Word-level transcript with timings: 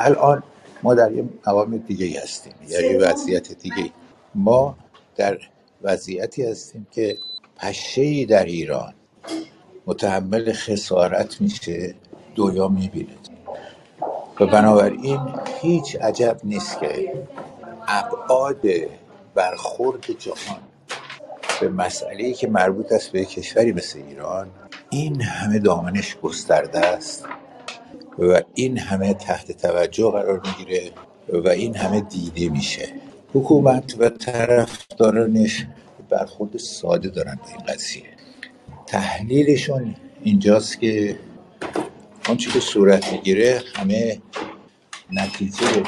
الان 0.00 0.42
ما 0.82 0.94
در 0.94 1.12
یه 1.12 1.24
مقام 1.46 1.76
دیگه 1.76 2.20
هستیم 2.22 2.52
در 2.70 2.84
یه 2.84 2.98
وضعیت 2.98 3.52
دیگه 3.52 3.90
ما 4.34 4.76
در 5.16 5.38
وضعیتی 5.82 6.46
هستیم 6.46 6.86
که 6.90 7.18
پشه 7.56 8.24
در 8.24 8.44
ایران 8.44 8.94
متحمل 9.86 10.52
خسارت 10.52 11.40
میشه 11.40 11.94
دویا 12.34 12.68
می‌بینه. 12.68 13.16
و 14.40 14.46
بنابراین 14.46 15.20
هیچ 15.60 15.96
عجب 15.96 16.40
نیست 16.44 16.80
که 16.80 17.12
ابعاد 17.88 18.60
برخورد 19.34 20.04
جهان 20.18 20.60
به 21.60 21.68
مسئله 21.68 22.32
که 22.32 22.48
مربوط 22.48 22.92
است 22.92 23.12
به 23.12 23.24
کشوری 23.24 23.72
مثل 23.72 23.98
ایران 24.08 24.50
این 24.90 25.20
همه 25.20 25.58
دامنش 25.58 26.16
گسترده 26.16 26.78
است. 26.78 27.26
و 28.20 28.42
این 28.54 28.78
همه 28.78 29.14
تحت 29.14 29.52
توجه 29.52 30.10
قرار 30.10 30.40
می‌گیره 30.46 30.90
و 31.28 31.48
این 31.48 31.76
همه 31.76 32.00
دیده 32.00 32.48
میشه. 32.48 32.88
حکومت 33.34 33.96
و 33.98 34.08
طرفدارانش 34.08 35.66
برخورد 36.08 36.56
ساده 36.56 37.08
دارن 37.08 37.38
به 37.44 37.48
این 37.48 37.66
قضیه. 37.66 38.02
تحلیلشون 38.86 39.94
اینجاست 40.22 40.80
که 40.80 41.18
آنچه 42.28 42.50
که 42.50 42.60
صورت 42.60 43.12
می‌گیره 43.12 43.62
همه 43.74 44.22
نتیجه 45.12 45.82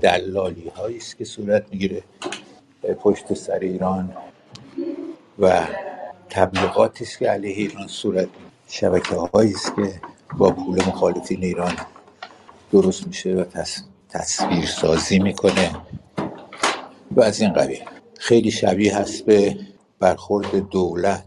دلالی 0.00 0.72
است 0.96 1.18
که 1.18 1.24
صورت 1.24 1.64
می‌گیره. 1.70 2.02
پشت 3.00 3.34
سر 3.34 3.58
ایران 3.58 4.12
و 5.38 5.66
تبلیغاتی 6.30 7.04
است 7.04 7.18
که 7.18 7.28
علیه 7.28 7.56
ایران 7.56 7.86
صورت 7.86 8.28
شبکه 8.68 9.16
است 9.34 9.76
که 9.76 10.00
با 10.38 10.50
پول 10.50 10.78
مخالفین 10.86 11.44
ایران 11.44 11.76
درست 12.72 13.06
میشه 13.06 13.34
و 13.34 13.44
تص... 13.44 13.82
تصویر 14.08 14.66
سازی 14.66 15.18
می‌کنه 15.18 15.70
و 17.10 17.20
از 17.20 17.40
این 17.40 17.52
قبیل. 17.52 17.80
خیلی 18.18 18.50
شبیه 18.50 18.96
هست 18.96 19.24
به 19.24 19.56
برخورد 19.98 20.68
دولت 20.68 21.24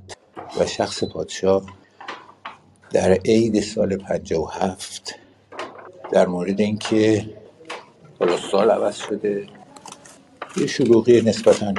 و 0.60 0.66
شخص 0.66 1.04
پادشاه 1.04 1.66
در 2.92 3.12
عید 3.12 3.62
سال 3.62 3.98
57 3.98 5.16
در 6.12 6.28
مورد 6.28 6.62
اینکه 6.62 7.26
حالا 8.20 8.38
سال 8.38 8.72
عوض 8.72 8.96
شده. 8.96 9.48
یه 10.58 10.68
شلوغی 10.68 11.22
نسبتا 11.22 11.74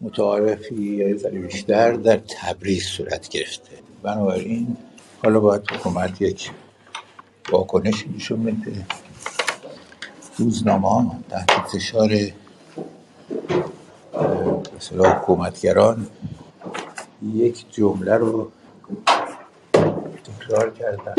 متعارفی 0.00 0.74
یا 0.74 1.16
ذره 1.16 1.38
بیشتر 1.38 1.92
در 1.92 2.16
تبریز 2.16 2.84
صورت 2.84 3.28
گرفته. 3.28 3.70
بنابراین 4.02 4.76
حالا 5.24 5.40
باید 5.40 5.70
حکومت 5.70 6.20
یک 6.22 6.50
واکنشی 7.52 8.14
نشون 8.16 8.44
بده. 8.44 8.86
روزنامه 10.38 10.88
ها 10.88 11.16
تحت 11.30 11.68
فشار 11.68 12.10
اصطلاح 14.76 15.18
حکومتگران 15.18 16.06
یک 17.34 17.64
جمله 17.72 18.14
رو 18.14 18.50
تکرار 20.24 20.70
کردن 20.70 21.14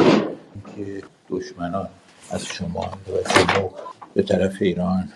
که 0.75 1.03
دشمنان 1.29 1.89
از 2.31 2.45
شما 2.45 2.81
و 2.81 3.29
شما 3.29 3.71
به 4.13 4.23
طرف 4.23 4.55
ایران 4.61 5.09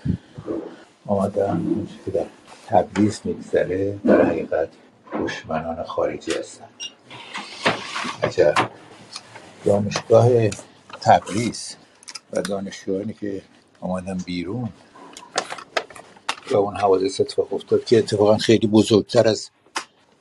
آمدن. 1.08 1.88
که 2.06 2.12
در 2.12 2.26
تبریز 2.68 3.22
میگذره 3.24 4.00
در 4.06 4.26
حقیقت 4.26 4.70
دشمنان 5.24 5.84
خارجی 5.84 6.31
هستند 6.31 6.70
عجب 8.24 8.56
دانشگاه 9.66 10.30
تبریز 11.02 11.75
و 12.34 12.42
دانشجویانی 12.42 13.14
که 13.14 13.42
آمدن 13.81 14.18
بیرون. 14.18 14.70
و 16.52 16.58
اون 16.58 16.78
حوادث 16.78 17.22
اتفاق 17.22 17.53
افتاد 17.53 17.86
که 17.86 17.98
اتفاقا 17.98 18.38
خیلی 18.38 18.68
بزرگتر 18.68 19.28
از 19.28 19.50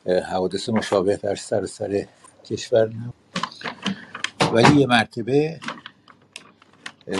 حوادث 0.06 0.68
مشابه 0.68 1.16
در 1.16 1.34
سر 1.34 1.66
سر 1.66 2.06
کشور 2.44 2.88
نبود. 2.88 3.14
ولی 4.52 4.80
یه 4.80 4.86
مرتبه 4.86 5.60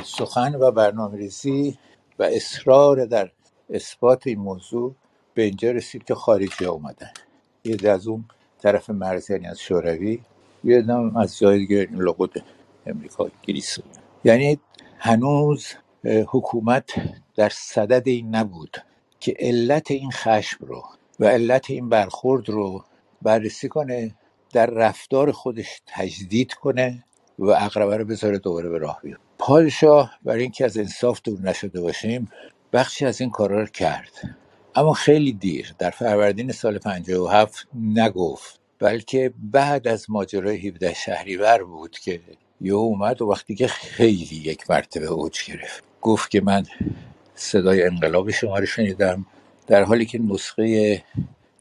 سخن 0.05 0.55
و 0.55 0.71
برنامه 0.71 1.17
ریزی 1.19 1.79
و 2.19 2.23
اصرار 2.23 3.05
در 3.05 3.31
اثبات 3.71 4.27
این 4.27 4.39
موضوع 4.39 4.95
به 5.35 5.43
اینجا 5.43 5.71
رسید 5.71 6.05
که 6.05 6.15
خارجی 6.15 6.65
ها 6.65 6.71
اومدن. 6.71 7.11
یه 7.65 7.91
از 7.91 8.07
اون 8.07 8.25
طرف 8.63 8.91
مرز 8.91 9.31
یعنی 9.31 9.47
از 9.47 9.59
شوروی. 9.61 10.21
هم 10.65 11.17
از 11.17 11.39
جای 11.39 11.59
دیگه 11.59 11.89
لابد 11.93 12.31
امریکا 12.87 13.25
بود 13.25 13.33
یعنی 14.25 14.59
هنوز 14.99 15.67
حکومت 16.05 16.91
در 17.37 17.49
صدد 17.49 18.09
این 18.09 18.35
نبود 18.35 18.77
که 19.21 19.35
علت 19.39 19.91
این 19.91 20.11
خشم 20.11 20.67
رو 20.67 20.85
و 21.21 21.25
علت 21.27 21.71
این 21.71 21.89
برخورد 21.89 22.49
رو 22.49 22.85
بررسی 23.23 23.69
کنه 23.69 24.15
در 24.53 24.67
رفتار 24.67 25.33
خودش 25.33 25.83
تجدید 25.87 26.55
کنه 26.55 27.05
و 27.39 27.51
اقربه 27.51 27.97
رو 27.97 28.05
بذاره 28.05 28.39
دوباره 28.39 28.69
به 28.69 28.79
راه 28.79 29.01
بیاد. 29.03 29.21
پادشاه 29.39 30.19
برای 30.23 30.43
اینکه 30.43 30.65
از 30.65 30.79
انصاف 30.79 31.21
دور 31.25 31.41
نشده 31.41 31.81
باشیم 31.81 32.31
بخشی 32.73 33.07
از 33.07 33.21
این 33.21 33.31
کارا 33.31 33.61
رو 33.61 33.67
کرد. 33.67 34.37
اما 34.75 34.93
خیلی 34.93 35.33
دیر 35.33 35.75
در 35.79 35.91
فروردین 35.91 36.53
سال 36.53 36.79
57 36.79 37.67
نگفت 37.75 38.58
بلکه 38.79 39.33
بعد 39.39 39.89
از 39.89 40.11
ماجرای 40.11 40.69
17 40.69 40.95
شهریور 40.95 41.65
بود 41.65 41.99
که 41.99 42.21
یه 42.61 42.73
اومد 42.73 43.23
و 43.23 43.27
وقتی 43.27 43.55
که 43.55 43.67
خیلی 43.67 44.37
یک 44.37 44.71
مرتبه 44.71 45.07
اوج 45.07 45.45
گرفت. 45.51 45.85
گفت 46.03 46.31
که 46.31 46.41
من 46.41 46.67
صدای 47.35 47.83
انقلاب 47.83 48.31
شما 48.31 48.59
رو 48.59 48.67
شنیدم 48.67 49.27
در 49.67 49.83
حالی 49.83 50.07
که 50.07 50.19
نسخه 50.19 51.03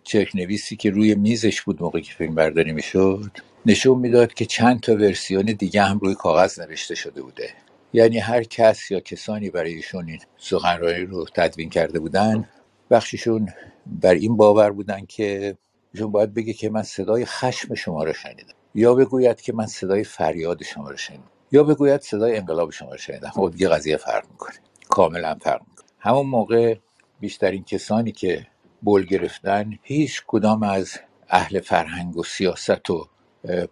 چرک 0.04 0.36
نویسی 0.36 0.76
که 0.76 0.90
روی 0.90 1.16
میزش 1.16 1.62
بود 1.62 1.82
موقعی 1.82 2.02
که 2.02 2.14
فیلم 2.14 2.36
برداری 2.36 2.72
می‌شد 2.72 3.32
نشون 3.66 4.00
می‌داد 4.00 4.34
که 4.34 4.46
چند 4.46 4.80
تا 4.80 4.94
ورسیون 4.94 5.46
دیگه 5.46 5.82
هم 5.82 6.00
روی 6.00 6.16
کاغذ 6.16 6.60
نوشته 6.60 6.96
شده 6.96 7.22
بوده. 7.22 7.50
یعنی 7.94 8.18
هر 8.20 8.44
کس 8.44 8.92
یا 8.92 9.00
کسانی 9.00 9.50
برای 9.50 9.74
ایشون 9.74 10.08
این 10.10 10.20
سخنرانی 10.38 11.06
رو 11.06 11.26
تدوین 11.36 11.70
کرده 11.70 12.00
بودن 12.00 12.50
بخششون 12.92 13.50
بر 13.86 14.14
این 14.14 14.38
باور 14.38 14.72
بودن 14.72 15.06
که 15.06 15.58
ایشون 15.94 16.12
باید 16.12 16.34
بگه 16.34 16.54
که 16.54 16.70
من 16.70 16.84
صدای 16.84 17.26
خشم 17.26 17.76
شما 17.76 18.04
رو 18.04 18.14
شنیدم. 18.14 18.54
یا 18.76 18.96
بگوید 18.96 19.42
که 19.42 19.54
من 19.54 19.66
صدای 19.66 20.04
فریاد 20.04 20.64
شما 20.64 20.90
رو 20.90 20.98
شنیدم. 20.98 21.24
یا 21.52 21.64
بگوید 21.64 22.02
صدای 22.02 22.38
انقلاب 22.38 22.72
شما 22.72 22.92
رو 22.92 22.98
شنیدم. 22.98 23.30
خب 23.30 23.52
دیگه 23.52 23.70
قضیه 23.70 23.98
فرق 23.98 24.26
می‌کنه. 24.32 24.56
کاملا 24.90 25.36
فرق 25.42 25.62
می‌کنه. 25.70 25.86
همون 26.00 26.26
موقع 26.26 26.76
بیشترین 27.20 27.64
کسانی 27.64 28.12
که 28.12 28.48
بول 28.82 29.06
گرفتن 29.06 29.80
هیچ 29.84 30.24
کدام 30.28 30.64
از 30.64 31.00
اهل 31.30 31.60
فرهنگ 31.60 32.18
و 32.18 32.24
سیاست 32.24 32.90
و 32.90 33.08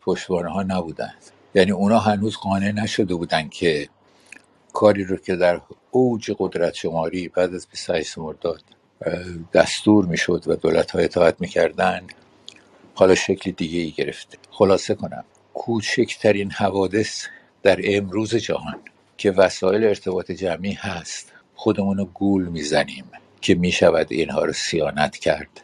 پشتوانه 0.01 0.49
ها 0.49 0.63
نبودند. 0.63 1.23
یعنی 1.55 1.71
اونا 1.71 1.99
هنوز 1.99 2.37
قانع 2.37 2.71
نشده 2.71 3.15
بودند 3.15 3.49
که 3.51 3.89
کاری 4.73 5.03
رو 5.03 5.17
که 5.17 5.35
در 5.35 5.61
اوج 5.91 6.31
قدرت 6.39 6.73
شماری 6.73 7.27
بعد 7.27 7.53
از 7.53 7.67
28 7.71 8.17
مرداد 8.17 8.63
دستور 9.53 10.06
می‌شد 10.06 10.44
و 10.47 10.56
دولت 10.56 10.91
های 10.91 11.03
اطاعت 11.03 11.41
می‌کردن 11.41 12.07
حالا 12.95 13.16
شکل 13.16 13.51
دیگه 13.51 13.79
ای 13.79 13.91
گرفته 13.91 14.38
خلاصه 14.51 14.95
کنم 14.95 15.23
کوچکترین 15.53 16.51
حوادث 16.51 17.25
در 17.63 17.79
امروز 17.83 18.35
جهان 18.35 18.79
که 19.17 19.31
وسایل 19.31 19.83
ارتباط 19.83 20.31
جمعی 20.31 20.73
هست. 20.73 21.31
خودمون 21.56 21.97
رو 21.97 22.06
گول 22.06 22.47
می‌زنیم 22.47 23.06
که 23.41 23.56
می‌شود 23.56 24.07
اینها 24.09 24.45
رو 24.45 24.53
سیانت 24.53 25.17
کرد. 25.17 25.62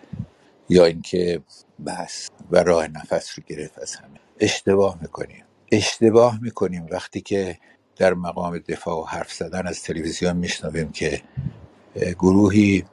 یا 0.70 0.86
اینکه 0.86 1.42
بس 1.86 2.30
و 2.52 2.64
راه 2.64 2.88
نفس 2.88 3.40
رو 3.40 3.44
گرفت 3.48 3.80
از 3.80 3.96
همه. 3.96 4.20
اشتباه 4.40 4.98
می‌کنیم. 5.02 5.44
اشتباه 5.72 6.40
می‌کنیم 6.42 6.88
وقتی 6.92 7.22
که 7.22 7.58
در 7.96 8.14
مقام 8.14 8.58
دفاع 8.58 8.96
و 9.02 9.04
حرف 9.04 9.34
زدن 9.34 9.68
از 9.68 9.84
تلویزیون 9.84 10.38
میشنویم 10.38 10.92
که 10.92 11.22
گروهی 11.96 12.84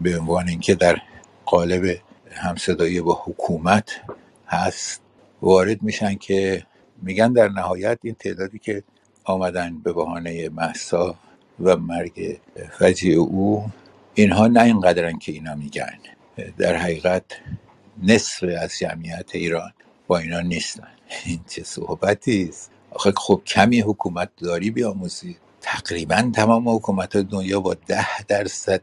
به 0.00 0.18
عنوان 0.18 0.48
اینکه 0.48 0.74
در 0.74 0.98
قالب 1.46 1.98
همصدایی 2.30 3.00
با 3.00 3.22
حکومت 3.24 4.00
هست 4.46 5.00
وارد 5.42 5.82
میشن 5.82 6.14
که 6.14 6.66
میگن 7.02 7.32
در 7.32 7.48
نهایت 7.48 7.98
این 8.02 8.14
تعدادی 8.14 8.58
که 8.58 8.82
آمدن 9.24 9.78
به 9.78 9.92
بهانه 9.92 10.48
محسا 10.48 11.14
و 11.60 11.76
مرگ 11.76 12.40
فجی 12.78 13.14
او 13.14 13.70
اینها 14.14 14.46
نه 14.46 14.62
اینقدرن 14.62 15.18
که 15.18 15.32
اینا 15.32 15.54
میگن. 15.54 15.98
در 16.58 16.76
حقیقت 16.76 17.24
نصف 18.02 18.44
از 18.60 18.78
جمعیت 18.78 19.34
ایران 19.34 19.72
با 20.06 20.18
اینا 20.18 20.40
نیستن. 20.40 20.88
این 21.26 21.40
چه 21.48 21.62
صحبتی 21.64 22.46
است؟ 22.48 22.70
آخه 22.90 23.12
خب 23.16 23.42
کمی 23.46 23.80
حکومت 23.80 24.28
داری 24.36 24.70
بیاموزی. 24.70 25.36
تقریبا 25.62 26.30
تمام 26.36 26.68
حکومت 26.68 27.16
دنیا 27.16 27.60
با 27.60 27.74
ده 27.74 28.22
درصد 28.28 28.82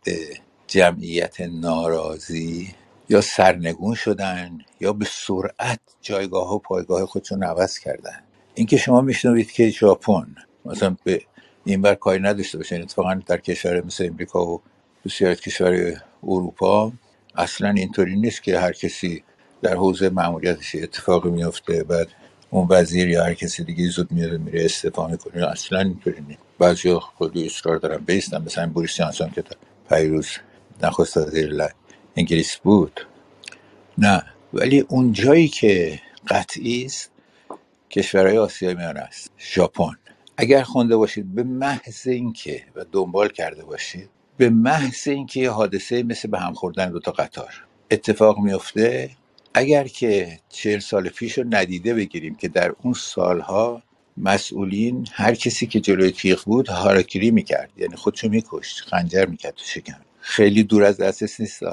جمعیت 0.68 1.41
ناراضی 1.41 2.75
یا 3.09 3.21
سرنگون 3.21 3.95
شدن 3.95 4.59
یا 4.81 4.94
به 4.94 5.06
سرعت 5.12 5.79
جایگاه 6.01 6.56
و 6.56 6.59
پایگاه 6.59 7.06
خودشون 7.06 7.44
عوض 7.44 7.79
کردن. 7.79 8.24
اینکه 8.56 8.77
شما 8.77 9.01
میشنوید 9.01 9.51
که 9.51 9.69
ژاپن 9.69 10.35
مثلا 10.65 10.97
به 11.03 11.21
این 11.65 11.81
بر 11.81 11.95
کاری 11.95 12.19
نداشته 12.24 12.57
باشن 12.57 12.81
اتفاقا 12.81 13.21
در 13.27 13.38
کشور 13.38 13.85
مثل 13.85 14.06
امریکا 14.06 14.45
و 14.47 14.62
بسیار 15.06 15.35
کشور 15.35 16.01
اروپا 16.23 16.91
اصلا 17.35 17.69
اینطوری 17.69 18.15
نیست 18.15 18.44
که 18.44 18.59
هر 18.59 18.71
کسی 18.71 19.23
در 19.62 19.75
حوزه 19.75 20.09
معمولیتش 20.09 20.75
اتفاقی 20.75 21.30
میفته 21.30 21.83
بعد 21.83 22.07
اون 22.49 22.67
وزیر 22.69 23.09
یا 23.09 23.23
هر 23.23 23.33
کسی 23.33 23.63
دیگه 23.63 23.89
زود 23.89 24.11
میاد 24.11 24.39
میره 24.39 24.65
استفاده 24.65 25.11
می‌کنه. 25.11 25.47
اصلا 25.47 25.79
اینطوری 25.79 26.21
نیست. 26.27 26.39
بعضی 26.59 26.99
خیلی 27.19 27.45
اصرار 27.45 27.77
دارن 27.77 27.97
بیستن. 27.97 28.41
مثلا 28.41 28.67
بوریس 28.67 28.95
جانسون 28.95 29.29
که 29.29 29.44
پیروز 29.89 30.27
نخست 30.83 31.17
وزیر 31.17 31.63
انگلیس 32.15 32.57
بود. 32.57 33.07
نه. 33.97 34.23
ولی 34.53 34.79
اون 34.79 35.11
جایی 35.11 35.47
که 35.47 35.99
قطعی 36.27 36.85
است 36.85 37.11
کشورهای 37.89 38.38
آسیای 38.38 38.73
میانه 38.73 38.99
است. 38.99 39.31
ژاپن. 39.39 39.97
اگر 40.38 40.63
خونده 40.63 40.97
باشید 40.97 41.35
به 41.35 41.44
محض 41.44 42.07
اینکه 42.07 42.63
و 42.75 42.85
دنبال 42.91 43.29
کرده 43.29 43.65
باشید 43.65 44.09
به 44.38 44.49
محض 44.49 45.07
اینکه 45.07 45.39
یه 45.39 45.51
حادثه 45.51 46.03
مثل 46.03 46.27
به 46.27 46.39
هم 46.39 46.53
خوردن 46.53 46.91
دو 46.91 46.99
تا 46.99 47.11
قطار. 47.11 47.63
اتفاق 47.91 48.39
میفته 48.39 49.09
اگر 49.57 49.88
که 49.88 50.39
چهل 50.50 50.80
سال 50.80 51.09
پیش 51.09 51.39
رو 51.39 51.45
ندیده 51.51 51.95
بگیریم 51.95 52.36
که 52.36 52.50
در 52.50 52.74
اون 52.83 52.94
سالها 52.94 53.83
مسئولین 54.18 55.07
هر 55.13 55.36
کسی 55.36 55.68
که 55.68 55.81
جلوی 55.81 56.12
تیغ 56.12 56.44
بود 56.45 56.69
هاراکیری 56.69 57.31
می‌کرد 57.31 57.71
یعنی 57.77 57.98
خودشو 57.98 58.30
میکشت 58.30 58.81
خنجر 58.81 59.25
می‌کرد 59.25 59.56
تو 59.56 59.65
شکم. 59.65 60.01
خیلی 60.21 60.63
دور 60.63 60.86
از 60.86 60.98
دسترس 60.98 61.42
نیست 61.42 61.63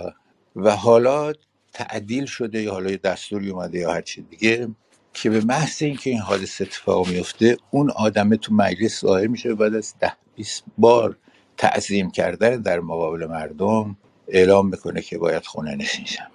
و 0.56 0.70
حالا 0.76 1.34
تعدیل 1.74 2.26
شده 2.26 2.62
یا 2.62 2.72
حالا 2.72 2.96
دستوری 2.96 3.50
اومده 3.50 3.78
یا 3.78 3.92
هر 3.92 4.02
چی 4.02 4.22
دیگه 4.22 4.68
که 5.14 5.30
به 5.30 5.42
محض 5.42 5.82
اینکه 5.82 6.10
این 6.10 6.20
حادثه 6.20 6.64
اتفاق 6.64 7.08
میفته 7.08 7.58
اون 7.72 7.90
آدمه 7.90 8.38
تو 8.38 8.54
مجلس 8.54 9.02
ظاهر 9.02 9.28
میشه 9.28 9.54
بعد 9.54 9.76
از 9.76 9.94
ده 10.00 10.12
20 10.36 10.64
بار 10.78 11.18
تعظیم 11.58 12.12
کردن 12.12 12.62
در 12.62 12.80
مقابل 12.80 13.26
مردم 13.26 13.98
اعلام 14.28 14.68
می‌کنه 14.68 15.02
که 15.02 15.18
باید 15.18 15.46
خونه 15.46 15.76
نشین 15.76 16.06
شم. 16.06 16.33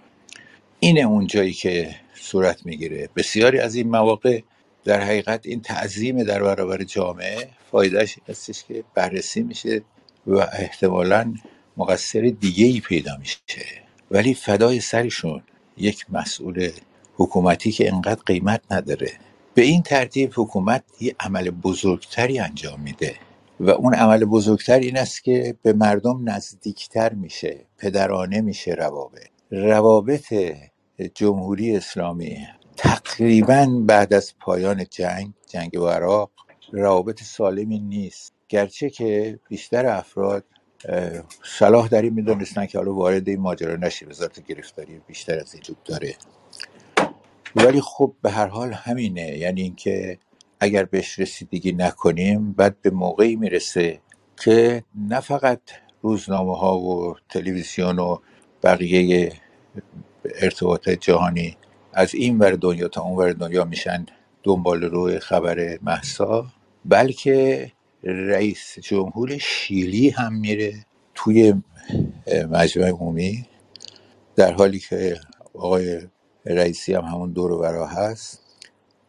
اینه 0.80 1.02
اون 1.02 1.28
جایی 1.28 1.54
که 1.54 1.96
صورت 2.14 2.66
می‌گیره. 2.66 3.10
بسیاری 3.16 3.60
از 3.60 3.76
این 3.76 3.90
مواقع 3.90 4.42
در 4.84 5.02
حقیقت 5.02 5.46
این 5.46 5.62
تعظیم 5.62 6.24
در 6.24 6.44
برابر 6.44 6.84
جامعه 6.84 7.48
فایدهش 7.72 8.16
این 8.18 8.26
هستش 8.30 8.64
که 8.64 8.84
بررسی 8.96 9.42
میشه 9.44 9.82
و 10.28 10.38
احتمالا 10.38 11.34
مقصر 11.78 12.34
دیگه 12.40 12.66
ای 12.66 12.80
پیدا 12.80 13.18
میشه. 13.18 13.66
ولی 14.12 14.34
فدای 14.34 14.80
سرشون 14.80 15.44
یک 15.78 16.06
مسئول 16.10 16.70
حکومتی 17.16 17.72
که 17.72 17.94
انقدر 17.94 18.22
قیمت 18.26 18.62
نداره. 18.72 19.12
به 19.54 19.62
این 19.62 19.82
ترتیب 19.82 20.32
حکومت 20.36 20.84
یه 21.00 21.16
عمل 21.20 21.50
بزرگتری 21.50 22.40
انجام 22.40 22.80
میده 22.80 23.16
و 23.60 23.70
اون 23.70 23.94
عمل 23.94 24.26
بزرگتر 24.26 24.80
این 24.80 24.98
است 24.98 25.24
که 25.24 25.56
به 25.64 25.74
مردم 25.74 26.30
نزدیکتر 26.30 27.14
میشه 27.14 27.66
پدرانه 27.78 28.42
میشه 28.42 28.72
روابط. 28.72 29.39
روابط 29.52 30.34
جمهوری 31.16 31.76
اسلامی 31.76 32.48
تقریبا 32.78 33.84
بعد 33.86 34.14
از 34.14 34.34
پایان 34.40 34.86
جنگ 34.90 35.34
جنگ 35.48 35.72
با 35.72 35.92
عراق 35.92 36.32
روابط 36.72 37.24
سالمی 37.24 37.80
نیست. 37.80 38.34
گرچه 38.50 38.90
که 38.90 39.40
بیشتر 39.50 39.86
افراد 39.86 40.46
صلاح 41.46 41.88
در 41.88 42.02
این 42.02 42.14
می‌دونستن 42.14 42.66
که 42.66 42.78
حالا 42.78 42.94
وارد 42.94 43.30
این 43.30 43.40
ماجرا 43.40 43.76
نشه 43.76 44.06
وزارت 44.06 44.46
گرفتاری 44.46 45.02
بیشتر 45.08 45.40
از 45.40 45.54
این 45.54 45.62
وجود 45.64 45.84
داره. 45.84 46.16
ولی 47.56 47.82
خب 47.82 48.14
به 48.22 48.32
هر 48.32 48.48
حال 48.48 48.74
همینه. 48.74 49.38
یعنی 49.38 49.62
اینکه 49.62 50.18
اگر 50.60 50.86
بهش 50.86 51.20
رسیدگی 51.20 51.72
نکنیم 51.72 52.52
بعد 52.52 52.82
به 52.82 52.90
موقعی 52.90 53.36
می‌رسه 53.36 54.02
که 54.44 54.84
نه 54.96 55.20
فقط 55.20 55.62
روزنامه 56.02 56.58
ها 56.58 56.80
و 56.80 57.16
تلویزیون 57.30 58.00
و 58.00 58.18
بقیه 58.64 59.34
ارتباط 60.42 60.90
جهانی 60.90 61.58
از 61.94 62.16
این 62.16 62.40
ور 62.40 62.52
دنیا 62.52 62.88
تا 62.88 63.02
اون 63.02 63.18
ور 63.18 63.32
دنیا 63.32 63.66
میشن 63.66 64.06
دنبال 64.44 64.84
روی 64.84 65.20
خبر 65.20 65.80
محسا 65.82 66.46
بلکه 66.86 67.72
رئیس 68.04 68.80
جمهور 68.80 69.38
شیلی 69.38 70.10
هم 70.10 70.34
میره 70.34 70.74
توی 71.16 71.54
مجمع 72.52 72.88
عمومی. 72.90 73.46
در 74.36 74.54
حالی 74.54 74.80
که 74.80 75.20
آقای 75.54 76.02
رئیسی 76.46 76.94
هم 76.94 77.04
همون 77.04 77.32
دور 77.32 77.52
و 77.52 77.86
هست. 77.86 78.44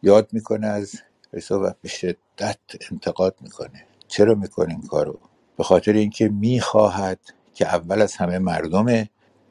یاد 0.03 0.29
می‌کنه 0.33 0.67
از 0.67 0.95
رئیس 1.33 1.51
و 1.51 1.73
به 1.81 1.89
شدت 1.89 2.59
انتقاد 2.91 3.35
می‌کنه. 3.41 3.85
چرا 4.07 4.35
می‌کنه 4.35 4.69
این 4.69 4.87
کارو؟ 4.87 5.19
به 5.57 5.63
خاطر 5.63 5.93
اینکه 5.93 6.29
می‌خواهد 6.29 7.19
که 7.53 7.67
اول 7.67 8.01
از 8.01 8.15
همه 8.15 8.39
مردم 8.39 9.07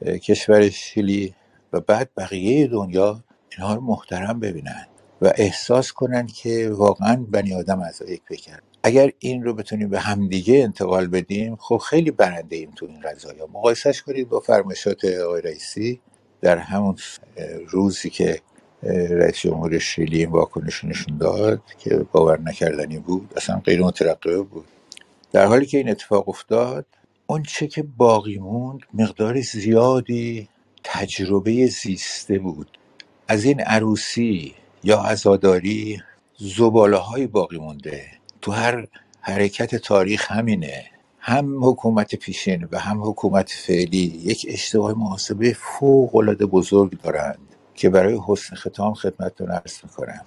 کشور 0.06 0.69
شیلی 0.70 1.35
و 1.73 1.81
بعد 1.81 2.11
بقیه 2.17 2.67
دنیا 2.67 3.25
اینها 3.52 3.75
رو 3.75 3.81
محترم 3.81 4.41
ببینن 4.41 4.87
و 5.23 5.32
احساس 5.37 5.93
کنن 5.93 6.26
که 6.26 6.70
واقعا 6.73 7.26
بنی 7.31 7.55
آدم 7.55 7.81
از 7.81 8.02
یک 8.08 8.23
بکن 8.31 8.58
اگر 8.82 9.12
این 9.19 9.44
رو 9.44 9.55
بتونیم 9.55 9.88
به 9.91 10.00
همدیگه 10.00 10.62
انتقال 10.62 11.06
بدیم 11.06 11.56
خب 11.56 11.76
خیلی 11.79 12.11
برنده 12.11 12.56
ایم 12.56 12.73
تو 12.76 12.87
این 12.87 13.00
قضايا. 13.00 13.47
مقایسش 13.47 14.02
کنید 14.02 14.29
با 14.29 14.41
فرمایشات 14.41 15.05
آقای 15.05 15.43
رئیسی. 15.43 16.00
در 16.41 16.58
همون 16.58 16.96
روزی 17.69 18.11
که 18.11 18.41
رئیس 19.11 19.37
جمهور 19.37 19.79
شیلی 19.79 20.19
این 20.19 20.31
واکنش 20.31 20.85
نشون 20.85 21.19
داد 21.19 21.62
که 21.79 21.96
باور 22.12 22.41
نکردنی 22.41 22.99
بود 22.99 23.32
اصلا 23.37 23.61
غیر 23.64 23.82
مترقبه 23.82 24.43
بود. 24.43 24.64
در 25.32 25.46
حالی 25.46 25.67
که 25.67 25.79
این 25.79 25.91
اتفاق 25.91 26.29
افتاد 26.29 26.87
اون 27.31 27.43
چه 27.43 27.67
که 27.67 27.82
باقی 27.82 28.38
موند 28.38 28.81
مقدار 28.94 29.41
زیادی 29.41 30.49
تجربه 30.85 31.67
زیسته 31.67 32.38
بود. 32.38 32.79
از 33.29 33.44
این 33.44 33.61
عروسی 33.61 34.55
یا 34.85 34.99
عزاداری 34.99 36.03
زباله 36.38 36.97
های 36.97 37.27
باقی 37.27 37.59
مونده. 37.59 38.06
تو 38.41 38.53
هر 38.53 38.87
حرکت 39.21 39.77
تاریخ 39.77 40.32
همینه. 40.32 40.85
هم 41.19 41.65
حکومت 41.65 42.15
پیشین 42.15 42.69
و 42.73 42.79
هم 42.79 43.03
حکومت 43.03 43.50
فعلی 43.50 44.21
یک 44.25 44.47
اشتباه 44.49 44.93
محاسبه 44.99 45.53
فوق 45.53 46.17
العاده 46.17 46.47
بزرگ 46.47 47.00
دارند 47.03 47.38
که 47.75 47.91
برای 47.91 48.20
حسن 48.27 48.56
ختام 48.56 48.94
خدمتتون 48.94 49.51
عرض 49.51 49.75
می‌کنم. 49.82 50.25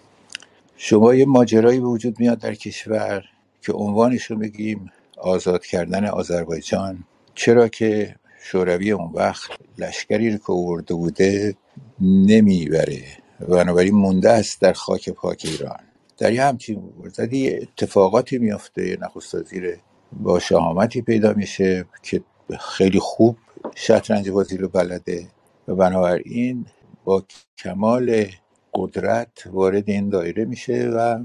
شما 0.77 1.15
یه 1.15 1.25
ماجرایی 1.25 1.79
به 1.79 1.88
وجود 1.88 2.19
میاد 2.19 2.39
در 2.39 2.53
کشور 2.53 3.25
که 3.62 3.74
عنوانش 3.74 4.24
رو 4.24 4.38
بگیم 4.38 4.91
آزاد 5.17 5.65
کردن 5.65 6.05
آذربایجان. 6.05 7.03
چرا 7.36 7.67
که 7.67 8.15
شوروی 8.43 8.91
اون 8.91 9.12
وقت 9.13 9.51
لشکری 9.77 10.29
رو 10.29 10.38
که 10.38 10.53
آورده 10.53 10.93
بوده 10.93 11.55
نمی‌بره. 12.01 13.03
بنابراین 13.50 13.96
مونده 13.96 14.29
است 14.29 14.62
در 14.62 14.74
خاک 14.74 15.10
پاک 15.10 15.41
ایران. 15.46 15.79
در 16.17 16.34
یه 16.34 16.43
همچین 16.43 16.93
یه 17.32 17.60
اتفاقاتی 17.62 18.38
میافته. 18.38 18.98
نخست 19.01 19.36
وزیر 19.36 19.77
با 20.12 20.39
شهامتی 20.39 21.01
پیدا 21.01 21.34
میشه 21.34 21.86
که 22.03 22.24
خیلی 22.60 23.00
خوب 23.00 23.38
شطرنج 23.75 24.29
بازی 24.29 24.58
رو 24.58 24.67
بلده. 24.67 25.27
و 25.67 25.75
بنابراین 25.75 26.65
با 27.03 27.24
کمال 27.58 28.25
قدرت 28.74 29.48
وارد 29.51 29.89
این 29.89 30.10
دایره 30.10 30.46
میشه 30.46 30.88
و 30.88 31.24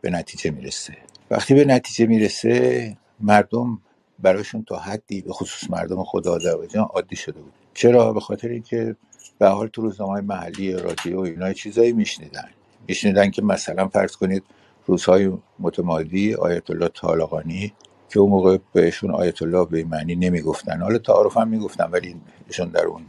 به 0.00 0.10
نتیجه 0.10 0.50
می‌رسه. 0.50 0.96
وقتی 1.30 1.54
به 1.54 1.64
نتیجه 1.64 2.06
می‌رسه 2.06 2.96
مردم 3.20 3.78
براشون 4.18 4.64
تا 4.64 4.76
حدی 4.78 5.22
به 5.22 5.32
خصوص 5.32 5.70
مردم 5.70 6.04
خود 6.04 6.28
آذربایجان 6.28 6.84
عادی 6.84 7.16
شده 7.16 7.40
بود. 7.40 7.52
چرا؟ 7.74 8.12
به 8.12 8.20
خاطر 8.20 8.48
اینکه 8.48 8.96
به 9.38 9.48
حال 9.48 9.68
تو 9.68 9.82
روزنامه 9.82 10.20
محلی 10.20 10.72
رادیو 10.72 11.20
اینا 11.20 11.52
چیزایی 11.52 11.92
میشنیدن. 11.92 12.48
میشنیدن 12.88 13.30
که 13.30 13.42
مثلا 13.42 13.88
فرض 13.88 14.16
کنید 14.16 14.44
روزهای 14.86 15.32
متمادی 15.58 16.34
آیت 16.34 16.70
الله 16.70 16.88
طالقانی 16.88 17.74
که 18.10 18.20
اون 18.20 18.30
موقع 18.30 18.58
بهشون 18.72 19.10
آیت 19.10 19.42
الله 19.42 19.64
به 19.66 19.84
معنی 19.84 20.16
نمی‌گفتن. 20.16 20.82
حالا 20.82 20.98
تعارف 20.98 21.36
هم 21.36 21.48
می‌گفتن 21.48 21.90
ولی 21.90 22.16
ایشون 22.48 22.68
در 22.68 22.84
اون 22.86 23.02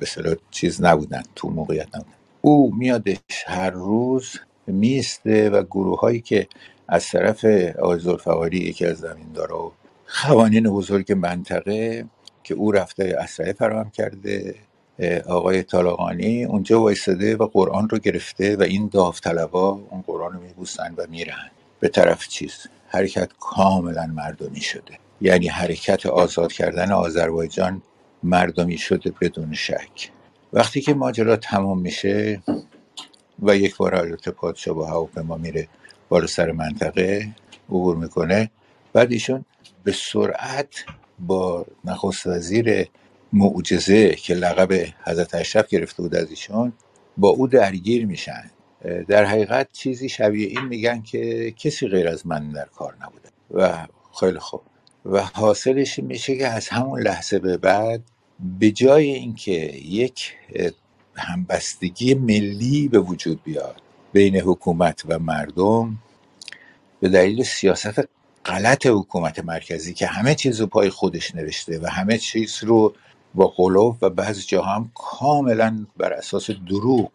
به 0.00 0.38
چیز 0.50 0.82
نبودن 0.84 1.22
تو 1.36 1.50
موقعیت 1.50 1.88
نبودن. 1.96 2.12
او 2.42 2.74
میادش 2.76 3.18
هر 3.46 3.70
روز 3.70 4.40
میسته 4.72 5.50
و 5.50 5.62
گروه 5.62 6.00
هایی 6.00 6.20
که 6.20 6.46
از 6.88 7.06
طرف 7.06 7.44
آقای 7.78 7.98
زلفقاری 7.98 8.58
یکی 8.58 8.86
از 8.86 8.98
زمیندارا 8.98 9.66
و 9.66 9.72
قوانین 10.22 10.70
بزرگ 10.70 11.12
منطقه 11.12 12.04
که 12.44 12.54
او 12.54 12.72
رفته 12.72 13.16
اسلحه 13.20 13.52
فراهم 13.52 13.90
کرده 13.90 14.54
آقای 15.26 15.62
طالقانی 15.62 16.44
اونجا 16.44 16.80
وایستاده 16.80 17.36
و 17.36 17.46
قرآن 17.46 17.88
رو 17.88 17.98
گرفته 17.98 18.56
و 18.56 18.62
این 18.62 18.88
داوطلبا 18.92 19.80
اون 19.90 20.04
قرآن 20.06 20.32
رو 20.32 20.40
میبوسن 20.40 20.94
و 20.98 21.06
میرن. 21.10 21.50
به 21.80 21.88
طرف 21.88 22.28
چیز؟ 22.28 22.66
حرکت 22.88 23.30
کاملا 23.40 24.06
مردمی 24.06 24.60
شده. 24.60 24.98
یعنی 25.20 25.48
حرکت 25.48 26.06
آزاد 26.06 26.52
کردن 26.52 26.92
آذربایجان 26.92 27.82
مردمی 28.22 28.78
شده 28.78 29.12
بدون 29.20 29.54
شک. 29.54 30.10
وقتی 30.52 30.80
که 30.80 30.94
ماجرا 30.94 31.36
تمام 31.36 31.80
میشه 31.80 32.42
و 33.42 33.56
یک 33.56 33.76
بار 33.76 33.94
البته 33.94 34.30
پادشاه 34.30 34.74
با 34.74 34.86
هواپیما 34.86 35.36
میره 35.36 35.68
بالا 36.08 36.26
سر 36.26 36.52
منطقه 36.52 37.28
عبور 37.68 37.96
می‌کنه. 37.96 38.50
بعد 38.92 39.12
ایشون 39.12 39.44
به 39.84 39.92
سرعت 39.92 40.84
با 41.18 41.66
نخست 41.84 42.26
وزیر 42.26 42.88
معجزه 43.32 44.14
که 44.14 44.34
لقب 44.34 44.86
حضرت 45.04 45.34
اشرف 45.34 45.68
گرفته 45.68 46.02
بود 46.02 46.14
از 46.14 46.30
ایشون 46.30 46.72
با 47.16 47.28
او 47.28 47.46
درگیر 47.46 48.06
میشن. 48.06 48.50
در 49.08 49.24
حقیقت 49.24 49.68
چیزی 49.72 50.08
شبیه 50.08 50.48
این 50.48 50.64
میگن 50.64 51.02
که 51.02 51.50
کسی 51.50 51.88
غیر 51.88 52.08
از 52.08 52.26
من 52.26 52.50
در 52.50 52.66
کار 52.66 52.96
نبوده. 53.02 53.28
و 53.50 53.86
خیلی 54.20 54.38
خوب. 54.38 54.60
و 55.04 55.22
حاصلش 55.22 55.98
میشه 55.98 56.36
که 56.36 56.46
از 56.46 56.68
همون 56.68 57.00
لحظه 57.00 57.38
به 57.38 57.56
بعد 57.56 58.02
به 58.58 58.70
جای 58.70 59.10
اینکه 59.10 59.52
یک 59.84 60.32
همبستگی 61.18 62.14
ملی 62.14 62.88
به 62.88 62.98
وجود 62.98 63.42
بیاد 63.42 63.82
بین 64.12 64.36
حکومت 64.36 65.02
و 65.08 65.18
مردم 65.18 65.98
به 67.00 67.08
دلیل 67.08 67.42
سیاست 67.42 68.08
غلط 68.44 68.86
حکومت 68.86 69.44
مرکزی 69.44 69.94
که 69.94 70.06
همه 70.06 70.34
چیز 70.34 70.60
رو 70.60 70.66
پای 70.66 70.90
خودش 70.90 71.34
نوشته 71.34 71.80
و 71.82 71.86
همه 71.86 72.18
چیز 72.18 72.64
رو 72.64 72.94
با 73.34 73.46
قلوب 73.46 73.98
و 74.02 74.10
بعضی 74.10 74.42
جاها 74.42 74.74
هم 74.74 74.90
کاملا 74.94 75.86
بر 75.96 76.12
اساس 76.12 76.50
دروغ 76.50 77.10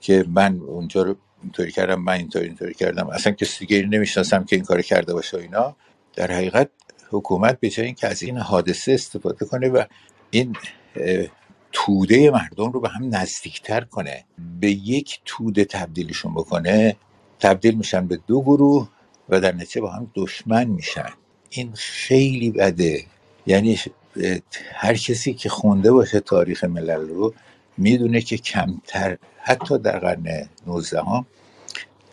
که 0.00 0.24
من 0.28 0.60
اونجا 0.60 1.02
رو 1.02 1.16
اینطوری 1.42 1.72
کردم 1.72 2.00
من 2.02 2.12
اینطوری 2.12 2.46
اینطوری 2.46 2.74
کردم. 2.74 3.08
اصلا 3.08 3.32
کسی 3.32 3.66
دیگه 3.66 3.86
نمی‌شناسم 3.86 4.44
که 4.44 4.56
این 4.56 4.64
کار 4.64 4.82
کرده 4.82 5.12
باشه 5.12 5.36
و 5.36 5.40
اینا. 5.40 5.76
در 6.16 6.32
حقیقت 6.32 6.68
حکومت 7.10 7.60
به 7.60 7.70
جای 7.70 7.86
اینکه 7.86 8.08
از 8.08 8.22
این 8.22 8.38
حادثه 8.38 8.92
استفاده 8.92 9.46
کنه 9.46 9.68
و 9.68 9.84
این 10.30 10.56
توده 11.74 12.30
مردم 12.30 12.72
رو 12.72 12.80
به 12.80 12.88
هم 12.88 13.14
نزدیکتر 13.14 13.80
کنه. 13.80 14.24
به 14.60 14.70
یک 14.70 15.20
توده 15.24 15.64
تبدیلشون 15.64 16.34
بکنه 16.34 16.96
تبدیل 17.40 17.74
میشن 17.74 18.06
به 18.06 18.18
دو 18.26 18.42
گروه 18.42 18.88
و 19.28 19.40
در 19.40 19.52
نتیجه 19.54 19.80
با 19.80 19.90
هم 19.90 20.10
دشمن 20.14 20.64
میشن. 20.64 21.10
این 21.50 21.72
خیلی 21.74 22.50
بده. 22.50 23.04
یعنی 23.46 23.78
هر 24.74 24.94
کسی 24.94 25.34
که 25.34 25.48
خونده 25.48 25.92
باشه 25.92 26.20
تاریخ 26.20 26.64
ملل 26.64 27.08
رو 27.08 27.34
می‌دونه 27.78 28.20
که 28.20 28.36
کمتر 28.36 29.18
حتی 29.38 29.78
در 29.78 29.98
قرن 29.98 30.48
19 30.66 31.02
هم 31.02 31.26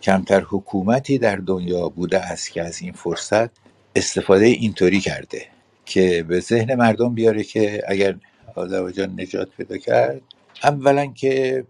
کمتر 0.02 0.40
حکومتی 0.40 1.18
در 1.18 1.36
دنیا 1.36 1.88
بوده 1.88 2.18
است 2.20 2.52
که 2.52 2.62
از 2.62 2.82
این 2.82 2.92
فرصت 2.92 3.50
استفاده 3.96 4.44
اینطوری 4.44 5.00
کرده 5.00 5.46
که 5.86 6.24
به 6.28 6.40
ذهن 6.40 6.74
مردم 6.74 7.14
بیاره 7.14 7.44
که 7.44 7.82
اگر 7.88 8.16
آذربایجان 8.54 9.20
نجات 9.20 9.48
پیدا 9.56 9.76
کرد. 9.76 10.22
اولا 10.64 11.06
که 11.06 11.64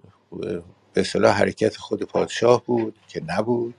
به 0.93 1.03
صلاح 1.03 1.39
حرکت 1.39 1.77
خود 1.77 2.03
پادشاه 2.03 2.65
بود 2.65 2.95
که 3.09 3.23
نبود 3.27 3.75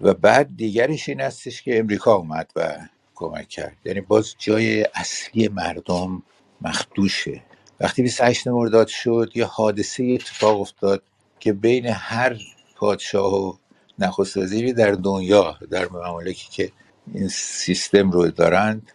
و 0.00 0.14
بعد 0.14 0.56
دیگرش 0.56 1.08
این 1.08 1.20
هستش 1.20 1.62
که 1.62 1.78
امریکا 1.78 2.14
اومد 2.14 2.50
و 2.56 2.76
کمک 3.14 3.48
کرد. 3.48 3.76
یعنی 3.84 4.00
باز 4.00 4.34
جای 4.38 4.86
اصلی 4.94 5.48
مردم 5.48 6.22
مخدوشه. 6.62 7.42
وقتی 7.80 8.02
28 8.02 8.48
مرداد 8.48 8.86
شد 8.88 9.30
یه 9.34 9.44
حادثه 9.44 10.04
اتفاق 10.20 10.60
افتاد 10.60 11.02
که 11.40 11.52
بین 11.52 11.86
هر 11.86 12.36
پادشاه 12.76 13.34
و 13.34 13.54
نخست 13.98 14.36
وزیری 14.36 14.72
در 14.72 14.90
دنیا 14.90 15.58
در 15.70 15.88
ممالکی 15.88 16.48
که 16.50 16.72
این 17.14 17.28
سیستم 17.28 18.10
رو 18.10 18.30
دارند 18.30 18.92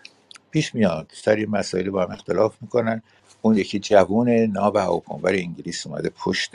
پیش 0.52 0.76
میاد. 0.76 1.12
سر 1.14 1.36
این 1.36 1.50
مسائل 1.50 1.90
با 1.90 2.04
هم 2.04 2.12
اختلاف 2.12 2.56
می‌کنن. 2.62 3.02
اون 3.42 3.58
یکی 3.58 3.80
جوون 3.80 4.30
ناب 4.30 4.76
هواپیمابر 4.76 5.34
انگلیس 5.34 5.88
اومده 5.88 6.10
پشت 6.10 6.52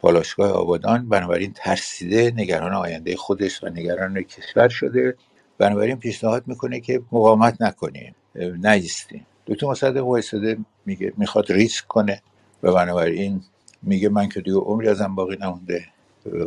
پالاشگاه 0.00 0.50
آبادان. 0.50 1.08
بنابراین 1.08 1.52
ترسیده 1.56 2.32
نگران 2.36 2.72
آینده 2.72 3.16
خودش 3.16 3.64
و 3.64 3.68
نگران 3.68 4.22
کشور 4.22 4.68
شده. 4.68 5.16
بنابراین 5.58 5.96
پیشنهاد 5.96 6.42
می‌کنه 6.46 6.80
که 6.80 7.02
مقاومت 7.12 7.62
نکنیم 7.62 8.14
نیستیم 8.34 9.26
دکتر 9.46 9.66
مصدق 9.66 10.06
وایساده 10.06 10.58
میگه 10.86 11.12
می‌خواد 11.16 11.52
ریسک 11.52 11.86
کنه. 11.86 12.22
و 12.62 12.72
بنابراین 12.72 13.42
میگه 13.82 14.08
من 14.08 14.28
که 14.28 14.40
دیگه 14.40 14.56
عمری 14.56 14.88
ازم 14.88 15.14
باقی 15.14 15.36
نمونده. 15.40 15.84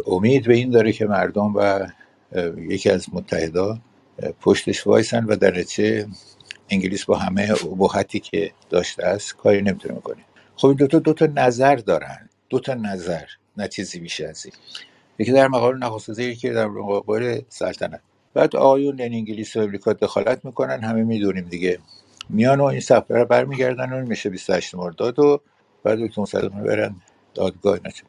امید 0.07 0.47
به 0.47 0.53
این 0.53 0.69
داره 0.69 0.91
که 0.91 1.05
مردم 1.05 1.53
و 1.55 1.87
یکی 2.57 2.89
از 2.89 3.05
متحدا 3.13 3.79
پشتش 4.41 4.87
وایسن 4.87 5.25
و 5.25 5.35
در 5.35 5.59
نتیجه 5.59 6.07
انگلیس 6.71 7.05
با 7.05 7.15
همه 7.15 7.51
ابهتی 7.71 8.19
که 8.19 8.51
داشته 8.69 9.05
است 9.05 9.35
کاری 9.35 9.61
نمی‌تونه 9.61 9.95
می‌کنه 9.95 10.23
خب 10.55 10.67
این 10.67 10.77
دوتا 10.77 10.99
دوتا 10.99 11.25
نظر 11.25 11.75
دارن. 11.75 12.29
دوتا 12.49 12.73
نظر 12.73 13.25
نه 13.57 13.67
چیزی 13.67 13.99
بیش 13.99 14.21
از 14.21 14.45
این. 14.45 14.53
یکی 15.19 15.31
در 15.31 15.47
مقابل 15.47 15.77
نخست 15.77 16.09
وزیری 16.09 16.35
که 16.35 16.53
در 16.53 16.67
مقابل 16.67 17.41
سلطنت. 17.49 18.01
بعد 18.33 18.55
آقایون 18.55 18.99
یعنی 18.99 19.17
انگلیس 19.17 19.55
و 19.55 19.59
امریکا 19.59 19.93
دخالت 19.93 20.45
می‌کنن 20.45 20.83
همه 20.83 21.03
می‌دونیم 21.03 21.45
دیگه. 21.45 21.79
میان 22.29 22.59
و 22.59 22.63
این 22.63 22.79
سفره 22.79 23.19
رو 23.19 23.25
برمیگردن 23.25 23.93
و 23.93 24.05
میشه 24.05 24.29
28 24.29 24.75
مرداد 24.75 25.19
و 25.19 25.41
بعد 25.83 25.99
دکتر 25.99 26.21
مصدق 26.21 26.49
برن 26.49 26.95
دادگاه 27.33 27.79
نشه 27.85 28.03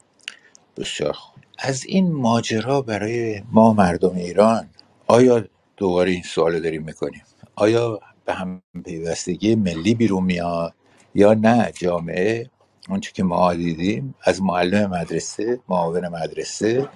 بسیار 0.77 1.13
خوب. 1.13 1.43
از 1.59 1.85
این 1.87 2.13
ماجرا 2.13 2.81
برای 2.81 3.43
ما 3.53 3.73
مردم 3.73 4.15
ایران 4.17 4.69
آیا 5.07 5.45
دوباره 5.77 6.11
این 6.11 6.23
سوال 6.23 6.61
داریم 6.61 6.83
می‌کنیم؟ 6.83 7.23
آیا 7.55 8.01
به 8.25 8.35
هم 8.35 8.63
پیوستگی 8.85 9.55
ملی 9.55 9.95
بیرون 9.95 10.25
میاد 10.25 10.75
یا 11.15 11.35
نه 11.35 11.73
جامعه؟ 11.77 12.51
اونچه 12.89 13.13
که 13.13 13.23
ما 13.25 13.55
دیدیم 13.55 14.15
از 14.25 14.43
معلم 14.43 14.91
مدرسه 14.91 15.61
معاون 15.69 16.09
مدرسه 16.09 16.89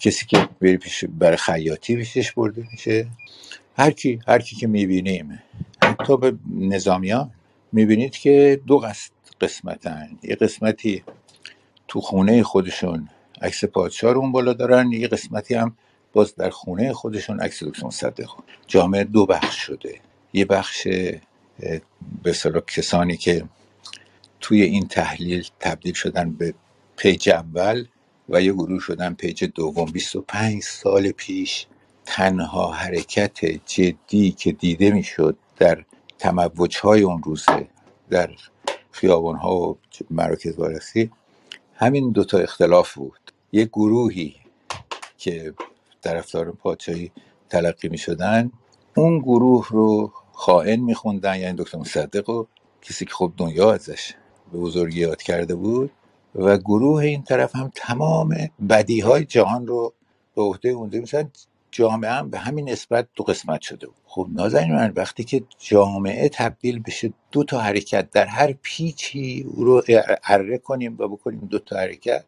کسی 0.00 0.26
که 0.26 0.48
بری 0.60 0.76
پیش 0.76 1.04
برای 1.04 1.36
خیاطی 1.36 1.96
پیشش 1.96 2.32
برده 2.32 2.68
میشه. 2.72 3.08
هر 3.76 3.90
کی 3.90 4.20
هر 4.28 4.38
کی 4.38 4.56
که 4.56 4.66
می‌بینیم. 4.66 5.42
حتی 5.82 6.16
به 6.16 6.36
نظامیان 6.54 7.30
می‌بینید 7.72 8.16
که 8.16 8.60
دو 8.66 8.78
قسمت 8.78 9.12
قسمتن. 9.40 10.18
یه 10.22 10.34
قسمتی 10.34 11.04
تو 11.88 12.00
خونه 12.00 12.42
خودشون 12.42 13.08
عکس 13.42 13.64
پادشاه 13.64 14.12
رو 14.12 14.20
اون 14.20 14.32
بالا 14.32 14.52
دارن 14.52 14.92
یه 14.92 15.08
قسمتی 15.08 15.54
هم 15.54 15.76
باز 16.12 16.34
در 16.34 16.50
خونه 16.50 16.92
خودشون 16.92 17.40
عکس 17.40 17.64
دکتر 17.64 17.86
مصدق. 17.86 18.30
جامعه 18.66 19.04
دو 19.04 19.26
بخش 19.26 19.56
شده. 19.56 20.00
یه 20.32 20.44
بخش 20.44 20.88
به 22.22 22.32
کسانی 22.66 23.16
که 23.16 23.44
توی 24.40 24.62
این 24.62 24.88
تحلیل 24.88 25.48
تبدیل 25.60 25.94
شدن 25.94 26.32
به 26.32 26.54
پیج 26.96 27.30
اول 27.30 27.86
و 28.28 28.42
یه 28.42 28.52
گروه 28.52 28.80
شدن 28.80 29.14
پیج 29.14 29.44
دوم. 29.44 29.84
25 29.92 30.62
سال 30.62 31.10
پیش 31.10 31.66
تنها 32.06 32.72
حرکت 32.72 33.44
جدی 33.66 34.30
که 34.32 34.52
دیده 34.52 34.90
می‌شد 34.90 35.36
در 35.56 35.84
تموج 36.18 36.78
های 36.78 37.02
اون 37.02 37.22
روزه 37.22 37.68
در 38.10 38.30
خیابان 38.92 39.36
ها 39.36 39.56
و 39.56 39.78
مراکز 40.10 40.58
وارسی 40.58 41.10
همین 41.74 42.12
دوتا 42.12 42.38
اختلاف 42.38 42.94
بود. 42.94 43.32
یه 43.52 43.64
گروهی 43.64 44.36
که 45.18 45.54
طرفدار 46.00 46.52
پادشاهی 46.52 47.12
تلقی 47.50 47.88
می 47.88 47.98
شدن 47.98 48.52
اون 48.96 49.18
گروه 49.18 49.66
رو 49.70 50.12
خائن 50.32 50.80
میخوندن 50.80 51.40
یعنی 51.40 51.56
دکتر 51.58 51.78
مصدق 51.78 52.30
و 52.30 52.44
کسی 52.82 53.04
که 53.04 53.14
خب 53.14 53.32
دنیا 53.36 53.72
ازش 53.72 54.14
به 54.52 54.58
بزرگی 54.58 55.00
یاد 55.00 55.22
کرده 55.22 55.54
بود. 55.54 55.90
و 56.34 56.58
گروه 56.58 57.02
این 57.02 57.22
طرف 57.22 57.56
هم 57.56 57.70
تمام 57.74 58.36
بدی 58.68 59.00
های 59.00 59.24
جهان 59.24 59.66
رو 59.66 59.94
به 60.36 60.42
عهده 60.42 60.68
اونده 60.68 61.00
مثلا 61.00 61.28
جامعه 61.70 62.10
هم 62.10 62.30
به 62.30 62.38
همین 62.38 62.68
نسبت 62.68 63.08
دو 63.14 63.24
قسمت 63.24 63.60
شده 63.60 63.86
بود. 63.86 63.96
خب 64.06 64.28
نازنین 64.32 64.72
من 64.72 64.92
وقتی 64.96 65.24
که 65.24 65.42
جامعه 65.58 66.28
تبدیل 66.28 66.82
بشه 66.82 67.12
دو 67.32 67.44
تا 67.44 67.60
حرکت 67.60 68.10
در 68.10 68.26
هر 68.26 68.52
پیچی 68.62 69.46
او 69.48 69.64
رو 69.64 69.82
اره 70.24 70.58
کنیم 70.58 70.96
و 70.98 71.08
بکنیم 71.08 71.48
دو 71.50 71.58
تا 71.58 71.76
حرکت 71.76 72.24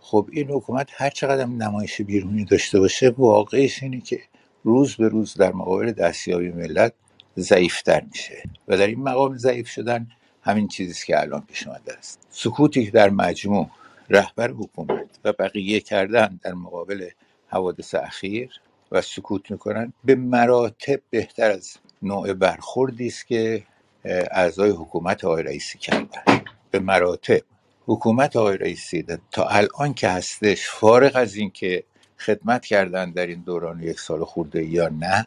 خب 0.00 0.28
این 0.32 0.50
حکومت 0.50 0.88
هر 0.92 1.10
چقدر 1.10 1.46
نمایش 1.46 2.00
بیرونی 2.00 2.44
داشته 2.44 2.80
باشه 2.80 3.14
واقعش 3.18 3.82
اینه 3.82 4.00
که 4.00 4.20
روز 4.64 4.96
به 4.96 5.08
روز 5.08 5.34
در 5.34 5.52
مقابل 5.52 5.92
دستیابی 5.92 6.48
ملت 6.48 6.92
ضعیفتر 7.38 8.02
میشه 8.10 8.42
و 8.68 8.76
در 8.76 8.86
این 8.86 9.02
مقام 9.02 9.36
ضعیف 9.36 9.68
شدن 9.68 10.06
همین 10.42 10.68
چیزی 10.68 11.06
که 11.06 11.20
الان 11.20 11.40
پیش 11.48 11.66
آمده 11.66 11.98
است. 11.98 12.26
سکوتی 12.30 12.84
که 12.84 12.90
در 12.90 13.10
مجموع 13.10 13.70
رهبر 14.10 14.50
حکومت 14.50 15.06
و 15.24 15.32
بقیه 15.32 15.80
کردن 15.80 16.40
در 16.42 16.54
مقابل 16.54 17.08
حوادث 17.48 17.94
اخیر 17.94 18.50
و 18.92 19.00
سکوت 19.00 19.50
می‌کنن 19.50 19.92
به 20.04 20.14
مراتب 20.14 21.00
بهتر 21.10 21.50
از 21.50 21.76
نوع 22.02 22.32
برخوردی 22.32 23.06
است 23.06 23.26
که 23.26 23.62
اعضای 24.04 24.70
حکومت 24.70 25.24
آقای 25.24 25.42
رئیسی 25.42 25.78
کردن. 25.78 26.44
به 26.70 26.78
مراتب 26.78 27.40
حکومت 27.86 28.36
آقای 28.36 28.56
رئیسی 28.56 29.06
تا 29.30 29.44
الان 29.44 29.94
که 29.94 30.08
هستش 30.08 30.68
فارغ 30.68 31.12
از 31.14 31.34
اینکه 31.34 31.84
خدمت 32.18 32.66
کردن 32.66 33.10
در 33.10 33.26
این 33.26 33.40
دوران 33.40 33.82
یک 33.82 34.00
سال 34.00 34.24
خورده 34.24 34.64
یا 34.64 34.88
نه 34.88 35.26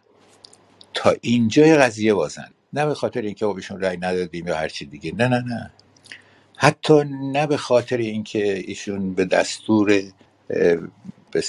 تا 0.94 1.14
اینجای 1.22 1.76
قضیه 1.76 2.14
بازن. 2.14 2.50
نه 2.74 2.86
به 2.86 2.94
خاطر 2.96 3.22
اینکه 3.22 3.48
بهشون 3.48 3.82
رأی 3.82 3.98
ندادیم 3.98 4.48
یا 4.48 4.58
هر 4.58 4.68
چی 4.68 4.86
دیگه. 4.86 5.16
نه 5.16 5.28
نه 5.28 5.42
نه. 5.42 5.72
حتی 6.58 7.04
نه 7.34 7.48
به 7.48 7.58
خاطر 7.58 7.98
اینکه 7.98 8.54
ایشون 8.54 9.14
به 9.14 9.26
دستور 9.26 10.04
به 11.32 11.42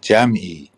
جمعی 0.00 0.70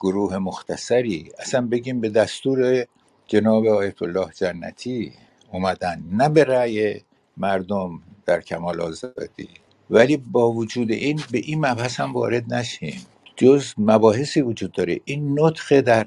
گروه 0.00 0.38
مختصری 0.38 1.32
اصلا 1.38 1.66
بگیم 1.66 2.00
به 2.00 2.08
دستور 2.08 2.86
جناب 3.26 3.66
آیت 3.66 4.02
الله 4.02 4.30
جنتی 4.36 5.12
اومدن. 5.52 6.04
نه 6.12 6.28
به 6.28 6.44
رأی 6.44 7.00
مردم 7.36 8.02
در 8.26 8.40
کمال 8.40 8.80
آزادی. 8.80 9.48
ولی 9.90 10.16
با 10.16 10.52
وجود 10.52 10.90
این 10.90 11.20
به 11.30 11.38
این 11.38 11.66
مبحث 11.66 12.00
هم 12.00 12.12
وارد 12.12 12.54
نشیم. 12.54 13.00
جز 13.36 13.72
مباحثی 13.78 14.40
وجود 14.40 14.72
داره. 14.72 15.00
این 15.04 15.40
نطخ 15.40 15.72
در 15.72 16.06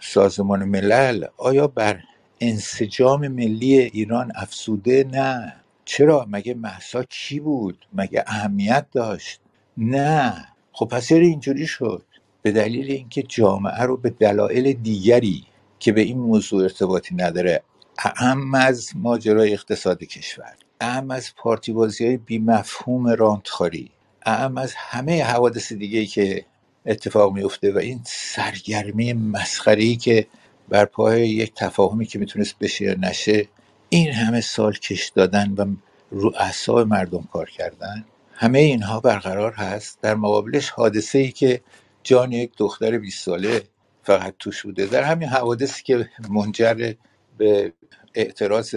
سازمان 0.00 0.64
ملل 0.64 1.24
آیا 1.36 1.66
بر 1.66 2.00
انسجام 2.40 3.28
ملی 3.28 3.78
ایران 3.78 4.32
افسوده 4.34 5.04
نه. 5.12 5.56
چرا؟ 5.84 6.26
مگه 6.30 6.54
محسا 6.54 7.02
کی 7.02 7.40
بود؟ 7.40 7.86
مگه 7.92 8.24
اهمیت 8.26 8.86
داشت؟ 8.92 9.40
نه. 9.76 10.48
خب 10.72 10.86
پس 10.86 11.12
اینجوری 11.12 11.66
شد؟ 11.66 12.02
به 12.42 12.52
دلیل 12.52 12.90
اینکه 12.90 13.22
جامعه 13.22 13.82
رو 13.82 13.96
به 13.96 14.10
دلایل 14.10 14.72
دیگری 14.72 15.44
که 15.78 15.92
به 15.92 16.00
این 16.00 16.18
موضوع 16.18 16.62
ارتباطی 16.62 17.14
نداره 17.14 17.62
اهم 17.98 18.54
از 18.54 18.90
ماجرای 18.94 19.52
اقتصاد 19.52 20.04
کشور. 20.04 20.54
اهم 20.82 21.10
از 21.10 21.34
پارتی 21.36 21.72
بازی 21.72 22.06
های 22.06 22.16
بی 22.16 22.38
مفهوم 22.38 23.08
رانتخاری 23.08 23.90
اهم 24.22 24.58
از 24.58 24.74
همه 24.76 25.24
حوادث 25.24 25.72
دیگه 25.72 26.06
که 26.06 26.44
اتفاق 26.86 27.32
میفته 27.32 27.72
و 27.72 27.78
این 27.78 28.00
سرگرمی 28.04 29.12
مسخری 29.12 29.96
که 29.96 30.26
بر 30.68 30.84
پای 30.84 31.28
یک 31.28 31.54
تفاهمی 31.54 32.06
که 32.06 32.18
می‌تونست 32.18 32.58
بشه 32.58 32.84
یا 32.84 32.94
نشه 33.00 33.48
این 33.88 34.12
همه 34.12 34.40
سال 34.40 34.72
کش 34.72 35.08
دادن 35.08 35.54
و 35.56 35.66
رو 36.10 36.32
اعصاب 36.36 36.78
مردم 36.78 37.28
کار 37.32 37.50
کردن 37.50 38.04
همه 38.34 38.58
اینها 38.58 39.00
برقرار 39.00 39.52
هست 39.52 39.98
در 40.02 40.14
مقابلش 40.14 40.70
حادثه 40.70 41.18
ای 41.18 41.32
که 41.32 41.60
جان 42.02 42.32
یک 42.32 42.50
دختر 42.56 42.98
20 42.98 43.24
ساله 43.24 43.62
فقط 44.02 44.34
توش 44.38 44.62
بوده. 44.62 44.86
در 44.86 45.02
همین 45.02 45.28
حوادثی 45.28 45.82
که 45.82 46.08
منجر 46.30 46.92
به 47.38 47.72
اعتراض 48.14 48.74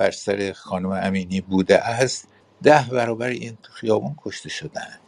بر 0.00 0.10
سر 0.10 0.52
خانم 0.52 0.90
امینی 0.90 1.40
بوده 1.40 1.78
است. 1.78 2.28
ده 2.62 2.86
برابر 2.92 3.28
این 3.28 3.58
خیابون 3.62 4.14
کشته 4.24 4.48
شدن. 4.48 4.98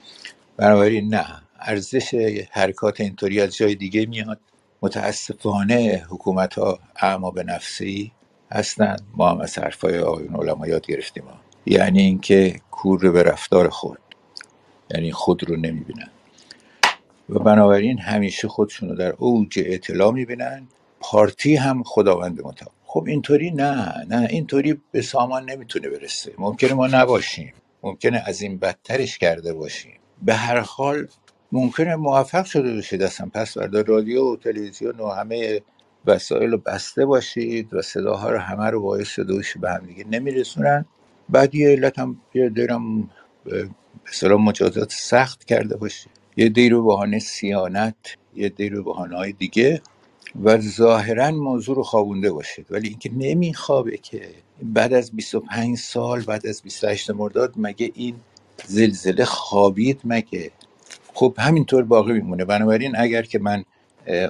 بنابراین 0.56 1.14
نه 1.14 1.26
ارزش 1.60 2.14
حرکات 2.50 3.00
اینطوری 3.00 3.40
از 3.40 3.56
جای 3.56 3.74
دیگه 3.74 4.06
میاد. 4.06 4.40
متاسفانه 4.82 6.06
حکومت 6.08 6.54
ها 6.54 6.78
اعما 6.96 7.30
به 7.30 7.42
نفسی 7.42 8.12
هستند. 8.50 9.02
ما 9.16 9.30
هم 9.30 9.40
از 9.40 9.58
حرفای 9.58 9.98
آقایون 9.98 10.36
علما 10.36 10.66
یاد 10.66 10.86
گرفتیم. 10.86 11.24
ها. 11.24 11.36
یعنی 11.66 12.02
اینکه 12.02 12.60
کور 12.70 13.10
به 13.10 13.22
رفتار 13.22 13.68
خود 13.68 13.98
یعنی 14.90 15.12
خود 15.12 15.50
رو 15.50 15.56
نمی‌بینن. 15.56 16.10
و 17.28 17.38
بنابراین 17.38 17.98
همیشه 17.98 18.48
خودشون 18.48 18.88
رو 18.88 18.94
در 18.96 19.12
اوج 19.12 19.60
اطلاع 19.66 20.12
می‌بینن. 20.12 20.68
پارتی 21.00 21.56
هم 21.56 21.82
خداوند 21.82 22.40
متعال. 22.40 22.72
خب 22.92 23.04
اینطوری 23.08 23.52
نه 23.52 23.94
نه 24.10 24.28
اینطوری 24.30 24.80
به 24.92 25.02
سامان 25.02 25.50
نمی‌تونه 25.50 25.90
برسه. 25.90 26.32
ممکنه 26.38 26.74
ما 26.74 26.88
نباشیم. 26.88 27.54
ممکنه 27.84 28.22
از 28.26 28.42
این 28.42 28.58
بدترش 28.58 29.18
کرده 29.18 29.54
باشیم. 29.54 30.00
به 30.22 30.34
هر 30.34 30.60
حال 30.60 31.08
ممکنه 31.52 31.96
موفق 31.96 32.46
شده 32.46 32.74
باشید 32.74 33.02
اصلا. 33.02 33.30
پس 33.34 33.58
فردا 33.58 33.80
رادیو 33.80 34.24
و 34.32 34.36
تلویزیون 34.36 35.00
و 35.00 35.08
همه 35.08 35.60
وسایل 36.06 36.50
رو 36.52 36.58
بسته 36.58 37.06
باشید 37.06 37.74
و 37.74 37.82
صداها 37.82 38.30
رو 38.30 38.38
همه 38.38 38.70
رو 38.70 38.82
باعث 38.82 39.18
باشه 39.20 39.60
به 39.60 39.70
هم 39.70 39.86
دیگه 39.86 40.04
نمیرسونن. 40.10 40.86
بعد 41.30 41.56
یه 41.56 41.70
علت 41.70 42.00
هم 42.00 42.22
یه 42.34 42.50
دیرم 42.50 43.10
اصطلاح 44.08 44.40
مجازات 44.40 44.92
سخت 44.92 45.44
کرده 45.44 45.76
باشه 45.76 46.10
یه 46.36 46.50
دیر 46.50 46.72
رو 46.72 46.84
بهانه 46.84 47.20
سیانت 47.20 47.96
یه 48.36 48.50
دیر 48.50 48.72
رو 48.74 48.84
بهانه 48.84 49.16
های 49.18 49.32
دیگه. 49.32 49.82
و 50.44 50.58
ظاهرا 50.60 51.30
موضوع 51.30 51.76
رو 51.76 51.82
خوابونده 51.82 52.32
باشید. 52.32 52.66
ولی 52.70 52.88
اینکه 52.88 53.10
نمیخوابه 53.16 53.96
که 53.96 54.30
بعد 54.62 54.92
از 54.92 55.12
25 55.12 55.78
سال 55.78 56.20
بعد 56.22 56.46
از 56.46 56.62
28 56.62 57.10
مرداد 57.10 57.54
مگه 57.56 57.90
این 57.94 58.16
زلزله 58.66 59.24
خوابید 59.24 60.00
مگه؟ 60.04 60.50
خب 61.14 61.34
همینطور 61.38 61.84
باقی 61.84 62.12
میمونه. 62.12 62.44
بنابراین 62.44 62.96
اگر 62.96 63.22
که 63.22 63.38
من 63.38 63.64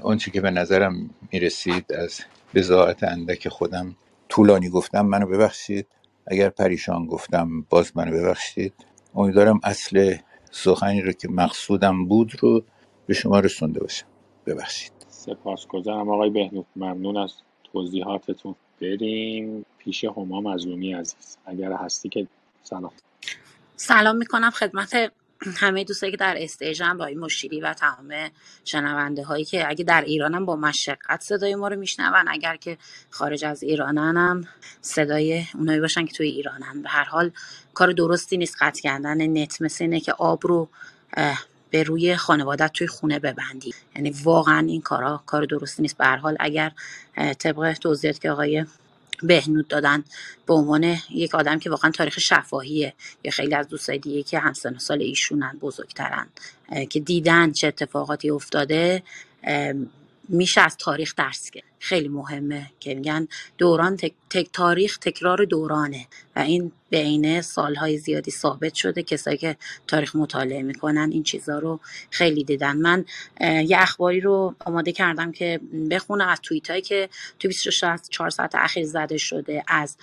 آنچه 0.02 0.30
که 0.30 0.40
به 0.40 0.50
نظرم 0.50 1.10
می‌رسید 1.32 1.92
از 1.92 2.20
بضاعت 2.54 3.04
اندک 3.04 3.48
خودم 3.48 3.96
طولانی 4.28 4.68
گفتم 4.68 5.06
منو 5.06 5.26
ببخشید. 5.26 5.86
اگر 6.26 6.48
پریشان 6.48 7.06
گفتم 7.06 7.66
باز 7.70 7.92
منو 7.96 8.12
ببخشید. 8.12 8.74
امیدوارم 9.14 9.60
اصل 9.64 10.16
سخنی 10.50 11.02
رو 11.02 11.12
که 11.12 11.28
مقصودم 11.28 12.06
بود 12.06 12.32
رو 12.40 12.64
به 13.06 13.14
شما 13.14 13.40
رسونده 13.40 13.80
باشم. 13.80 14.06
ببخشید. 14.46 15.01
سپاسگزارم. 15.22 16.08
آقای 16.08 16.30
بهنود 16.30 16.66
ممنون 16.76 17.16
از 17.16 17.32
توضیحاتتون. 17.72 18.54
بریم 18.80 19.66
پیش 19.78 20.04
هما 20.04 20.40
مظلومی 20.40 20.92
عزیز. 20.94 21.38
اگر 21.46 21.72
هستی 21.72 22.08
که 22.08 22.26
سلام. 22.62 22.92
سلام 23.76 24.16
می‌کنم 24.16 24.50
خدمت 24.50 25.12
همه 25.56 25.84
دوستایی 25.84 26.12
که 26.12 26.16
در 26.16 26.34
استیجن 26.38 26.96
با 26.96 27.04
این 27.04 27.18
مشیری 27.18 27.60
و 27.60 27.74
تمام 27.74 28.30
شنونده 28.64 29.22
هایی 29.24 29.44
که 29.44 29.68
اگه 29.68 29.84
در 29.84 30.00
ایرانم 30.00 30.46
با 30.46 30.56
مشقت 30.56 31.20
صدای 31.20 31.54
ما 31.54 31.68
رو 31.68 31.76
میشنون. 31.76 32.28
اگر 32.28 32.56
که 32.56 32.78
خارج 33.10 33.44
از 33.44 33.62
ایرانن 33.62 34.16
هم 34.16 34.44
صدای 34.80 35.44
اونایی 35.54 35.80
باشن 35.80 36.06
که 36.06 36.12
توی 36.12 36.26
ایرانن 36.26 36.82
به 36.82 36.88
هر 36.88 37.04
حال 37.04 37.30
کار 37.74 37.92
درستی 37.92 38.36
نیست. 38.36 38.56
قطع 38.60 38.82
کردن 38.82 39.26
نت 39.26 39.62
مثل 39.62 39.84
اینه 39.84 40.00
که 40.00 40.12
آب 40.12 40.46
رو 40.46 40.68
به 41.72 41.82
روی 41.82 42.16
خانوادت 42.16 42.72
توی 42.72 42.86
خونه 42.86 43.18
ببندی. 43.18 43.74
یعنی 43.96 44.10
واقعا 44.10 44.66
این 44.68 44.80
کارا 44.80 45.22
کار 45.26 45.44
درستی 45.44 45.82
نیست. 45.82 45.98
به 45.98 46.06
حال 46.06 46.36
اگر 46.40 46.72
طبق 47.38 47.72
توضیحات 47.72 48.20
که 48.20 48.30
آقای 48.30 48.64
بهنود 49.22 49.68
دادن 49.68 50.04
به 50.46 50.54
عنوان 50.54 50.96
یک 51.10 51.34
آدم 51.34 51.58
که 51.58 51.70
واقعا 51.70 51.90
تاریخ 51.90 52.18
شفاهیه 52.18 52.94
یا 53.24 53.30
خیلی 53.30 53.54
از 53.54 53.68
دوستای 53.68 53.98
دیگه 53.98 54.22
که 54.22 54.38
همسن 54.38 54.78
سال 54.78 55.02
ایشونن 55.02 55.58
بزرگترن 55.60 56.26
که 56.90 57.00
دیدن 57.00 57.52
چه 57.52 57.66
اتفاقاتی 57.66 58.30
افتاده 58.30 59.02
میشه 60.28 60.60
از 60.60 60.76
تاریخ 60.76 61.14
درس 61.16 61.50
گرفت. 61.50 61.71
خیلی 61.84 62.08
مهمه 62.08 62.70
که 62.80 62.94
میگن 62.94 63.28
دوران 63.58 63.96
تک, 63.96 64.12
تک 64.30 64.48
تاریخ 64.52 64.98
تکرار 64.98 65.44
دورانه 65.44 66.06
و 66.36 66.38
این 66.38 66.72
بین 66.90 67.40
سالهای 67.40 67.98
زیادی 67.98 68.30
ثابت 68.30 68.74
شده. 68.74 69.02
کسایی 69.02 69.36
که 69.36 69.56
تاریخ 69.86 70.16
مطالعه 70.16 70.62
می‌کنن 70.62 71.10
این 71.12 71.22
چیزها 71.22 71.58
رو 71.58 71.80
خیلی 72.10 72.44
دیدن. 72.44 72.76
من 72.76 73.04
یه 73.40 73.76
اخباری 73.80 74.20
رو 74.20 74.54
آماده 74.64 74.92
کردم 74.92 75.32
که 75.32 75.60
بخونم 75.90 76.28
از 76.28 76.40
توییت 76.42 76.70
هایی 76.70 76.82
که 76.82 77.08
تو 77.38 77.48
24 77.48 78.30
ساعت 78.30 78.54
اخیر 78.54 78.86
زده 78.86 79.16
شده 79.16 79.64
از 79.66 79.96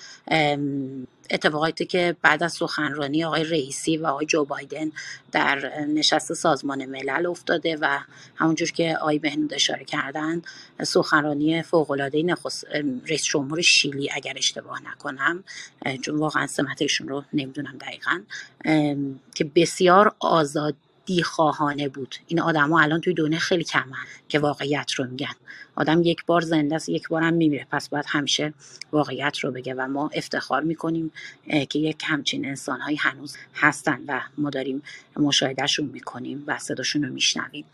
اتفاقاتی 1.32 1.86
که 1.86 2.16
بعد 2.22 2.44
از 2.44 2.54
سخنرانی 2.54 3.24
آقای 3.24 3.44
رئیسی 3.44 3.98
و 3.98 4.08
آقای 4.08 4.26
جو 4.26 4.46
بایدن 4.46 4.92
در 5.32 5.86
نشست 5.86 6.34
سازمان 6.34 6.86
ملل 6.86 7.26
افتاده 7.26 7.78
و 7.82 8.00
همونجور 8.36 8.72
که 8.72 8.98
آقای 9.02 9.20
بهنود 9.20 9.54
اشاره 9.54 9.84
کردن 9.84 10.42
سخنرانی 10.84 11.62
فوق‌العاده 11.62 12.24
نخست 12.24 12.66
رئیس 13.08 13.24
جمهور 13.24 13.62
شیلی 13.62 14.10
اگر 14.12 14.34
اشتباه 14.38 14.80
نکنم 14.92 15.44
چون 16.02 16.16
واقعا 16.16 16.48
سمت 16.48 16.82
ایشون 16.82 17.08
رو 17.08 17.24
نمی‌دونم 17.34 17.78
دقیقا 17.78 18.22
که 19.36 19.44
بسیار 19.56 20.16
آزادی 21.10 21.24
خواهانه 21.24 21.90
بود. 21.90 22.16
این 22.28 22.40
آدما 22.40 22.82
الان 22.82 23.02
توی 23.02 23.14
دنیا 23.14 23.40
خیلی 23.40 23.64
کمن 23.64 24.06
که 24.28 24.40
واقعیت 24.40 24.92
رو 24.92 25.06
میگن. 25.06 25.34
آدم 25.76 26.02
یک 26.04 26.26
بار 26.26 26.42
زنده 26.42 26.76
است 26.76 26.90
یک 26.90 27.08
بارم 27.08 27.34
میمیره. 27.34 27.68
پس 27.72 27.90
باید 27.90 28.06
همیشه 28.08 28.54
واقعیت 28.92 29.38
رو 29.40 29.52
بگه 29.52 29.74
و 29.74 29.88
ما 29.88 30.10
افتخار 30.14 30.64
می‌کنیم 30.64 31.12
که 31.70 31.80
یک 31.80 32.04
همچین 32.06 32.46
انسانهایی 32.46 32.98
هنوز 32.98 33.38
هستن 33.56 34.02
و 34.08 34.22
ما 34.38 34.50
داریم 34.50 34.82
مشاهدهشون 35.18 35.86
می‌کنیم 35.86 36.44
و 36.48 36.58
صداشون 36.58 37.04
رو 37.04 37.14
میشنویم. 37.14 37.66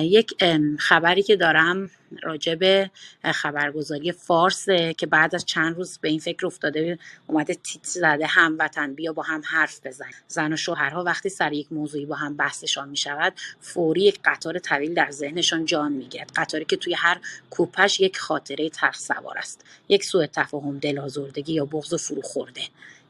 یک 0.00 0.34
خبری 0.78 1.22
که 1.22 1.36
دارم 1.36 1.90
راجع 2.22 2.54
به 2.54 2.90
خبرگزاری 3.24 4.12
فارسه 4.12 4.94
که 4.94 5.06
بعد 5.06 5.34
از 5.34 5.44
چند 5.44 5.76
روز 5.76 5.98
به 5.98 6.08
این 6.08 6.18
فکر 6.18 6.46
افتاده 6.46 6.98
اومده 7.26 7.54
تیتر 7.54 7.88
زده 7.88 8.26
هموطن 8.26 8.94
بیا 8.94 9.12
با 9.12 9.22
هم 9.22 9.42
حرف 9.44 9.86
بزن. 9.86 10.10
زن 10.28 10.52
و 10.52 10.56
شوهرها 10.56 11.04
وقتی 11.04 11.28
سر 11.28 11.52
یک 11.52 11.72
موضوعی 11.72 12.06
با 12.06 12.16
هم 12.16 12.36
بحثشان 12.36 12.88
می 12.88 12.96
شود 12.96 13.32
فوری 13.60 14.02
یک 14.02 14.20
قطار 14.24 14.58
طویل 14.58 14.94
در 14.94 15.10
ذهنشان 15.10 15.64
جان 15.64 15.92
می‌گیرد. 15.92 16.32
قطاری 16.36 16.64
که 16.64 16.76
توی 16.76 16.94
هر 16.94 17.20
کوپش 17.50 18.00
یک 18.00 18.18
خاطره 18.18 18.68
تلخ 18.68 18.98
سوار 18.98 19.38
است. 19.38 19.64
یک 19.88 20.04
سوء 20.04 20.26
تفاهم 20.26 20.78
دلازردگی 20.78 21.52
یا 21.52 21.64
بغض 21.64 21.94
فرو 21.94 22.22
خورده 22.22 22.62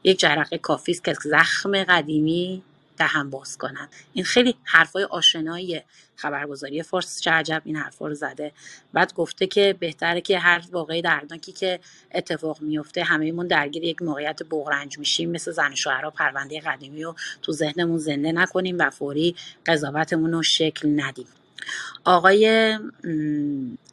یک 0.03 0.19
جرقه 0.19 0.57
کافی 0.57 0.91
است 0.91 1.03
که 1.03 1.13
زخم 1.23 1.83
قدیمی 1.83 2.63
دهن 2.97 3.29
باز 3.29 3.57
کنن. 3.57 3.89
این 4.13 4.25
خیلی 4.25 4.55
حرفای 4.63 5.03
آشنایی 5.03 5.81
خبرگزاری 6.15 6.83
فارس 6.83 7.21
چه 7.21 7.31
عجب 7.31 7.61
این 7.65 7.75
حرفا 7.75 8.07
رو 8.07 8.13
زده. 8.13 8.51
بعد 8.93 9.13
گفته 9.13 9.47
که 9.47 9.75
بهتره 9.79 10.21
که 10.21 10.39
هر 10.39 10.63
واقعی 10.71 11.01
دردناکی 11.01 11.51
که 11.51 11.79
اتفاق 12.13 12.61
میفته 12.61 13.03
همهمون 13.03 13.47
درگیر 13.47 13.83
یک 13.83 14.01
موقعیت 14.01 14.43
بغرنج 14.43 14.99
میشیم 14.99 15.31
مثل 15.31 15.51
زن 15.51 15.75
شوهرها 15.75 16.09
پرونده 16.09 16.59
قدیمی 16.59 17.03
رو 17.03 17.15
تو 17.41 17.51
ذهنمون 17.51 17.97
زنده 17.97 18.31
نکنیم 18.31 18.75
و 18.79 18.89
فوری 18.89 19.35
قضاوتمون 19.65 20.31
رو 20.31 20.43
شکل 20.43 21.01
ندیم. 21.01 21.40
آقای 22.05 22.77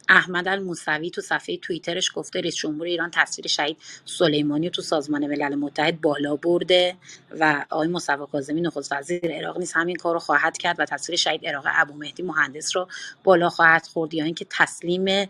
احمد 0.09 0.47
الموسوی 0.47 1.09
تو 1.09 1.21
صفحه 1.21 1.57
توییترش 1.57 2.11
گفته 2.15 2.41
رئیس 2.41 2.55
جمهور 2.55 2.87
ایران 2.87 3.11
تصویر 3.13 3.47
شهید 3.47 3.77
سلیمانی 4.05 4.69
تو 4.69 4.81
سازمان 4.81 5.27
ملل 5.27 5.55
متحد 5.55 6.01
بالا 6.01 6.35
برده 6.35 6.95
و 7.39 7.65
آقای 7.69 7.87
مصطفی 7.87 8.23
کاظمی 8.31 8.61
نخست 8.61 8.91
وزیر 8.91 9.31
عراق 9.31 9.57
نیز 9.57 9.73
همین 9.73 9.95
کار 9.95 10.13
رو 10.13 10.19
خواهد 10.19 10.57
کرد 10.57 10.79
و 10.79 10.85
تصویر 10.85 11.17
شهید 11.17 11.45
عراق 11.45 11.63
ابو 11.67 11.93
مهدی 11.93 12.23
مهندس 12.23 12.75
رو 12.75 12.87
بالا 13.23 13.49
خواهد 13.49 13.87
خورد 13.87 14.13
یا 14.13 14.25
اینکه 14.25 14.45
تسلیم 14.49 15.29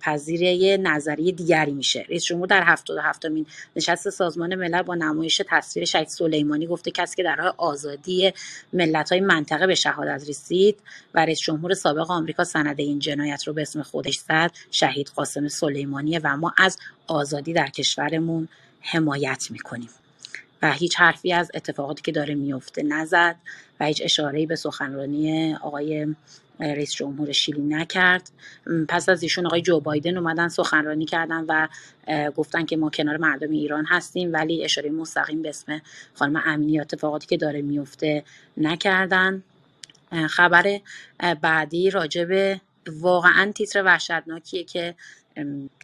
پذیری 0.00 0.78
نظری 0.78 1.32
دیگری 1.32 1.72
میشه. 1.72 2.04
رئیس 2.08 2.24
جمهور 2.24 2.46
در 2.46 2.62
77 2.62 3.26
مین 3.26 3.46
نشست 3.76 4.10
سازمان 4.10 4.54
ملل 4.54 4.82
با 4.82 4.94
نمایش 4.94 5.42
تصویر 5.48 5.84
شهید 5.84 6.08
سلیمانی 6.08 6.66
گفته 6.66 6.90
کسی 6.90 7.16
که 7.16 7.22
در 7.22 7.36
راه 7.36 7.54
آزادی 7.56 8.32
ملت 8.72 9.12
منطقه 9.12 9.66
به 9.66 9.74
شهادت 9.74 10.28
رسید 10.28 10.76
و 11.14 11.24
رئیس 11.24 11.40
جمهور 11.40 11.71
سابق 11.74 12.10
آمریکا 12.10 12.44
سند 12.44 12.80
این 12.80 12.98
جنایت 12.98 13.44
رو 13.44 13.52
به 13.52 13.62
اسم 13.62 13.82
خودش 13.82 14.18
زد 14.18 14.50
شهید 14.70 15.12
قاسم 15.16 15.48
سلیمانیه 15.48 16.20
و 16.24 16.36
ما 16.36 16.52
از 16.58 16.78
آزادی 17.06 17.52
در 17.52 17.68
کشورمون 17.68 18.48
حمایت 18.80 19.46
می‌کنیم. 19.50 19.90
و 20.62 20.72
هیچ 20.72 20.96
حرفی 20.96 21.32
از 21.32 21.50
اتفاقاتی 21.54 22.02
که 22.02 22.12
داره 22.12 22.34
میفته 22.34 22.82
نزد 22.82 23.36
و 23.80 23.84
هیچ 23.84 24.02
اشاره‌ای 24.04 24.46
به 24.46 24.56
سخنرانی 24.56 25.54
آقای 25.54 26.14
رئیس 26.60 26.92
جمهور 26.94 27.32
شیلی 27.32 27.62
نکرد. 27.62 28.30
پس 28.88 29.08
از 29.08 29.22
ایشون 29.22 29.46
آقای 29.46 29.62
جو 29.62 29.80
بایدن 29.80 30.16
اومدن 30.16 30.48
سخنرانی 30.48 31.04
کردن 31.04 31.44
و 31.48 31.68
گفتن 32.30 32.64
که 32.64 32.76
ما 32.76 32.90
کنار 32.90 33.16
مردم 33.16 33.50
ایران 33.50 33.84
هستیم 33.84 34.32
ولی 34.32 34.64
اشاره 34.64 34.90
مستقیم 34.90 35.42
به 35.42 35.48
اسم 35.48 35.80
خانم 36.14 36.42
امینی 36.44 36.80
اتفاقاتی 36.80 37.26
که 37.26 37.36
داره 37.36 37.62
میفته 37.62 38.24
نکردن. 38.56 39.42
خبر 40.30 40.80
بعدی 41.40 41.90
راجع 41.90 42.24
به 42.24 42.60
واقعا 42.86 43.52
تیتر 43.52 43.82
وحشتناکیه 43.84 44.64
که 44.64 44.94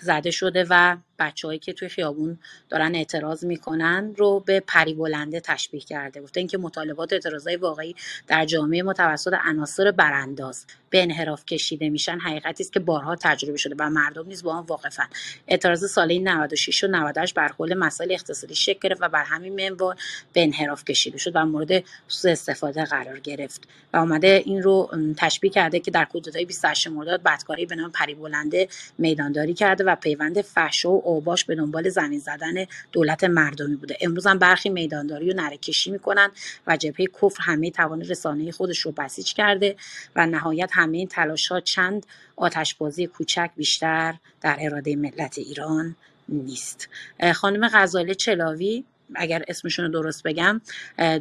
زده 0.00 0.30
شده 0.30 0.66
و 0.70 0.96
بچههایی 1.18 1.58
که 1.58 1.72
توی 1.72 1.88
خیابون 1.88 2.38
دارن 2.68 2.94
اعتراض 2.94 3.44
می‌کنن 3.44 4.14
رو 4.16 4.40
به 4.40 4.60
پری 4.60 4.94
بلنده 4.94 5.40
تشبیه 5.40 5.80
کرده. 5.80 6.20
گفته 6.20 6.40
اینکه 6.40 6.58
مطالبات 6.58 7.12
اعتراضای 7.12 7.56
واقعی 7.56 7.94
در 8.26 8.44
جامعه 8.44 8.82
متوسط 8.82 9.32
عناصر 9.44 9.90
برانداز 9.90 10.66
به 10.90 11.02
انحراف 11.02 11.44
کشیده 11.44 11.88
میشن 11.88 12.18
حقیقتی 12.18 12.62
است 12.62 12.72
که 12.72 12.80
بارها 12.80 13.16
تجربه 13.16 13.56
شده 13.56 13.74
و 13.78 13.90
مردم 13.90 14.26
نیز 14.26 14.42
با 14.42 14.52
آن 14.52 14.64
واقفن. 14.64 15.08
اعتراض 15.48 15.90
ساله 15.90 16.18
96 16.18 16.84
و 16.84 16.86
98 16.86 17.34
بر 17.34 17.48
حول 17.48 17.74
مسائل 17.74 18.12
اقتصادی 18.12 18.54
شکل 18.54 18.78
گرفت 18.82 19.02
و 19.02 19.08
بر 19.08 19.24
همین 19.24 19.68
منوال 19.68 19.96
به 20.32 20.42
انحراف 20.42 20.84
کشیده 20.84 21.18
شد 21.18 21.32
و 21.34 21.46
مورد 21.46 21.84
سوء 22.08 22.32
استفاده 22.32 22.84
قرار 22.84 23.18
گرفت 23.18 23.68
و 23.92 23.96
اومده 23.96 24.42
این 24.44 24.62
رو 24.62 24.90
تشبیه 25.16 25.50
کرده 25.50 25.80
که 25.80 25.90
در 25.90 26.04
کودتای 26.04 26.44
28 26.44 26.88
مرداد 26.88 27.22
بدکاری 27.22 27.66
به 27.66 27.74
نام 27.74 27.90
پری 27.90 28.14
بلنده 28.14 28.68
میدانداری 28.98 29.54
کرده 29.54 29.84
و 29.84 29.96
پیوند 29.96 30.40
فحشا 30.40 30.90
و 30.90 31.07
اوباش 31.08 31.44
به 31.44 31.54
دنبال 31.54 31.88
زمین 31.88 32.18
زدن 32.18 32.54
دولت 32.92 33.24
مردمی 33.24 33.76
بوده. 33.76 33.96
امروز 34.00 34.26
هم 34.26 34.38
برخی 34.38 34.68
میدانداری 34.68 35.30
و 35.30 35.34
نرکشی 35.34 35.90
می‌کنن 35.90 36.30
و 36.66 36.76
جبهه 36.76 37.06
کفر 37.22 37.42
همه 37.42 37.70
توان 37.70 38.00
رسانه 38.00 38.52
خودش 38.52 38.78
رو 38.78 38.92
بسیج 38.92 39.32
کرده 39.34 39.76
و 40.16 40.26
نهایت 40.26 40.70
همه 40.72 40.98
این 40.98 41.08
تلاش 41.08 41.48
ها 41.48 41.60
چند 41.60 42.06
آتشبازی 42.36 43.06
کوچک 43.06 43.50
بیشتر 43.56 44.14
در 44.40 44.56
اراده 44.60 44.96
ملت 44.96 45.38
ایران 45.38 45.96
نیست. 46.28 46.88
خانم 47.34 47.68
غزاله 47.72 48.14
چلاوی 48.14 48.84
اگر 49.14 49.44
اسمشون 49.48 49.84
رو 49.84 49.90
درست 49.90 50.22
بگم 50.22 50.60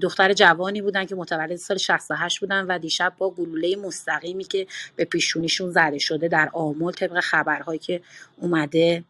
دختر 0.02 0.34
جوانی 0.34 0.82
بودن 0.82 1.06
که 1.06 1.15
متولد 1.15 1.56
سال 1.56 1.78
68 1.78 2.39
بودن 2.39 2.65
و 2.65 2.80
دیشب 2.80 3.13
با 3.17 3.30
گلوله 3.30 3.76
مستقیمی 3.76 4.43
که 4.43 4.67
به 4.95 5.06
پیشونیشون 5.06 5.71
زده 5.71 5.97
شده 5.97 6.28
در 6.28 6.50
آمل 6.54 6.91
طبق 6.91 7.19
خبرهایی 7.19 7.80
که 7.80 8.02
اومده 8.38 9.04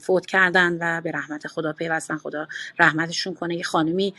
فوت 0.00 0.26
کردن 0.26 0.78
و 0.80 1.00
به 1.00 1.12
رحمت 1.12 1.46
خدا 1.46 1.72
پیوستن. 1.72 2.16
خدا 2.16 2.48
رحمتشون 2.78 3.34
کنه. 3.34 3.56
یه 3.56 3.62
خانمی 3.62 4.14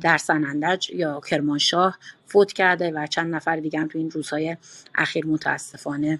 در 0.00 0.18
سنندج 0.18 0.90
یا 0.90 1.20
کرمانشاه 1.20 1.98
فوت 2.26 2.52
کرده 2.52 2.90
و 2.90 3.06
چند 3.06 3.34
نفر 3.34 3.56
دیگه 3.56 3.80
هم 3.80 3.88
تو 3.88 3.98
این 3.98 4.10
روزهای 4.10 4.56
اخیر 4.94 5.26
متاسفانه 5.26 6.18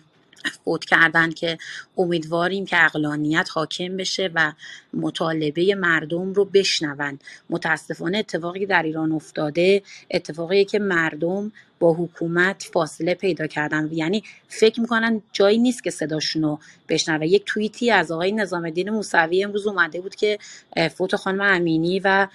فوت 0.64 0.84
کردن 0.84 1.30
که 1.30 1.58
امیدواریم 1.96 2.66
که 2.66 2.84
اقلانیت 2.84 3.48
حاکم 3.52 3.96
بشه 3.96 4.30
و 4.34 4.52
مطالبه 4.94 5.74
مردم 5.74 6.32
رو 6.32 6.44
بشنون 6.44 7.18
متاسفانه 7.50 8.18
اتفاقی 8.18 8.66
در 8.66 8.82
ایران 8.82 9.12
افتاده 9.12 9.82
اتفاقی 10.10 10.64
که 10.64 10.78
مردم 10.78 11.52
با 11.82 11.94
حکومت 11.94 12.62
فاصله 12.72 13.14
پیدا 13.14 13.46
کردن. 13.46 13.88
یعنی 13.92 14.22
فکر 14.48 14.80
می‌کنن 14.80 15.22
جایی 15.32 15.58
نیست 15.58 15.84
که 15.84 15.90
صداشون 15.90 16.42
رو 16.42 16.58
بشنوه. 16.88 17.26
یک 17.26 17.42
توییتی 17.46 17.90
از 17.90 18.10
آقای 18.12 18.32
نظام 18.32 18.64
الدین 18.64 18.90
موسوی 18.90 19.44
امروز 19.44 19.66
اومده 19.66 20.00
بود 20.00 20.14
که 20.14 20.38
فوت 20.94 21.16
خانم 21.16 21.40
امینی 21.40 22.00
و 22.00 22.28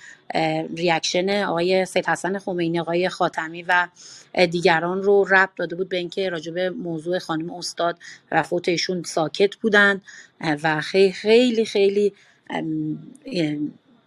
ریاکشن 0.77 1.43
آقای 1.43 1.85
سید 1.85 2.05
حسن 2.05 2.39
خمینی 2.39 2.79
آقای 2.79 3.09
خاتمی 3.09 3.65
و 3.67 3.87
دیگران 4.51 5.03
رو 5.03 5.25
ربط 5.29 5.55
داده 5.55 5.75
بود 5.75 5.89
به 5.89 5.97
اینکه 5.97 6.29
راجب 6.29 6.59
موضوع 6.59 7.19
خانم 7.19 7.53
استاد 7.53 7.99
و 8.31 8.43
فوت 8.43 8.69
ایشون 8.69 9.03
ساکت 9.03 9.55
بودن. 9.55 10.01
و 10.63 10.81
خیلی 10.81 11.65
خیلی 11.65 12.13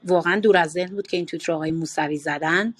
واقعا 0.05 0.41
دور 0.41 0.57
از 0.57 0.71
ذهن 0.71 0.95
بود 0.95 1.07
که 1.07 1.17
این 1.17 1.27
توییت 1.27 1.45
رو 1.45 1.55
آقای 1.55 1.71
موسوی 1.71 2.17
زدن 2.17 2.75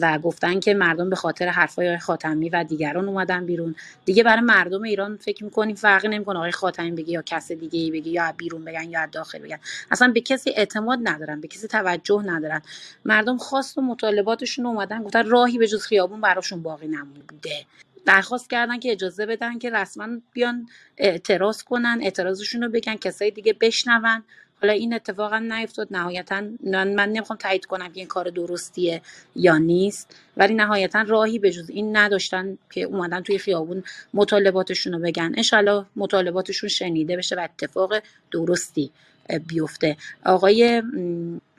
و 0.00 0.18
گفتن 0.18 0.60
که 0.60 0.74
مردم 0.74 1.10
به 1.10 1.16
خاطر 1.16 1.48
حرفای 1.48 1.88
آقای 1.88 1.98
خاتمی 1.98 2.48
و 2.48 2.64
دیگران 2.64 3.08
اومدن 3.08 3.46
بیرون. 3.46 3.74
دیگه 4.04 4.22
برای 4.22 4.40
مردم 4.40 4.82
ایران 4.82 5.16
فکر 5.16 5.44
می‌کنیم 5.44 5.76
فرقی 5.76 6.08
نمی‌کنه 6.08 6.38
آقای 6.38 6.52
خاتمی 6.52 6.90
بگی 6.90 7.12
یا 7.12 7.22
کس 7.22 7.52
دیگه 7.52 7.80
ای 7.80 7.90
بگی 7.90 8.10
یا 8.10 8.32
بیرون 8.36 8.64
بگن 8.64 8.90
یا 8.90 9.06
داخل 9.06 9.38
بگن. 9.38 9.58
اصلا 9.90 10.08
به 10.08 10.20
کسی 10.20 10.50
اعتماد 10.56 10.98
ندارن 11.02 11.40
به 11.40 11.48
کسی 11.48 11.68
توجه 11.68 12.22
ندارن. 12.26 12.62
مردم 13.04 13.36
خواست 13.36 13.78
و 13.78 13.80
مطالباتشون 13.80 14.66
اومدن 14.66 15.02
گفتن 15.02 15.26
راهی 15.26 15.58
به 15.58 15.68
جز 15.68 15.82
خیابون 15.82 16.20
براشون 16.20 16.62
باقی 16.62 16.86
نمونده. 16.86 17.66
درخواست 18.06 18.50
کردن 18.50 18.78
که 18.78 18.92
اجازه 18.92 19.26
بدن 19.26 19.58
که 19.58 19.70
رسما 19.70 20.08
بیان 20.32 20.68
اعتراض 20.98 21.62
کنن 21.62 21.98
اعتراضشون 22.02 22.62
رو 22.62 22.68
بگن 22.68 22.94
کسای 22.94 23.30
دیگه 23.30 23.52
بشنون. 23.52 24.22
حالا 24.64 24.74
این 24.74 24.94
اتفاق 24.94 25.34
هم 25.34 25.52
نیفتاد. 25.54 25.88
نهایتا 25.90 26.42
من 26.64 27.08
نمی‌خوام 27.12 27.38
تایید 27.38 27.66
کنم 27.66 27.88
که 27.92 28.00
این 28.00 28.08
کار 28.08 28.30
درستیه 28.30 29.02
یا 29.36 29.58
نیست 29.58 30.16
ولی 30.36 30.54
نهایتا 30.54 31.02
راهی 31.08 31.40
به 31.40 31.52
جز 31.52 31.70
این 31.70 31.96
نداشتن 31.96 32.58
که 32.72 32.82
اومدن 32.82 33.22
توی 33.22 33.38
خیابون 33.38 33.84
مطالباتشون 34.14 34.92
رو 34.92 35.00
بگن. 35.00 35.32
انشالله 35.36 35.86
مطالباتشون 35.96 36.70
شنیده 36.70 37.16
بشه 37.18 37.36
و 37.36 37.40
اتفاق 37.40 37.94
درستی 38.32 38.92
بیفته. 39.48 39.96
آقای 40.26 40.82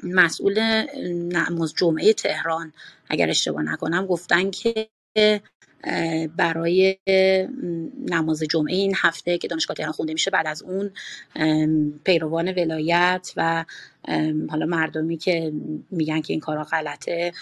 مسئول 0.04 0.60
نماز 1.14 1.74
جمعه 1.78 2.14
تهران 2.14 2.74
اگر 3.10 3.30
اشتباه 3.30 3.64
نکنم 3.64 4.08
گفتن 4.08 4.52
که 4.52 4.90
برای 6.38 6.98
نماز 8.10 8.44
جمعه 8.44 8.76
این 8.76 8.94
هفته 8.98 9.38
که 9.38 9.48
دانشگاه 9.48 9.76
تهران 9.76 9.92
خونده 9.92 10.14
میشه 10.14 10.32
بعد 10.32 10.48
از 10.48 10.64
اون 10.64 10.92
پیروان 12.04 12.54
ولایت 12.54 13.32
و 13.38 13.66
حالا 14.50 14.66
مردمی 14.66 15.18
که 15.18 15.54
میگن 15.92 16.22
که 16.22 16.34
این 16.34 16.40
کارا 16.40 16.64
غلطه 16.64 17.34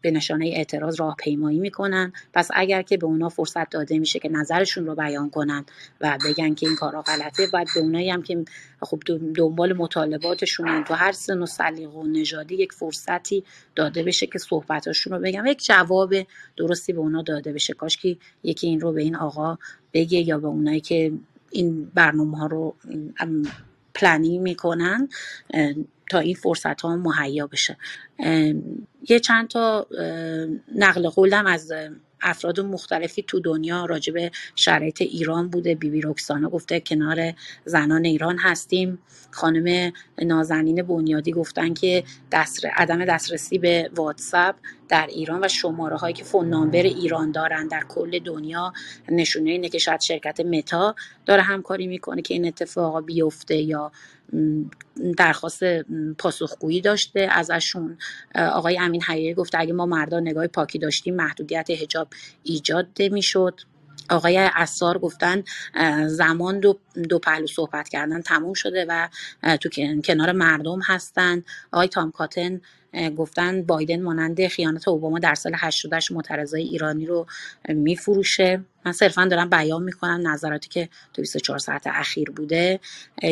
به 0.00 0.10
نشانه 0.10 0.46
اعتراض 0.46 1.00
راهپیمایی 1.00 1.58
می‌کنن. 1.58 2.12
پس 2.32 2.48
اگر 2.54 2.82
که 2.82 2.96
به 2.96 3.06
اونا 3.06 3.28
فرصت 3.28 3.70
داده 3.70 3.98
میشه 3.98 4.18
که 4.18 4.28
نظرشون 4.28 4.86
رو 4.86 4.94
بیان 4.94 5.30
کنن 5.30 5.64
و 6.00 6.18
بگن 6.26 6.54
که 6.54 6.66
این 6.66 6.76
کارا 6.76 7.02
غلطه 7.02 7.46
باید 7.46 7.68
به 7.74 7.80
اونایی 7.80 8.10
هم 8.10 8.22
که 8.22 8.44
خب 8.80 9.02
دنبال 9.34 9.72
مطالباتشون 9.72 10.84
تو 10.84 10.94
هر 10.94 11.12
سن 11.12 11.38
و 11.38 11.46
سلیقه 11.46 11.92
و 11.92 12.06
نژادی 12.06 12.54
یک 12.54 12.72
فرصتی 12.72 13.44
داده 13.74 14.02
بشه 14.02 14.26
که 14.26 14.38
صحبتاشون 14.38 15.12
رو 15.12 15.18
بگن 15.18 15.40
و 15.40 15.50
یک 15.50 15.64
جواب 15.64 16.14
درستی 16.56 16.92
به 16.92 16.98
اونا 16.98 17.22
داده 17.22 17.52
بشه 17.52 17.74
کاش 17.74 17.96
که 17.96 18.16
یکی 18.42 18.66
این 18.66 18.80
رو 18.80 18.92
به 18.92 19.02
این 19.02 19.16
آقا 19.16 19.58
بگه 19.92 20.18
یا 20.18 20.38
به 20.38 20.46
اونایی 20.46 20.80
که 20.80 21.12
این 21.50 21.90
برنامه 21.94 22.38
ها 22.38 22.46
رو 22.46 22.74
planning 23.96 24.40
می‌کنن 24.40 25.08
تا 26.10 26.18
این 26.18 26.34
فرصت 26.34 26.80
ها 26.80 26.96
مهیا 26.96 27.46
بشه. 27.46 27.76
یه 29.08 29.20
چند 29.24 29.48
تا 29.48 29.86
نقل 30.74 31.08
قولم 31.08 31.46
از 31.46 31.72
افراد 32.22 32.60
مختلفی 32.60 33.22
تو 33.22 33.40
دنیا 33.40 33.84
راجع 33.84 34.12
به 34.12 34.30
شرایط 34.56 35.02
ایران 35.02 35.48
بوده. 35.48 35.74
بیبی 35.74 35.90
رکسا 35.90 36.50
گفته 36.50 36.80
کنار 36.80 37.32
زنان 37.64 38.04
ایران 38.04 38.38
هستیم. 38.38 38.98
خانم 39.30 39.92
نازنین 40.22 40.82
بنیادی 40.82 41.32
گفتن 41.32 41.74
که 41.74 42.04
دست 42.32 42.64
عدم 42.76 43.04
دسترسی 43.04 43.58
به 43.58 43.90
واتساپ 43.94 44.56
در 44.88 45.06
ایران 45.06 45.44
و 45.44 45.48
شماره 45.48 45.96
هایی 45.96 46.14
که 46.14 46.24
phone 46.24 46.48
number 46.48 46.82
ایران 46.82 47.30
دارن 47.30 47.68
در 47.68 47.82
کل 47.88 48.18
دنیا 48.18 48.72
نشونه 49.08 49.50
اینه 49.50 49.68
که 49.68 49.78
شاید 49.78 50.00
شرکت 50.00 50.40
متا 50.40 50.94
داره 51.26 51.42
همکاری 51.42 51.86
می‌کنه 51.86 52.22
که 52.22 52.34
این 52.34 52.46
اتفاقا 52.46 53.00
بیفته 53.00 53.56
یا 53.56 53.92
درخواست 55.16 55.64
پاسخگویی 56.18 56.80
داشته 56.80 57.28
ازشون. 57.30 57.98
آقای 58.34 58.78
امین 58.78 59.02
حیایی 59.02 59.34
گفته 59.34 59.58
اگه 59.58 59.72
ما 59.72 59.86
مردان 59.86 60.22
نگاه 60.22 60.46
پاکی 60.46 60.78
داشتیم 60.78 61.16
محدودیت 61.16 61.70
حجاب 61.70 62.08
ایجاد 62.42 63.02
می‌شد 63.02 63.60
آقای 64.10 64.38
اسار 64.38 64.98
گفتن 64.98 65.44
زمان 66.06 66.60
دو, 66.60 66.78
دو 67.08 67.18
پهلو 67.18 67.46
صحبت 67.46 67.88
کردن 67.88 68.20
تموم 68.22 68.54
شده 68.54 68.86
و 68.88 69.08
تو 69.56 69.68
کنار 70.04 70.32
مردم 70.32 70.80
هستن. 70.82 71.42
آقای 71.72 71.88
تام 71.88 72.10
کاتن 72.10 72.60
گفتن 73.16 73.62
بایدن 73.62 74.02
مانند 74.02 74.46
خیانت 74.46 74.88
اوباما 74.88 75.18
در 75.18 75.34
سال 75.34 75.52
88 75.56 76.12
معترضای 76.12 76.62
ایرانی 76.62 77.06
رو 77.06 77.26
میفروشه. 77.68 78.60
من 78.86 78.92
صرفا 78.92 79.24
دارم 79.24 79.50
بیان 79.50 79.82
می‌کنم 79.82 80.28
نظراتی 80.28 80.68
که 80.68 80.88
تو 81.14 81.22
24 81.22 81.58
ساعت 81.58 81.82
اخیر 81.86 82.30
بوده. 82.30 82.80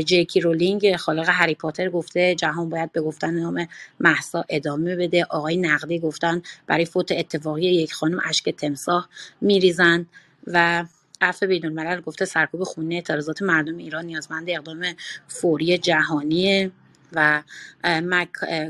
جیکی 0.04 0.40
رولینگ 0.40 0.96
خالق 0.96 1.28
هری 1.28 1.54
پاتر 1.54 1.90
گفته 1.90 2.34
جهان 2.34 2.68
باید 2.68 2.92
به 2.92 3.00
گفتن 3.00 3.34
نام 3.34 3.66
محسا 4.00 4.44
ادامه 4.48 4.96
بده. 4.96 5.24
آقای 5.30 5.56
نقدی 5.56 5.98
گفتن 5.98 6.42
برای 6.66 6.84
فوت 6.84 7.12
اتفاقی 7.12 7.66
یک 7.66 7.92
خانم 7.92 8.20
اشک 8.24 8.50
تمساح 8.50 9.06
میریزن 9.40 10.06
و 10.46 10.84
عفو 11.20 11.46
بین‌الملل 11.46 12.00
گفته 12.00 12.24
سرکوب 12.24 12.64
خونه 12.64 12.94
اعتراضات 12.94 13.42
مردم 13.42 13.76
ایران 13.76 14.04
نیازمند 14.06 14.50
اقدام 14.50 14.84
فوری 15.28 15.78
جهانیه. 15.78 16.70
و 17.16 17.42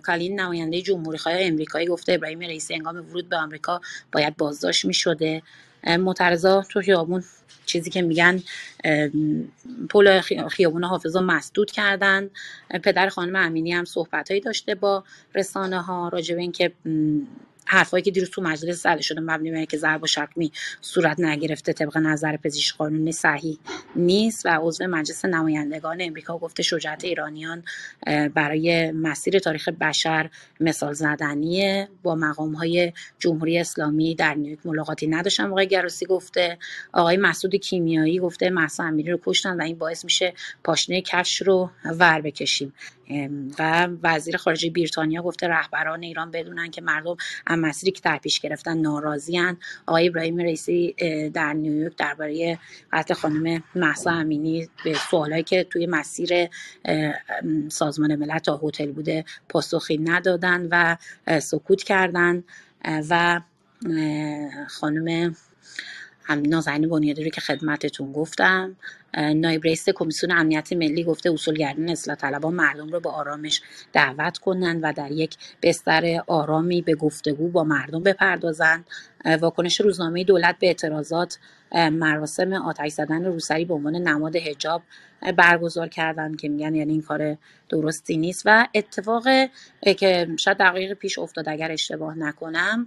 کالین 0.03 0.41
نماینده 0.41 0.83
جمهوریخواه 0.83 1.35
امریکایی 1.39 1.87
گفته 1.87 2.13
ابراهیم 2.13 2.41
رئیسی 2.41 2.75
انگام 2.75 2.97
ورود 2.97 3.29
به 3.29 3.37
آمریکا 3.37 3.81
باید 4.13 4.37
بازداشت 4.37 4.85
می‌شده. 4.85 5.43
معترضا 5.87 6.63
تو 6.69 6.81
خیابون 6.81 7.25
چیزی 7.67 7.91
که 7.91 8.03
میگن 8.03 8.43
پل 9.91 10.21
خیابون 10.51 10.85
حافظا 10.85 11.21
مسدود 11.21 11.71
کردن. 11.71 12.31
پدر 12.83 13.09
خانم 13.09 13.37
امینی 13.37 13.73
هم 13.73 13.85
صحبت 13.85 14.33
داشته 14.45 14.75
با 14.75 15.05
رسانه 15.35 15.83
ها 15.83 16.09
راجع 16.09 16.35
به 16.35 16.41
اینکه 16.41 16.73
حرفایی 17.67 18.03
که 18.03 18.11
دیروز 18.11 18.31
تو 18.31 18.43
مجلس 18.43 18.83
زده 18.83 19.03
شده 19.03 19.21
مبنی 19.21 19.51
بر 19.51 19.57
اینکه 19.57 19.77
ضرب 19.77 20.03
و 20.03 20.07
شتمی 20.07 20.53
صورت 20.81 21.21
نگرفته 21.21 21.73
طبق 21.73 21.97
نظر 21.97 22.37
پزشک 22.37 22.77
قانونی 22.77 23.13
صحیح 23.13 23.59
نیست 23.97 24.47
و 24.47 24.59
عضو 24.63 24.87
مجلس 24.87 25.25
نمایندگان 25.25 25.99
امریکا 26.01 26.39
گفته 26.39 26.63
شجاعت 26.63 27.05
ایرانیان 27.05 27.63
برای 28.35 28.93
مسیر 28.93 29.39
تاریخ 29.39 29.69
بشر 29.69 30.31
مثال 30.61 30.93
زدنیه. 30.93 31.89
با 32.03 32.15
مقام 32.15 32.53
های 32.53 32.93
جمهوری 33.19 33.59
اسلامی 33.59 34.15
در 34.15 34.35
نیویورک 34.35 34.67
ملاقاتی 34.67 35.07
نداشتم 35.07 35.53
آقای 35.53 35.67
گراسی 35.67 36.07
گفته. 36.07 36.59
آقای 36.93 37.17
مسعود 37.17 37.55
کیمیایی 37.55 38.19
گفته 38.19 38.51
محسا 38.51 38.85
امیری 38.85 39.11
رو 39.11 39.19
کشتن 39.25 39.61
و 39.61 39.63
این 39.63 39.79
باعث 39.79 40.05
میشه 40.05 40.33
پاشنه 40.65 41.01
کفش 41.01 41.43
رو 41.43 41.71
ور 41.85 42.21
بکشیم. 42.21 42.73
و 43.59 43.89
وزیر 44.03 44.37
خارجه 44.37 44.71
بریتانیا 44.71 45.23
گفته 45.23 45.49
رهبران 45.49 46.03
ایران 46.03 46.31
بدونن 46.31 46.71
که 46.71 46.83
مردم 46.83 47.17
از 47.47 47.59
مسیری 47.59 47.93
که 47.93 48.01
در 48.05 48.19
پیش 48.19 48.41
گرفتن 48.41 48.79
ناراضیان 48.79 49.57
آقای 49.87 50.09
ابراهیم 50.09 50.39
رئیسی 50.39 50.95
در 51.35 51.53
نیویورک 51.53 51.97
درباره 51.97 52.59
قتل 52.93 53.15
خانم 53.15 53.63
محسا 53.75 54.11
امینی 54.11 54.69
به 54.85 54.95
سوالایی 54.95 55.43
که 55.43 55.65
توی 55.65 55.87
مسیر 55.87 56.49
سازمان 57.69 58.17
ملل 58.17 58.39
تا 58.39 58.61
هتل 58.63 58.93
بوده 58.93 59.25
پاسخی 59.49 59.99
ندادن 59.99 60.69
و 60.71 60.97
سکوت 61.41 61.83
کردن. 61.83 62.45
و 63.11 63.41
خانم 64.69 65.37
هم 66.25 66.43
نازنین 66.47 66.89
بنیادی 66.89 67.25
رو 67.25 67.31
که 67.31 67.41
خدمتتون 67.41 68.13
گفتم. 68.13 68.77
نایب 69.17 69.65
رئیس 69.65 69.89
کمیسیون 69.89 70.33
امنیت 70.33 70.73
ملی 70.73 71.05
گفته 71.05 71.31
اصولگران 71.33 71.89
اصلاح 71.89 72.17
طلبان 72.17 72.55
مردم 72.55 72.89
رو 72.89 73.01
به 73.01 73.09
آرامش 73.11 73.63
دعوت 73.93 74.39
کنند 74.39 74.81
و 74.83 74.93
در 74.93 75.13
یک 75.13 75.37
بستر 75.63 76.23
آرامی 76.27 76.83
به 76.83 76.95
گفتگو 76.95 77.49
با 77.49 77.65
مردم 77.65 78.03
بپردازند. 78.03 78.85
واکنش 79.41 79.81
روزنامه 79.81 80.25
دولت 80.25 80.59
به 80.59 80.67
اعتراضات 80.67 81.39
مراسم 81.75 82.53
آتش 82.53 82.93
زدن 82.93 83.25
روسری 83.25 83.65
به 83.65 83.75
عنوان 83.75 83.97
نماد 83.97 84.37
حجاب 84.37 84.83
برگزار 85.37 85.89
کردن 85.89 86.37
که 86.37 86.49
میگن 86.49 86.75
یعنی 86.75 86.93
این 86.93 87.03
کار 87.03 87.37
درستی 87.69 88.17
نیست 88.17 88.43
و 88.45 88.69
اتفاق 88.75 89.25
که 89.99 90.29
شاید 90.39 90.59
دقایق 90.59 90.93
پیش 90.93 91.19
افتاد 91.19 91.49
اگر 91.49 91.73
اشتباه 91.73 92.19
نکنم 92.19 92.85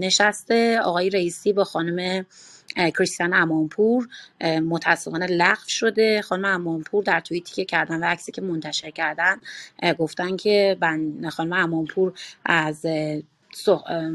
نشست 0.00 0.50
آقای 0.84 1.10
رئیسی 1.10 1.52
با 1.52 1.64
خانم 1.64 2.26
کریستیان 2.76 3.34
امانپور 3.34 4.08
متاسفانه 4.62 5.26
لغو 5.26 5.68
شده. 5.68 6.22
خانم 6.22 6.44
امانپور 6.44 7.04
در 7.04 7.20
توییتی 7.20 7.54
که 7.54 7.64
کردن 7.64 8.00
و 8.00 8.04
عکسی 8.04 8.32
که 8.32 8.42
منتشر 8.42 8.90
کردن 8.90 9.36
گفتن 9.98 10.36
که 10.36 10.76
خانم 11.30 11.52
امانپور 11.52 12.12
از 12.44 12.86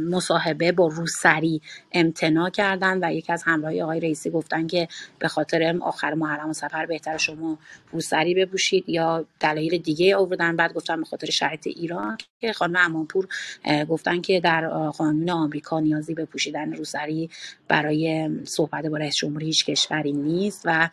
مصاحبه 0.10 0.72
با 0.72 0.88
روسری 0.88 1.62
امتناع 1.92 2.50
کردن 2.50 3.00
و 3.04 3.14
یکی 3.14 3.34
از 3.34 3.44
همراهی 3.44 3.82
آقای 3.82 4.00
رئیسی 4.00 4.30
گفتن 4.30 4.68
که 4.68 4.88
به 5.20 5.28
خاطر 5.28 5.78
آخر 5.82 6.14
محرم 6.14 6.50
و 6.50 6.54
سفر 6.54 6.86
بهتر 6.86 7.18
شما 7.18 7.58
روسری 7.92 8.34
بپوشید 8.34 8.90
یا 8.90 9.26
دلایل 9.40 9.78
دیگه 9.78 10.16
آوردن. 10.16 10.56
بعد 10.56 10.74
گفتن 10.74 11.00
به 11.00 11.06
خاطر 11.06 11.32
شرایط 11.32 11.68
ایران 11.68 12.18
که 12.42 12.54
خانم 12.54 12.76
امانپور 12.76 13.28
گفتن 13.90 14.22
که 14.22 14.40
در 14.40 14.68
قانون 14.90 15.30
آمریکا 15.30 15.80
نیازی 15.80 16.14
به 16.14 16.26
پوشیدن 16.26 16.74
روسری 16.74 17.30
برای 17.68 18.30
صحبت 18.44 18.86
با 18.86 18.98
رئیس 18.98 19.16
جمهوری 19.16 19.46
هیچ 19.46 19.66
کشوری 19.66 20.12
نیست 20.12 20.62
و 20.66 20.90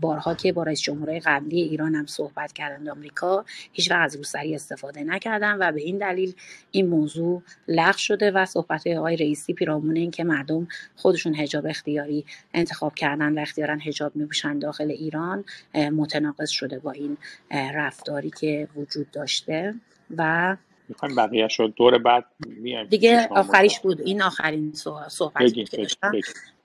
بارها 0.00 0.34
که 0.34 0.52
با 0.52 0.62
رئیس 0.62 0.80
جمهوری 0.80 1.20
قبلی 1.20 1.62
ایران 1.62 1.94
هم 1.94 2.06
صحبت 2.06 2.52
کردن 2.52 2.88
آمریکا 2.88 3.44
هیچ 3.72 3.90
وقت 3.90 4.00
از 4.04 4.16
روسری 4.16 4.54
استفاده 4.54 5.04
نکردن 5.04 5.56
و 5.60 5.72
به 5.72 5.80
این 5.80 5.98
دلیل 5.98 6.34
این 6.70 6.86
موضوع 6.86 7.42
لغو 7.78 7.98
شده 7.98 8.30
و 8.30 8.46
صحبت 8.46 8.86
آقای 8.86 9.16
رئیسی 9.16 9.54
پیرامون 9.54 9.96
این 9.96 10.10
که 10.10 10.24
مردم 10.24 10.68
خودشون 10.96 11.34
حجاب 11.34 11.66
اختیاری 11.66 12.24
انتخاب 12.54 12.94
کردن 12.94 13.38
و 13.38 13.42
اختیارا 13.42 13.76
حجاب 13.76 14.16
میپوشن 14.16 14.58
داخل 14.58 14.90
ایران 14.90 15.44
متناقض 15.74 16.48
شده 16.48 16.78
با 16.78 16.90
این 16.90 17.16
رفتاری 17.50 18.30
که 18.30 18.68
وجود 18.76 19.10
داشته 19.10 19.74
و 20.16 20.56
می‌خوایم 20.88 21.16
بقیه 21.16 21.48
شد 21.48 21.72
دور 21.76 21.98
بعد 21.98 22.24
میایم 22.46 22.86
دیگه 22.86 23.28
آخریش 23.30 23.80
بود. 23.80 24.00
این 24.00 24.22
آخرین 24.22 24.72
صحبت 25.08 25.54
بود 25.54 25.68
که 25.68 25.76
داشتم. 25.76 26.12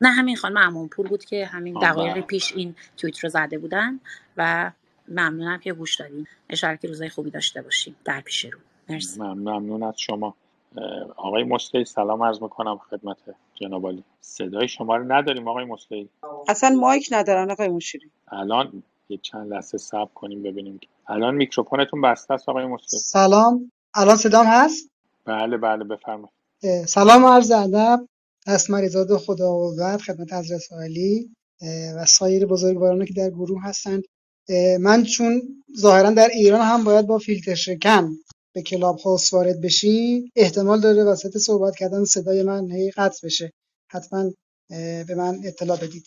نه 0.02 0.10
همین 0.10 0.36
خانم 0.36 0.58
امانپور 0.58 1.08
بود 1.08 1.26
که 1.26 1.46
همین 1.46 1.80
دقایق. 1.82 2.22
پیش 2.22 2.54
این 2.56 2.76
توییت 2.98 3.20
رو 3.20 3.30
زده 3.30 3.58
بودن 3.58 4.00
و 4.38 4.72
ممنونم 5.08 5.60
که 5.60 5.74
گوش 5.74 5.96
دادین. 5.96 6.28
اشاره 6.50 6.78
که 6.78 6.88
روزای 6.88 7.10
خوبی 7.10 7.30
داشته 7.30 7.62
باشیم. 7.62 7.96
در 8.06 8.22
پیش 8.22 8.46
رو. 8.46 8.60
مرسی. 8.90 9.20
ممنون 9.20 9.84
از 9.84 9.94
شما. 9.98 10.36
آقای 11.18 11.44
مصلی 11.44 11.86
سلام 11.86 12.24
عرض 12.24 12.42
می‌کنم 12.42 12.78
خدمت 12.78 13.18
جناب 13.56 13.94
صدای 14.22 14.68
شما 14.68 14.96
رو 14.96 15.12
نداریم 15.12 15.48
آقای 15.48 15.66
مصلی 15.66 16.10
اصلا 16.48 16.70
مایک 16.70 17.10
ندارن 17.12 17.52
آقای 17.52 17.68
مشیری. 17.68 18.12
الان 18.28 18.84
یه 19.10 19.18
چند 19.18 19.54
لحظه 19.54 19.78
صبر 19.78 20.10
کنیم 20.16 20.44
ببینیم. 20.44 20.80
الان 21.08 21.36
میکروفونتون 21.36 22.02
بسته 22.02 22.34
است 22.34 22.50
آقای 22.50 22.66
مصلی 22.66 23.00
سلام. 23.00 23.72
الان 23.94 24.16
صدام 24.16 24.46
هست؟ 24.48 24.90
بله 25.26 25.58
بله 25.58 25.84
بفرمایید. 25.84 26.30
سلام 26.88 27.26
عرض 27.26 27.52
ادب. 27.52 28.00
اسمر 28.48 28.88
زاد 28.88 29.18
خدا 29.18 29.52
و 29.54 29.98
خدمت 29.98 30.34
حضرت 30.34 30.62
علی 30.84 31.30
و 31.98 32.06
سایر 32.06 32.46
بزرگوارانی 32.46 33.06
که 33.06 33.14
در 33.14 33.30
گروه 33.30 33.62
هستند. 33.64 34.04
من 34.80 35.04
چون 35.04 35.42
ظاهرا 35.78 36.12
در 36.12 36.28
ایران 36.34 36.62
هم 36.62 36.84
باید 36.84 37.08
با 37.08 37.18
فیلتر 37.18 37.56
شکن 37.56 38.10
به 38.54 38.62
کلاب 38.62 39.00
هاوس 39.00 39.34
وارد 39.34 39.62
بشی 39.62 40.32
احتمال 40.36 40.80
داره 40.80 41.04
وسط 41.04 41.38
صحبت 41.38 41.76
کردن 41.76 42.04
صدای 42.04 42.44
من 42.44 42.72
هی 42.72 42.92
قطع 42.92 43.28
بشه. 43.28 43.52
حتما 43.92 44.32
به 45.08 45.16
من 45.18 45.40
اطلاع 45.44 45.78
بدید. 45.78 46.04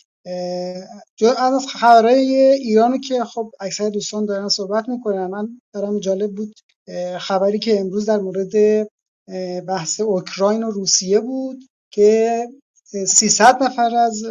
از 1.37 1.67
خبرهای 1.67 2.35
ایران 2.35 3.01
که 3.01 3.23
خب 3.23 3.51
اکثر 3.59 3.89
دوستان 3.89 4.25
دارن 4.25 4.47
صحبت 4.47 4.89
می‌کنن 4.89 5.27
من 5.27 5.61
برام 5.73 5.99
جالب 5.99 6.35
بود 6.35 6.53
خبری 7.19 7.59
که 7.59 7.79
امروز 7.79 8.05
در 8.05 8.17
مورد 8.17 8.87
بحث 9.67 9.99
اوکراین 9.99 10.63
و 10.63 10.71
روسیه 10.71 11.19
بود 11.19 11.59
که 11.91 12.47
300 13.07 13.63
نفر 13.63 13.95
از 13.95 14.23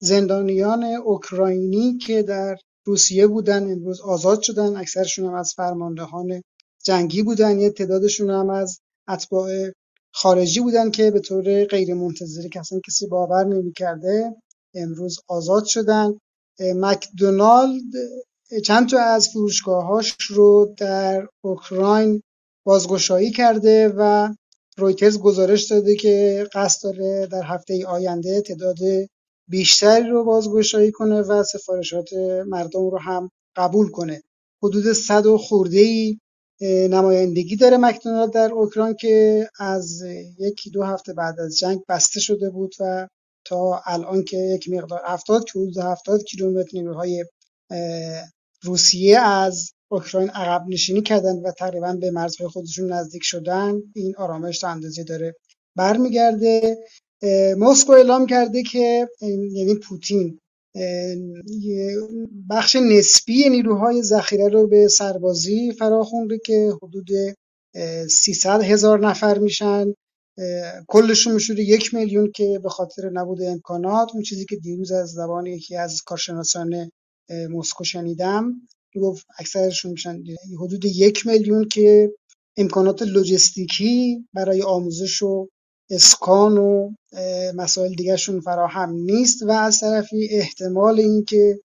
زندانیان 0.00 0.84
اوکراینی 0.84 1.98
که 1.98 2.22
در 2.22 2.56
روسیه 2.86 3.26
بودن 3.26 3.72
امروز 3.72 4.00
آزاد 4.00 4.42
شدن 4.42 4.76
اکثرشون 4.76 5.26
هم 5.26 5.34
از 5.34 5.52
فرماندهان 5.56 6.42
جنگی 6.84 7.22
بودن 7.22 7.60
یه 7.60 7.70
تعدادشون 7.70 8.30
هم 8.30 8.50
از 8.50 8.80
اتباع 9.08 9.50
خارجی 10.12 10.60
بودن 10.60 10.90
که 10.90 11.10
به 11.10 11.20
طور 11.20 11.64
غیر 11.64 11.94
منتظره 11.94 12.48
که 12.48 12.60
کسی 12.86 13.06
باور 13.06 13.44
نمی‌کرده 13.44 14.36
امروز 14.74 15.18
آزاد 15.28 15.64
شدن. 15.64 16.18
مکدونالد 16.60 17.82
چند 18.64 18.88
تا 18.88 19.00
از 19.00 19.28
فروشگاهاش 19.28 20.16
رو 20.28 20.74
در 20.78 21.28
اوکراین 21.44 22.22
بازگشایی 22.64 23.30
کرده 23.30 23.94
و 23.96 24.34
رویترز 24.76 25.18
گزارش 25.18 25.64
داده 25.64 25.96
که 25.96 26.46
قصد 26.54 26.82
داره 26.82 27.26
در 27.26 27.42
هفته 27.44 27.86
آینده 27.86 28.40
تعداد 28.40 28.78
بیشتری 29.48 30.08
رو 30.08 30.24
بازگشایی 30.24 30.92
کنه 30.92 31.20
و 31.20 31.42
سفارشات 31.42 32.12
مردم 32.46 32.90
رو 32.90 32.98
هم 32.98 33.30
قبول 33.56 33.90
کنه. 33.90 34.22
حدود 34.62 34.92
صد 34.92 35.26
و 35.26 35.38
خورده 35.38 35.78
ای 35.78 36.18
نمایندگی 36.62 37.56
داره 37.56 37.76
مکدونالد 37.76 38.32
در 38.32 38.52
اوکراین 38.52 38.94
که 38.94 39.48
از 39.58 40.02
یکی 40.38 40.70
دو 40.70 40.82
هفته 40.82 41.12
بعد 41.12 41.40
از 41.40 41.58
جنگ 41.58 41.80
بسته 41.88 42.20
شده 42.20 42.50
بود 42.50 42.74
و 42.80 43.08
تا 43.44 43.82
الان 43.86 44.24
که 44.24 44.36
یک 44.36 44.68
مقدار 44.68 45.00
70 45.04 45.44
که 45.44 45.58
حدود 45.58 45.78
70 45.78 46.22
کیلومتر 46.22 46.70
نیروهای 46.72 47.24
روسیه 48.62 49.20
از 49.20 49.72
اوکراین 49.90 50.30
عقب 50.30 50.64
نشینی 50.68 51.02
کردن 51.02 51.36
و 51.36 51.50
تقریبا 51.50 51.92
به 51.92 52.10
مرزهای 52.10 52.48
خودشون 52.50 52.92
نزدیک 52.92 53.22
شدن. 53.24 53.74
این 53.94 54.14
آرامش 54.16 54.58
تا 54.58 54.68
اندازه 54.68 55.04
داره 55.04 55.34
برمیگرده. 55.76 56.78
مسکو 57.58 57.92
اعلام 57.92 58.26
کرده 58.26 58.62
که 58.62 59.08
یعنی 59.52 59.74
پوتین 59.74 60.40
بخش 62.50 62.76
نسبی 62.76 63.48
نیروهای 63.48 64.02
ذخیره 64.02 64.48
رو 64.48 64.66
به 64.66 64.88
سربازی 64.88 65.72
فراخونده 65.72 66.38
که 66.46 66.72
حدود 66.82 67.08
300 68.10 68.62
هزار 68.62 69.06
نفر 69.08 69.38
میشن. 69.38 69.86
کلشون 70.88 71.34
می‌شده 71.34 71.62
یک 71.62 71.94
میلیون 71.94 72.32
که 72.34 72.60
به 72.62 72.68
خاطر 72.68 73.10
نبود 73.10 73.42
امکانات 73.42 74.08
اون 74.14 74.22
چیزی 74.22 74.44
که 74.44 74.56
دیروز 74.56 74.92
از 74.92 75.08
زبان 75.08 75.46
یکی 75.46 75.76
از 75.76 76.02
کارشناسان 76.02 76.90
مسکو 77.50 77.84
شنیدم 77.84 78.52
گفت 79.02 79.26
اکثرشون 79.38 79.90
میشن. 79.90 80.22
حدود 80.60 80.84
یک 80.84 81.26
میلیون 81.26 81.68
که 81.68 82.12
امکانات 82.56 83.02
لوجستیکی 83.02 84.28
برای 84.32 84.62
آموزش 84.62 85.22
و 85.22 85.48
اسکان 85.90 86.58
و 86.58 86.90
مسائل 87.54 87.94
دیگرشون 87.94 88.40
فراهم 88.40 88.90
نیست 88.92 89.42
و 89.42 89.50
از 89.50 89.80
طرفی 89.80 90.28
احتمال 90.30 91.00
اینکه 91.00 91.60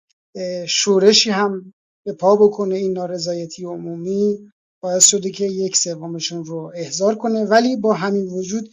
شورشی 0.69 1.31
هم 1.31 1.73
به 2.05 2.13
پا 2.13 2.37
بکنه 2.37 2.75
این 2.75 2.93
نارضایتی 2.93 3.65
عمومی 3.65 4.39
باعث 4.83 5.07
شده 5.07 5.31
که 5.31 5.45
یک 5.45 5.77
سومشون 5.77 6.45
رو 6.45 6.73
احضار 6.75 7.15
کنه. 7.15 7.45
ولی 7.45 7.77
با 7.77 7.93
همین 7.93 8.29
وجود 8.29 8.69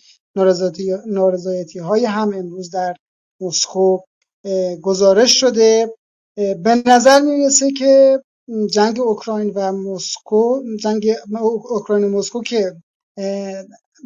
نارضایتی 1.05 1.79
های 1.79 2.05
هم 2.05 2.33
امروز 2.33 2.69
در 2.71 2.95
مسکو 3.41 3.99
گزارش 4.81 5.39
شده. 5.39 5.93
به 6.35 6.83
نظر 6.85 7.21
می‌رسه 7.21 7.71
که 7.71 8.19
جنگ 8.71 8.99
اوکراین 8.99 9.51
و 9.55 9.71
مسکو 9.71 10.61
جنگ 10.79 11.07
اوکراین 11.69 12.03
و 12.03 12.09
مسکو 12.09 12.41
که 12.41 12.75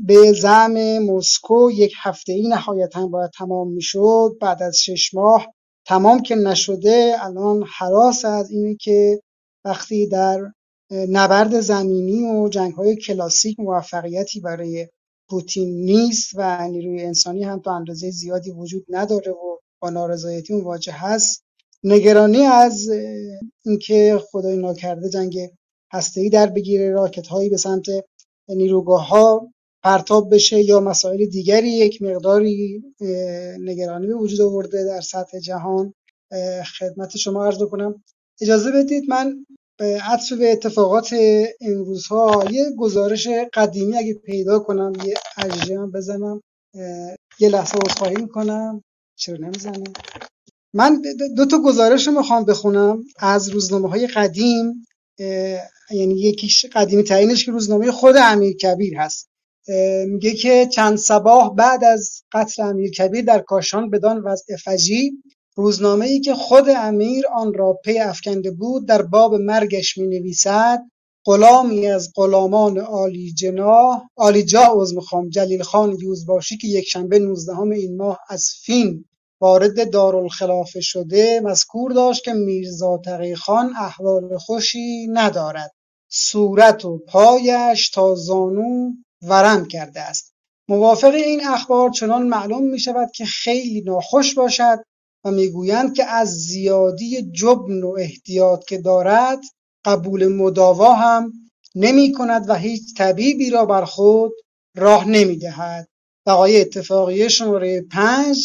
به 0.07 0.33
زعم 0.33 1.03
مسکو 1.03 1.71
یک 1.71 1.93
هفته 2.01 2.33
ای 2.33 2.47
نهایتا 2.47 3.07
باید 3.07 3.31
تمام 3.31 3.71
می‌شد. 3.71 4.37
بعد 4.41 4.63
از 4.63 4.77
شش 4.77 5.13
ماه 5.13 5.47
تمام 5.87 6.21
که 6.21 6.35
نشده 6.35 7.15
الان 7.19 7.63
حراس 7.77 8.25
از 8.25 8.51
اینه 8.51 8.75
که 8.75 9.21
وقتی 9.65 10.07
در 10.07 10.51
نبرد 10.91 11.59
زمینی 11.59 12.23
و 12.23 12.49
جنگ 12.49 12.73
های 12.73 12.95
کلاسیک 12.95 13.59
موفقیتی 13.59 14.39
برای 14.39 14.87
پوتین 15.29 15.85
نیست 15.85 16.31
و 16.35 16.67
نیروی 16.67 17.03
انسانی 17.03 17.43
هم 17.43 17.59
تا 17.59 17.75
اندازه 17.75 18.09
زیادی 18.11 18.51
وجود 18.51 18.85
نداره 18.89 19.31
و 19.31 19.57
با 19.81 19.89
نارضایتی 19.89 20.53
مواجه 20.53 20.93
هست. 20.93 21.43
نگرانی 21.83 22.41
از 22.41 22.89
اینکه 23.65 24.19
خدای 24.31 24.57
ناکرده 24.57 25.09
جنگ 25.09 25.37
هسته‌ای 25.93 26.29
در 26.29 26.47
بگیره 26.47 26.91
راکت 26.91 27.27
هایی 27.27 27.49
به 27.49 27.57
سمت 27.57 27.85
نیروگاه 28.49 29.07
ها 29.07 29.51
پرتاب 29.83 30.33
بشه 30.33 30.63
یا 30.63 30.79
مسائل 30.79 31.25
دیگری 31.25 31.69
یک 31.69 32.01
مقداری 32.01 32.83
نگرانی 33.59 34.07
به 34.07 34.15
وجود 34.15 34.41
آورده 34.41 34.85
در 34.85 35.01
سطح 35.01 35.39
جهان. 35.39 35.93
خدمت 36.79 37.17
شما 37.17 37.45
عرض 37.45 37.63
کنم 37.63 38.03
اجازه 38.41 38.71
بدید 38.71 39.03
من 39.09 39.45
به 39.79 40.01
عطف 40.01 40.33
به 40.33 40.51
اتفاقات 40.51 41.15
امروزها 41.61 42.45
یه 42.51 42.65
گزارش 42.77 43.27
قدیمی 43.53 43.97
اگه 43.97 44.13
پیدا 44.13 44.59
کنم 44.59 44.93
یه 45.05 45.13
اجزه 45.37 45.77
بزنم. 45.77 46.41
یه 47.39 47.49
لحظه 47.49 47.77
عذرخواهی 47.77 48.15
می‌کنم 48.15 48.83
چرا 49.15 49.37
نمی‌زنم 49.37 49.83
من 50.73 51.01
دو 51.37 51.45
تا 51.45 51.61
گزارش 51.61 52.07
رو 52.07 52.13
می‌خوام 52.13 52.45
بخونم. 52.45 53.03
از 53.19 53.49
روزنامه 53.49 53.89
های 53.89 54.07
قدیم 54.07 54.87
یعنی 55.91 56.19
یکیش 56.19 56.65
قدیمی 56.65 57.03
ترینش 57.03 57.45
که 57.45 57.51
روزنامه 57.51 57.91
خود 57.91 58.15
امیر 58.17 58.57
کبیر 58.57 58.97
هست. 58.97 59.28
میگه 60.07 60.33
که 60.33 60.67
چند 60.73 60.97
سباه 60.97 61.55
بعد 61.55 61.83
از 61.83 62.23
قتل 62.31 62.63
امیر 62.63 62.91
کبیر 62.91 63.25
در 63.25 63.39
کاشان 63.39 63.89
بدان 63.89 64.21
وضع 64.21 64.55
فجی 64.55 65.11
روزنامه 65.55 66.05
ای 66.05 66.19
که 66.19 66.33
خود 66.33 66.69
امیر 66.69 67.25
آن 67.27 67.53
را 67.53 67.73
پی 67.73 67.99
افکنده 67.99 68.51
بود 68.51 68.87
در 68.87 69.01
باب 69.01 69.35
مرگش 69.35 69.97
می 69.97 70.07
نویسد 70.07 70.79
غلامی 71.25 71.87
از 71.87 72.11
غلامان 72.15 72.77
عالی 72.77 73.33
جناح 73.33 74.01
عالی 74.17 74.43
جا 74.43 74.61
عوض 74.61 74.93
می‌خوام 74.93 75.29
جلیل 75.29 75.63
خان 75.63 75.97
یوزباشی 76.01 76.57
که 76.57 76.67
یک 76.67 76.87
شنبه 76.87 77.19
19 77.19 77.59
این 77.59 77.97
ماه 77.97 78.19
از 78.29 78.49
فین 78.63 79.05
وارد 79.41 79.91
دارالخلافه 79.91 80.81
شده 80.81 81.41
مذکور 81.43 81.91
داشت 81.91 82.23
که 82.23 82.33
میرزا 82.33 82.97
تقی 83.05 83.35
خان 83.35 83.73
احوال 83.75 84.37
خوشی 84.37 85.07
ندارد. 85.07 85.71
صورت 86.11 86.85
و 86.85 86.97
پایش 86.97 87.89
تا 87.89 88.15
زانو 88.15 88.91
ورم 89.21 89.65
کرده 89.65 90.01
است 90.01 90.33
موافق 90.69 91.13
این 91.13 91.47
اخبار 91.47 91.89
چنان 91.89 92.27
معلوم 92.27 92.63
می 92.63 92.79
شود 92.79 93.11
که 93.11 93.25
خیلی 93.25 93.81
ناخوش 93.81 94.35
باشد 94.35 94.79
و 95.25 95.31
می‌گویند 95.31 95.95
که 95.95 96.05
از 96.05 96.27
زیادی 96.29 97.31
جبن 97.31 97.83
و 97.83 97.95
احتیاط 97.99 98.65
که 98.65 98.77
دارد 98.77 99.39
قبول 99.85 100.27
مداوا 100.27 100.93
هم 100.93 101.33
نمی 101.75 102.11
کند 102.11 102.49
و 102.49 102.55
هیچ 102.55 102.97
طبیبی 102.97 103.49
را 103.49 103.65
بر 103.65 103.85
خود 103.85 104.31
راه 104.75 105.07
نمی 105.07 105.37
دهد. 105.37 105.87
وقایع 106.25 106.61
اتفاقیه 106.61 107.27
شماره 107.27 107.81
5 107.81 108.37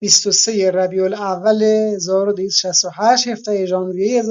23 0.00 0.70
ربیع 0.70 1.04
الاول 1.04 1.62
1268 1.62 3.28
17 3.28 3.66
ژانویه 3.66 4.22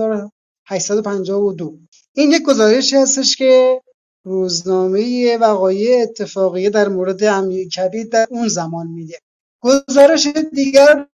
1852 0.68 1.78
این 2.16 2.32
یک 2.32 2.44
گزارشی 2.44 2.96
هستش 2.96 3.36
که 3.36 3.82
روزنامه 4.30 5.38
وقایع 5.38 6.02
اتفاقیه 6.02 6.70
در 6.70 6.88
مورد 6.88 7.24
امیر 7.24 7.70
کبیر 7.70 8.08
در 8.08 8.28
اون 8.30 8.48
زمان 8.48 8.88
میده 8.88 9.20
گزارش 9.64 10.28
دیگر 10.54 11.08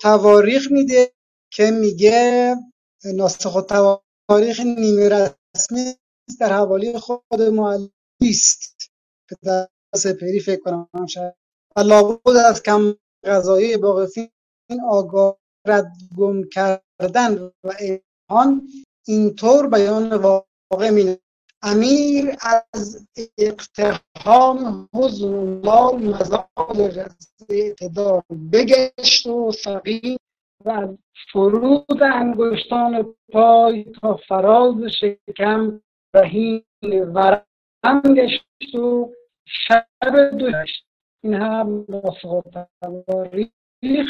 تواریخ 0.00 0.70
میده 0.70 1.12
که 1.52 1.70
میگه 1.70 2.56
ناسخ 3.04 3.66
تواریخ 3.68 4.60
نیمه 4.60 5.08
رسمی 5.08 5.94
در 6.40 6.52
حوالی 6.52 6.98
خود 6.98 7.42
معلمی 7.42 7.90
است. 8.30 8.90
که 9.28 9.36
در 9.42 9.68
سپری 9.94 10.40
فکر 10.40 10.60
کنم 10.60 11.06
شاید 11.06 11.34
و 11.76 11.80
لابد 11.80 12.36
از 12.36 12.62
کم 12.62 12.94
غذایی 13.24 13.76
باقفین 13.76 14.30
آگاه 14.90 15.38
رد 15.66 15.92
گم 16.16 16.42
کردن 16.48 17.50
و 17.64 17.72
ایهان 17.80 18.68
اینطور 19.06 19.68
بیان 19.68 20.12
واقع 20.12 20.90
می 20.90 21.18
امیر 21.62 22.24
از 22.72 23.08
اقتحام 23.38 24.88
حضن 24.94 25.34
الله 25.34 25.96
مزال 25.96 27.04
اعتدال 27.48 28.22
بگشت 28.52 29.26
و 29.26 29.52
سقیم 29.52 30.16
و 30.64 30.70
از 30.70 30.98
فرود 31.32 32.02
انگشتان 32.02 33.14
پای 33.32 33.84
تا 33.84 34.16
فراز 34.28 34.74
شکم 35.00 35.80
رهین 36.14 36.62
ورم 37.14 38.14
گشت 38.14 38.74
و 38.74 39.12
شب 39.46 40.30
دوشت 40.38 40.86
این 41.24 41.34
هم 41.34 41.86
نسخه 41.88 42.42
تواریخ 42.82 44.08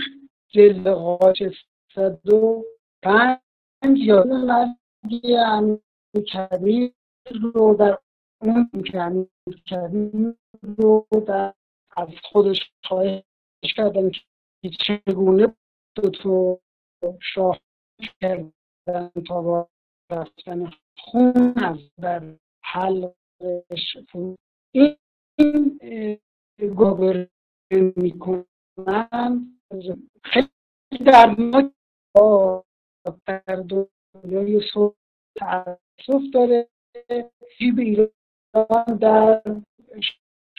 جلد 0.48 0.88
قاچ 0.88 1.42
صد 1.94 2.32
و 2.32 2.64
پنج. 3.02 3.38
یا 3.96 4.24
مرگی 4.24 5.36
امیر 5.36 5.78
کبیر 6.32 6.92
رو 7.30 7.74
در 7.74 7.98
اون 8.42 8.70
کردیم 9.66 10.38
رو 10.62 11.06
در 11.28 11.54
از 11.96 12.08
خودش 12.22 12.72
خواهش 12.84 13.22
کردن 13.76 14.10
که 14.10 14.70
چگونه 14.80 15.56
تو 15.94 16.60
شاه 17.20 17.60
کردن 18.20 19.10
تا 19.28 19.42
با 19.42 19.68
رفتن 20.10 20.70
خون 20.98 21.54
از 21.56 21.78
در 22.00 22.38
حلقش 22.64 23.96
این 25.38 26.18
گابر 26.76 27.28
می‌کنن. 27.96 29.58
خیلی 30.24 30.48
دردناک. 31.06 31.72
در 33.26 33.64
دنیای 34.24 34.60
صبح 34.74 34.96
تاسف 35.36 36.22
داره. 36.34 36.68
جیب 37.58 37.78
ایران 37.78 38.98
در 39.00 39.42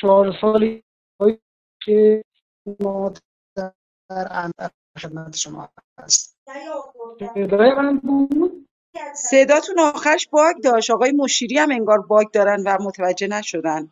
چهار 0.02 0.34
سالی 0.42 0.84
که 1.86 2.24
ما 2.80 3.14
در 3.56 4.52
خدمت 5.02 5.36
شما 5.36 5.70
هست 6.00 6.38
من 7.70 8.00
بود؟ 8.04 8.68
صداتون 9.16 9.80
آخرش 9.80 10.28
باگ 10.28 10.56
داشت. 10.64 10.92
آقای 10.92 11.12
مشیری 11.12 11.58
هم 11.58 11.72
انگار 11.72 12.00
باگ 12.00 12.28
دارن 12.34 12.64
و 12.66 12.78
متوجه 12.82 13.28
نشدن. 13.28 13.92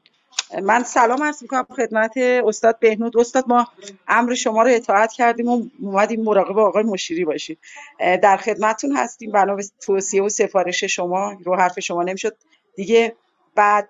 من 0.63 0.83
سلام 0.83 1.23
عرض 1.23 1.41
می‌کنم 1.41 1.67
خدمت 1.69 2.17
استاد 2.17 2.79
بهنود. 2.79 3.17
استاد 3.17 3.43
ما 3.47 3.67
امر 4.07 4.33
شما 4.33 4.63
رو 4.63 4.69
اطاعت 4.69 5.11
کردیم 5.11 5.47
و 5.47 5.63
اومدیم 5.81 6.23
مراقب 6.23 6.57
آقای 6.57 6.83
مشیری 6.83 7.25
باشیم. 7.25 7.57
در 7.99 8.37
خدمتتون 8.37 8.95
هستیم. 8.95 9.31
بنا 9.31 9.55
به 9.55 9.63
توصیه 9.81 10.23
و 10.23 10.29
سفارش 10.29 10.83
شما 10.83 11.37
رو 11.43 11.55
حرف 11.55 11.79
شما 11.79 12.03
نمی‌شد. 12.03 12.35
دیگه 12.75 13.15
بعد 13.55 13.89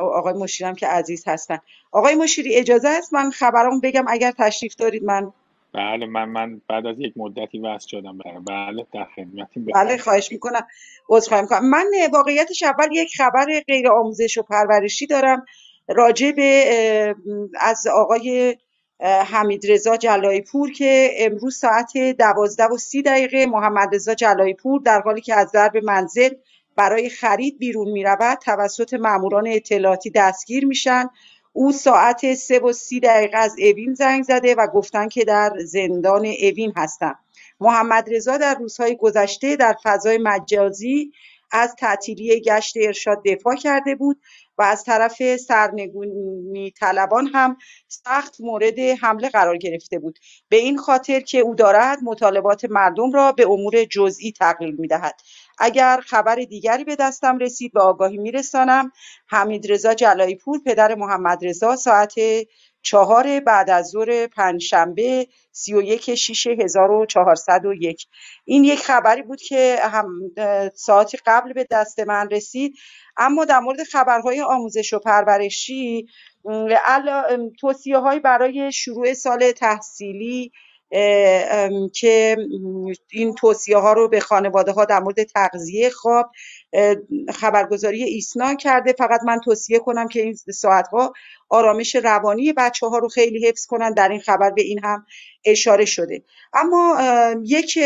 آقای 0.00 0.34
مشیری 0.34 0.68
هم 0.68 0.74
که 0.74 0.86
عزیز 0.86 1.24
هستن. 1.26 1.58
آقای 1.92 2.14
مشیری 2.14 2.56
اجازه 2.56 2.88
است 2.88 3.14
من 3.14 3.30
خبرام 3.30 3.80
بگم؟ 3.80 4.04
اگر 4.08 4.32
تشریف 4.38 4.74
دارید 4.74 5.04
من 5.04 5.32
بله 5.72 6.06
من 6.06 6.24
من 6.24 6.60
بعد 6.68 6.86
از 6.86 6.96
یک 6.98 7.12
مدتی 7.16 7.58
وصل 7.58 7.88
شدم. 7.88 8.18
برم 8.18 8.44
بله 8.44 8.86
در 8.94 9.06
خدمتیم. 9.16 9.64
بله 9.74 9.98
خواهش 9.98 10.32
می‌کنم. 10.32 10.66
عذرخواهی 11.08 11.42
می‌کنم. 11.42 11.70
من 11.70 11.86
واقعیتش 12.12 12.62
اول 12.62 12.88
یک 12.92 13.16
خبر 13.16 13.46
غیر 13.68 13.88
آموزش 13.88 14.38
و 14.38 14.42
پرورشی 14.42 15.06
دارم. 15.06 15.46
راجع 15.88 16.32
به 16.32 17.14
از 17.60 17.86
آقای 17.86 18.56
حمید 19.00 19.72
رضا 19.72 19.96
جلایی 19.96 20.40
پور 20.40 20.72
که 20.72 21.10
امروز 21.18 21.56
ساعت 21.56 21.98
دوازده 22.18 22.64
و 22.64 22.76
سی 22.76 23.02
دقیقه 23.02 23.46
محمد 23.46 23.94
رضا 23.94 24.14
جلایی 24.14 24.54
پور 24.54 24.80
در 24.80 25.00
حالی 25.00 25.20
که 25.20 25.34
از 25.34 25.52
درب 25.52 25.76
منزل 25.76 26.30
برای 26.76 27.08
خرید 27.08 27.58
بیرون 27.58 27.88
می 27.88 28.04
رود 28.04 28.38
توسط 28.38 28.94
ماموران 28.94 29.46
اطلاعاتی 29.48 30.10
دستگیر 30.10 30.66
میشن. 30.66 31.08
او 31.52 31.72
ساعت 31.72 32.34
سه 32.34 32.58
و 32.58 32.72
سی 32.72 33.00
دقیقه 33.00 33.38
از 33.38 33.56
اوین 33.58 33.94
زنگ 33.94 34.22
زده 34.24 34.54
و 34.54 34.66
گفتن 34.66 35.08
که 35.08 35.24
در 35.24 35.52
زندان 35.64 36.26
اوین 36.26 36.72
هستم 36.76 37.18
محمدرضا 37.60 38.36
در 38.36 38.54
روزهای 38.54 38.96
گذشته 38.96 39.56
در 39.56 39.76
فضای 39.82 40.18
مجازی 40.18 41.12
از 41.50 41.74
تعطیلی 41.74 42.40
گشت 42.40 42.76
ارشاد 42.76 43.22
دفاع 43.24 43.54
کرده 43.54 43.94
بود. 43.94 44.20
و 44.58 44.62
از 44.62 44.84
طرف 44.84 45.36
سرنگونی 45.36 46.70
طلبان 46.70 47.26
هم 47.26 47.56
سخت 47.88 48.36
مورد 48.40 48.78
حمله 48.78 49.28
قرار 49.28 49.56
گرفته 49.56 49.98
بود. 49.98 50.18
به 50.48 50.56
این 50.56 50.78
خاطر 50.78 51.20
که 51.20 51.38
او 51.38 51.54
دارد 51.54 51.98
مطالبات 52.02 52.64
مردم 52.64 53.12
را 53.12 53.32
به 53.32 53.46
امور 53.46 53.84
جزئی 53.84 54.32
تقلیل 54.32 54.76
می‌دهد. 54.78 55.20
اگر 55.58 56.00
خبر 56.06 56.36
دیگری 56.36 56.84
به 56.84 56.96
دستم 56.96 57.38
رسید 57.38 57.72
به 57.72 57.80
آگاهی 57.80 58.16
می‌رسانم 58.18 58.92
حمیدرضا 59.26 59.94
جلاییپور 59.94 60.60
پدر 60.66 60.94
محمدرضا 60.94 61.76
ساعت 61.76 62.14
چهار 62.82 63.40
بعد 63.40 63.70
از 63.70 63.88
ظهر 63.88 64.26
پنجشنبه 64.26 65.26
سی 65.52 65.74
و 65.74 65.82
یک 65.82 66.14
شیش 66.14 66.46
هزار 66.46 66.90
و 66.90 67.06
چهارصد 67.06 67.66
و 67.66 67.74
یک. 67.74 68.06
این 68.44 68.64
یک 68.64 68.78
خبری 68.78 69.22
بود 69.22 69.40
که 69.40 69.78
هم 69.82 70.08
ساعتی 70.74 71.18
قبل 71.26 71.52
به 71.52 71.66
دست 71.70 72.00
من 72.00 72.30
رسید. 72.30 72.74
اما 73.16 73.44
در 73.44 73.60
مورد 73.60 73.82
خبرهای 73.82 74.40
آموزش 74.42 74.92
و 74.92 74.98
پرورشی 74.98 76.06
توصیه 77.60 77.98
های 77.98 78.20
برای 78.20 78.72
شروع 78.72 79.14
سال 79.14 79.52
تحصیلی 79.52 80.52
که 81.92 82.36
این 83.10 83.34
توصیه 83.34 83.76
ها 83.76 83.92
رو 83.92 84.08
به 84.08 84.20
خانواده 84.20 84.72
ها 84.72 84.84
در 84.84 85.00
مورد 85.00 85.22
تغذیه 85.22 85.90
خواب 85.90 86.30
خبرگزاری 87.34 88.02
ایسنا 88.02 88.54
کرده. 88.54 88.92
فقط 88.92 89.20
من 89.26 89.40
توصیه 89.44 89.78
کنم 89.78 90.08
که 90.08 90.22
این 90.22 90.34
ساعت 90.34 90.88
ها 90.88 91.12
آرامش 91.48 91.96
روانی 91.96 92.52
بچه 92.52 92.86
ها 92.86 92.98
رو 92.98 93.08
خیلی 93.08 93.46
حفظ 93.46 93.66
کنن. 93.66 93.94
در 93.94 94.08
این 94.08 94.20
خبر 94.20 94.50
به 94.50 94.62
این 94.62 94.80
هم 94.84 95.06
اشاره 95.44 95.84
شده. 95.84 96.22
اما 96.52 96.98
یک 97.44 97.78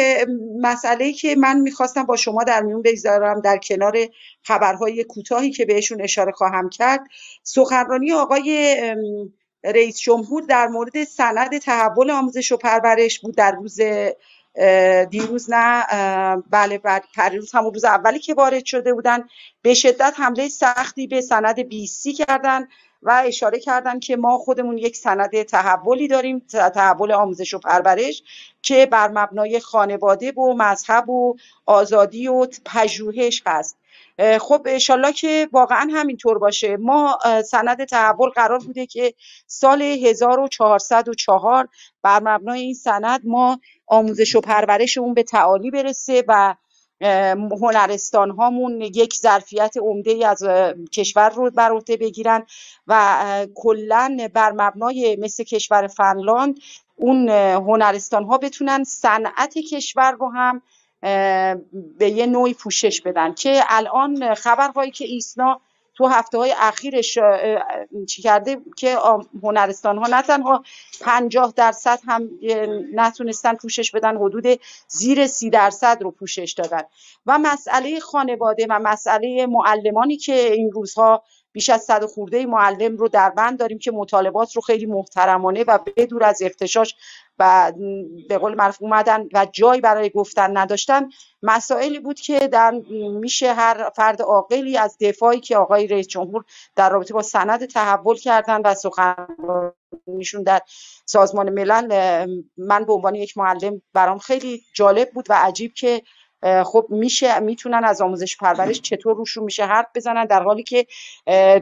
مسئله 0.60 1.12
که 1.12 1.36
من 1.36 1.60
می‌خواستم 1.60 2.02
با 2.02 2.16
شما 2.16 2.44
در 2.44 2.62
میون 2.62 2.82
بگذارم 2.82 3.40
در 3.40 3.58
کنار 3.58 3.98
خبرهای 4.42 5.04
کوتاهی 5.04 5.50
که 5.50 5.64
بهشون 5.64 6.02
اشاره 6.02 6.32
خواهم 6.32 6.68
کرد. 6.68 7.00
سخنرانی 7.42 8.12
آقای 8.12 8.76
رئیس 9.64 10.00
جمهور 10.00 10.42
در 10.42 10.66
مورد 10.66 11.04
سند 11.04 11.58
تحول 11.58 12.10
آموزش 12.10 12.52
و 12.52 12.56
پرورش 12.56 13.20
بود 13.20 13.36
در 13.36 13.52
روز 13.52 13.80
دیروز 15.10 15.50
نه 15.50 15.86
بله 16.50 16.78
بله 16.78 17.02
پریروز 17.16 17.54
همون 17.54 17.74
روز 17.74 17.84
اولی 17.84 18.18
که 18.18 18.34
وارد 18.34 18.64
شده 18.64 18.94
بودن. 18.94 19.24
به 19.62 19.74
شدت 19.74 20.14
حمله 20.16 20.48
سختی 20.48 21.06
به 21.06 21.20
سند 21.20 21.60
بیسی 21.60 22.12
کردن 22.12 22.68
و 23.02 23.22
اشاره 23.26 23.58
کردن 23.58 24.00
که 24.00 24.16
ما 24.16 24.38
خودمون 24.38 24.78
یک 24.78 24.96
سند 24.96 25.42
تحولی 25.42 26.08
داریم 26.08 26.38
تحول 26.74 27.12
آموزش 27.12 27.54
و 27.54 27.58
پرورش 27.58 28.22
که 28.62 28.86
بر 28.86 29.08
مبنای 29.08 29.60
خانواده 29.60 30.32
و 30.32 30.54
مذهب 30.54 31.08
و 31.08 31.36
آزادی 31.66 32.28
و 32.28 32.46
پژوهش 32.64 33.42
هست. 33.46 33.77
خب 34.40 34.62
انشالله 34.66 35.12
که 35.12 35.48
واقعا 35.52 35.88
همینطور 35.92 36.38
باشه. 36.38 36.76
ما 36.76 37.18
سند 37.44 37.84
تحول 37.84 38.30
قرار 38.30 38.58
بوده 38.58 38.86
که 38.86 39.14
سال 39.46 39.82
1404 39.82 41.68
بر 42.02 42.20
مبنای 42.22 42.60
این 42.60 42.74
سند 42.74 43.20
ما 43.24 43.60
آموزش 43.86 44.34
و 44.36 44.40
پرورشمون 44.40 45.14
به 45.14 45.22
تعالی 45.22 45.70
برسه 45.70 46.24
و 46.28 46.54
هنرستان 47.62 48.30
هامون 48.30 48.80
یک 48.80 49.14
ظرفیت 49.14 49.74
عمده 49.80 50.26
از 50.28 50.44
کشور 50.92 51.28
رو 51.28 51.50
بر 51.50 51.72
عهده 51.72 51.96
بگیرن 51.96 52.46
و 52.86 53.46
کلا 53.54 54.28
بر 54.34 54.52
مبنای 54.52 55.16
مثل 55.20 55.44
کشور 55.44 55.86
فنلاند 55.86 56.58
اون 56.96 57.28
هنرستان 57.28 58.24
ها 58.24 58.38
بتونن 58.38 58.84
صنعت 58.84 59.58
کشور 59.58 60.10
رو 60.10 60.28
هم 60.28 60.62
به 61.98 62.08
یه 62.08 62.26
نوعی 62.26 62.54
پوشش 62.54 63.00
بدن. 63.00 63.34
که 63.34 63.62
الان 63.68 64.34
خبرهایی 64.34 64.90
که 64.90 65.04
ایسنا 65.04 65.60
تو 65.94 66.06
هفته 66.06 66.38
های 66.38 66.54
اخیرش 66.58 67.18
چی 68.08 68.22
کرده 68.22 68.56
که 68.76 68.96
هنرستان 69.42 69.98
ها 69.98 70.06
نه 70.06 70.22
تنها 70.22 70.64
پنجاه 71.00 71.52
درصد 71.56 71.98
هم 72.06 72.30
نتونستن 72.94 73.54
پوشش 73.54 73.90
بدن 73.90 74.16
حدود 74.16 74.60
زیر 74.88 75.26
سی 75.26 75.50
درصد 75.50 75.98
رو 76.02 76.10
پوشش 76.10 76.52
دادن. 76.52 76.82
و 77.26 77.38
مسئله 77.38 78.00
خانواده 78.00 78.66
و 78.70 78.78
مسئله 78.78 79.46
معلمانی 79.46 80.16
که 80.16 80.52
این 80.52 80.70
روزها 80.70 81.22
بیش 81.58 81.70
از 81.70 81.82
صد 81.82 82.04
خورده 82.04 82.46
معلم 82.46 82.96
رو 82.96 83.08
در 83.08 83.30
بند 83.30 83.58
داریم 83.58 83.78
که 83.78 83.90
مطالبات 83.90 84.56
رو 84.56 84.62
خیلی 84.62 84.86
محترمانه 84.86 85.64
و 85.68 85.78
بدور 85.96 86.24
از 86.24 86.42
ارتشاش 86.42 86.94
و 87.38 87.72
به 88.28 88.38
قول 88.38 88.54
معروف 88.54 88.76
اومدن 88.80 89.28
و 89.32 89.46
جایی 89.52 89.80
برای 89.80 90.10
گفتن 90.10 90.56
نداشتن. 90.56 91.08
مسائلی 91.42 91.98
بود 91.98 92.20
که 92.20 92.48
در 92.48 92.70
میشه 93.20 93.52
هر 93.52 93.90
فرد 93.96 94.22
عاقلی 94.22 94.76
از 94.76 94.96
دفاعی 95.00 95.40
که 95.40 95.56
آقای 95.56 95.86
رئیس 95.86 96.06
جمهور 96.06 96.44
در 96.76 96.90
رابطه 96.90 97.14
با 97.14 97.22
سند 97.22 97.64
تحول 97.64 98.16
کردن 98.16 98.60
و 98.64 98.74
سخنرانیشون 98.74 100.42
در 100.42 100.60
سازمان 101.06 101.50
ملل 101.50 102.26
من 102.56 102.84
به 102.84 102.92
عنوان 102.92 103.14
یک 103.14 103.38
معلم 103.38 103.82
برام 103.92 104.18
خیلی 104.18 104.62
جالب 104.74 105.10
بود 105.10 105.26
و 105.30 105.34
عجیب 105.34 105.74
که 105.74 106.02
خب 106.64 106.86
میشه 106.90 107.40
می‌تونن 107.40 107.84
از 107.84 108.00
آموزش 108.00 108.36
پرورش 108.36 108.80
چطور 108.80 109.16
روشون 109.16 109.44
میشه 109.44 109.64
حرف 109.66 109.86
بزنن 109.94 110.24
در 110.24 110.42
حالی 110.42 110.62
که 110.62 110.86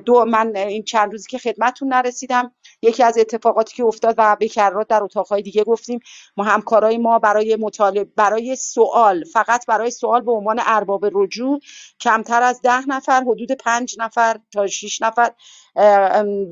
دو 0.05 0.25
من 0.25 0.57
این 0.57 0.83
چند 0.83 1.13
روزی 1.13 1.29
که 1.29 1.39
خدمتتون 1.39 1.89
نرسیدم 1.89 2.53
یکی 2.83 3.03
از 3.03 3.19
اتفاقاتی 3.19 3.77
که 3.77 3.85
افتاد 3.85 4.15
و 4.19 4.37
به 4.41 4.49
کرات 4.49 4.89
در 4.89 5.03
اتاقهای 5.03 5.43
دیگه 5.43 5.65
گفتیم 5.65 6.01
ما 6.37 6.45
همکارای 6.45 6.99
ما 6.99 7.19
برای 7.19 7.57
مطالب 7.57 8.09
برای 8.17 8.57
سوال 8.57 9.25
فقط 9.25 9.67
برای 9.67 9.91
سوال 9.91 10.21
به 10.21 10.33
عنوان 10.33 10.61
ارباب 10.67 11.07
رجوع 11.13 11.61
کمتر 12.01 12.43
از 12.43 12.63
ده 12.63 12.89
نفر 12.89 13.21
حدود 13.21 13.53
پنج 13.53 13.97
نفر 13.99 14.37
تا 14.53 14.67
شیش 14.67 15.03
نفر 15.03 15.31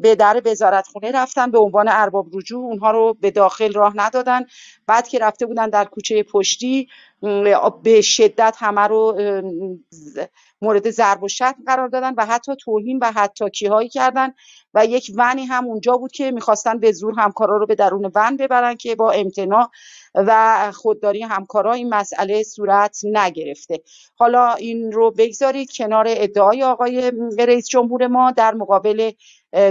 به 0.02 0.14
در 0.18 0.42
وزارت 0.44 0.86
خونه 0.86 1.12
رفتن 1.12 1.50
به 1.50 1.58
عنوان 1.58 1.88
ارباب 1.88 2.26
رجوع. 2.32 2.64
اونها 2.64 2.90
رو 2.90 3.14
به 3.20 3.30
داخل 3.30 3.72
راه 3.72 3.92
ندادن. 3.96 4.40
بعد 4.86 5.08
که 5.08 5.18
رفته 5.18 5.46
بودن 5.46 5.70
در 5.70 5.84
کوچه 5.84 6.22
پشتی 6.22 6.88
به 7.82 8.00
شدت 8.00 8.56
همه 8.58 8.80
رو 8.80 9.16
مورد 10.62 10.90
ضرب 10.90 11.22
و 11.22 11.28
شتم 11.28 11.56
قرار 11.66 11.88
دادن 11.88 12.14
و 12.14 12.26
حتی 12.26 12.56
توهین 12.56 12.98
و 13.02 13.12
حتی 13.12 13.50
کیهایی 13.50 13.88
کردن. 13.88 14.32
و 14.74 14.86
یک 14.86 15.12
ونی 15.16 15.44
هم 15.44 15.64
اونجا 15.66 15.96
بود 15.96 16.12
که 16.12 16.30
می‌خواستن 16.30 16.78
به 16.78 16.92
زور 16.92 17.14
همکارا 17.18 17.56
رو 17.56 17.66
به 17.66 17.74
درون 17.74 18.10
ون 18.14 18.36
ببرن 18.36 18.74
که 18.76 18.94
با 18.94 19.10
امتناع 19.10 19.70
و 20.14 20.72
خودداری 20.74 21.22
همکارا 21.22 21.72
این 21.72 21.94
مسئله 21.94 22.42
صورت 22.42 23.00
نگرفته. 23.04 23.80
حالا 24.14 24.54
این 24.54 24.92
رو 24.92 25.10
بگذارید 25.10 25.72
کنار 25.76 26.04
ادعای 26.08 26.62
آقای 26.62 27.12
رئیس 27.38 27.68
جمهور 27.68 28.06
ما 28.06 28.30
در 28.30 28.54
مقابل 28.54 29.10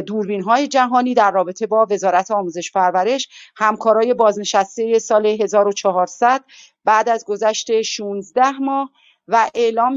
دوربین 0.06 0.42
های 0.42 0.68
جهانی 0.68 1.14
در 1.14 1.32
رابطه 1.32 1.68
با 1.68 1.88
وزارت 1.90 2.32
آموزش 2.32 2.72
پرورش 2.72 3.30
همکارای 3.56 4.14
بازنشسته 4.14 5.00
سال 5.00 5.26
1400 5.26 6.44
بعد 6.86 7.10
از 7.10 7.26
گذشت 7.26 7.82
16 7.82 8.52
ماه 8.52 8.90
و 9.28 9.50
اعلام 9.56 9.96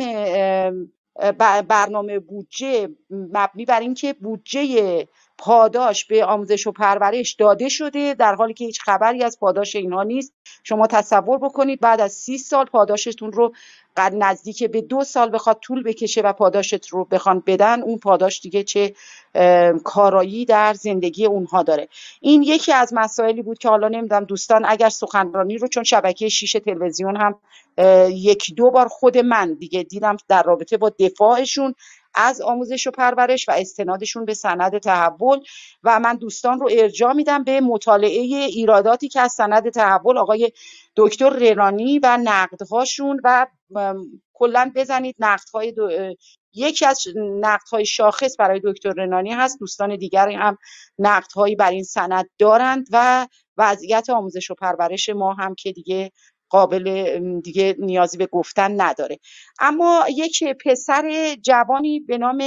برنامه 1.68 2.18
بودجه 2.18 2.88
مبنی 3.10 3.64
بر 3.64 3.80
اینکه 3.80 4.12
بودجه 4.12 5.06
پاداش 5.38 6.04
به 6.04 6.24
آموزش 6.24 6.66
و 6.66 6.72
پرورش 6.72 7.34
داده 7.34 7.68
شده 7.68 8.14
در 8.14 8.34
حالی 8.34 8.54
که 8.54 8.64
هیچ 8.64 8.80
خبری 8.80 9.24
از 9.24 9.38
پاداش 9.40 9.76
اینها 9.76 10.02
نیست. 10.02 10.32
شما 10.64 10.86
تصور 10.86 11.38
بکنید 11.38 11.80
بعد 11.80 12.00
از 12.00 12.12
سی 12.12 12.38
سال 12.38 12.64
پاداشتون 12.64 13.32
رو 13.32 13.52
نزدیک 14.12 14.64
به 14.64 14.80
دو 14.80 15.04
سال 15.04 15.30
بخواد 15.34 15.58
طول 15.62 15.82
بکشه 15.82 16.20
و 16.20 16.32
پاداشت 16.32 16.88
رو 16.88 17.04
بخوان 17.04 17.42
بدن 17.46 17.82
اون 17.82 17.98
پاداش 17.98 18.40
دیگه 18.40 18.62
چه 18.62 18.94
کارایی 19.84 20.44
در 20.44 20.74
زندگی 20.74 21.26
اونها 21.26 21.62
داره. 21.62 21.88
این 22.20 22.42
یکی 22.42 22.72
از 22.72 22.92
مسائلی 22.94 23.42
بود 23.42 23.58
که 23.58 23.68
حالا 23.68 23.88
نمی‌دونم 23.88 24.24
دوستان 24.24 24.64
اگر 24.68 24.88
سخنرانی 24.88 25.58
رو 25.58 25.68
چون 25.68 25.84
شبکه 25.84 26.28
شیش 26.28 26.52
تلویزیون 26.52 27.16
هم 27.16 27.38
یک 28.10 28.54
دو 28.56 28.70
بار 28.70 28.88
خود 28.88 29.18
من 29.18 29.54
دیگه 29.54 29.82
دیدم 29.82 30.16
در 30.28 30.42
رابطه 30.42 30.76
با 30.76 30.90
دفاعشون. 30.98 31.74
از 32.16 32.40
آموزش 32.40 32.86
و 32.86 32.90
پرورش 32.90 33.48
و 33.48 33.52
استنادشون 33.52 34.24
به 34.24 34.34
سند 34.34 34.78
تحول 34.78 35.40
و 35.82 36.00
من 36.00 36.16
دوستان 36.16 36.60
رو 36.60 36.68
ارجاع 36.72 37.12
میدم 37.12 37.44
به 37.44 37.60
مطالعه 37.60 38.20
ایراداتی 38.46 39.08
که 39.08 39.20
از 39.20 39.32
سند 39.32 39.70
تحول 39.70 40.18
آقای 40.18 40.52
دکتر 40.96 41.30
ررانی 41.30 41.98
و 41.98 42.18
نقدهاشون 42.24 43.20
و 43.24 43.46
کلا 44.34 44.72
بزنید 44.74 45.16
نقدهای. 45.18 45.74
یکی 46.56 46.86
از 46.86 47.00
نقدهای 47.16 47.86
شاخص 47.86 48.36
برای 48.38 48.60
دکتر 48.64 48.92
رنانی 48.96 49.32
هست 49.32 49.58
دوستان 49.60 49.96
دیگری 49.96 50.34
هم 50.34 50.58
نقدهایی 50.98 51.56
بر 51.56 51.70
این 51.70 51.84
سند 51.84 52.30
دارند 52.38 52.86
و 52.92 53.26
وضعیت 53.56 54.10
آموزش 54.10 54.50
و 54.50 54.54
پرورش 54.54 55.08
ما 55.08 55.34
هم 55.34 55.54
که 55.54 55.72
دیگه 55.72 56.12
قابل 56.48 57.40
دیگه 57.40 57.76
نیازی 57.78 58.18
به 58.18 58.26
گفتن 58.26 58.80
نداره. 58.80 59.18
اما 59.60 60.04
یک 60.08 60.44
پسر 60.64 61.36
جوانی 61.42 62.00
به 62.00 62.18
نام 62.18 62.42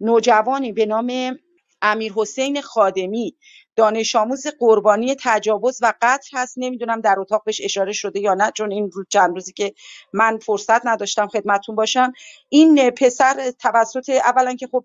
نوجوانی 0.00 0.72
به 0.72 0.86
نام 0.86 1.38
امیر 1.82 2.12
حسین 2.16 2.60
خادمی 2.60 3.36
دانش 3.76 4.16
آموز 4.16 4.46
قربانی 4.58 5.16
تجاوز 5.20 5.78
و 5.82 5.92
قتل 6.02 6.38
هست. 6.38 6.54
نمی‌دونم 6.56 7.00
در 7.00 7.14
اتاق 7.18 7.44
بهش 7.44 7.60
اشاره 7.64 7.92
شده 7.92 8.20
یا 8.20 8.34
نه 8.34 8.50
چون 8.56 8.72
این 8.72 8.90
روز 8.90 9.06
چند 9.08 9.34
روزی 9.34 9.52
که 9.52 9.74
من 10.12 10.38
فرصت 10.38 10.86
نداشتم 10.86 11.28
خدمتون 11.28 11.74
باشم. 11.74 12.12
این 12.48 12.90
پسر 12.90 13.50
توسط 13.50 14.08
اولا 14.10 14.54
که 14.54 14.66
خب 14.66 14.84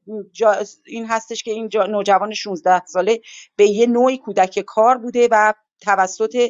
این 0.85 1.05
هستش 1.05 1.43
که 1.43 1.51
این 1.51 1.69
نوجوان 1.89 2.33
16 2.33 2.85
ساله 2.85 3.21
به 3.55 3.65
یه 3.65 3.87
نوعی 3.87 4.17
کودک 4.17 4.59
کار 4.59 4.97
بوده 4.97 5.27
و 5.31 5.53
توسط 5.81 6.49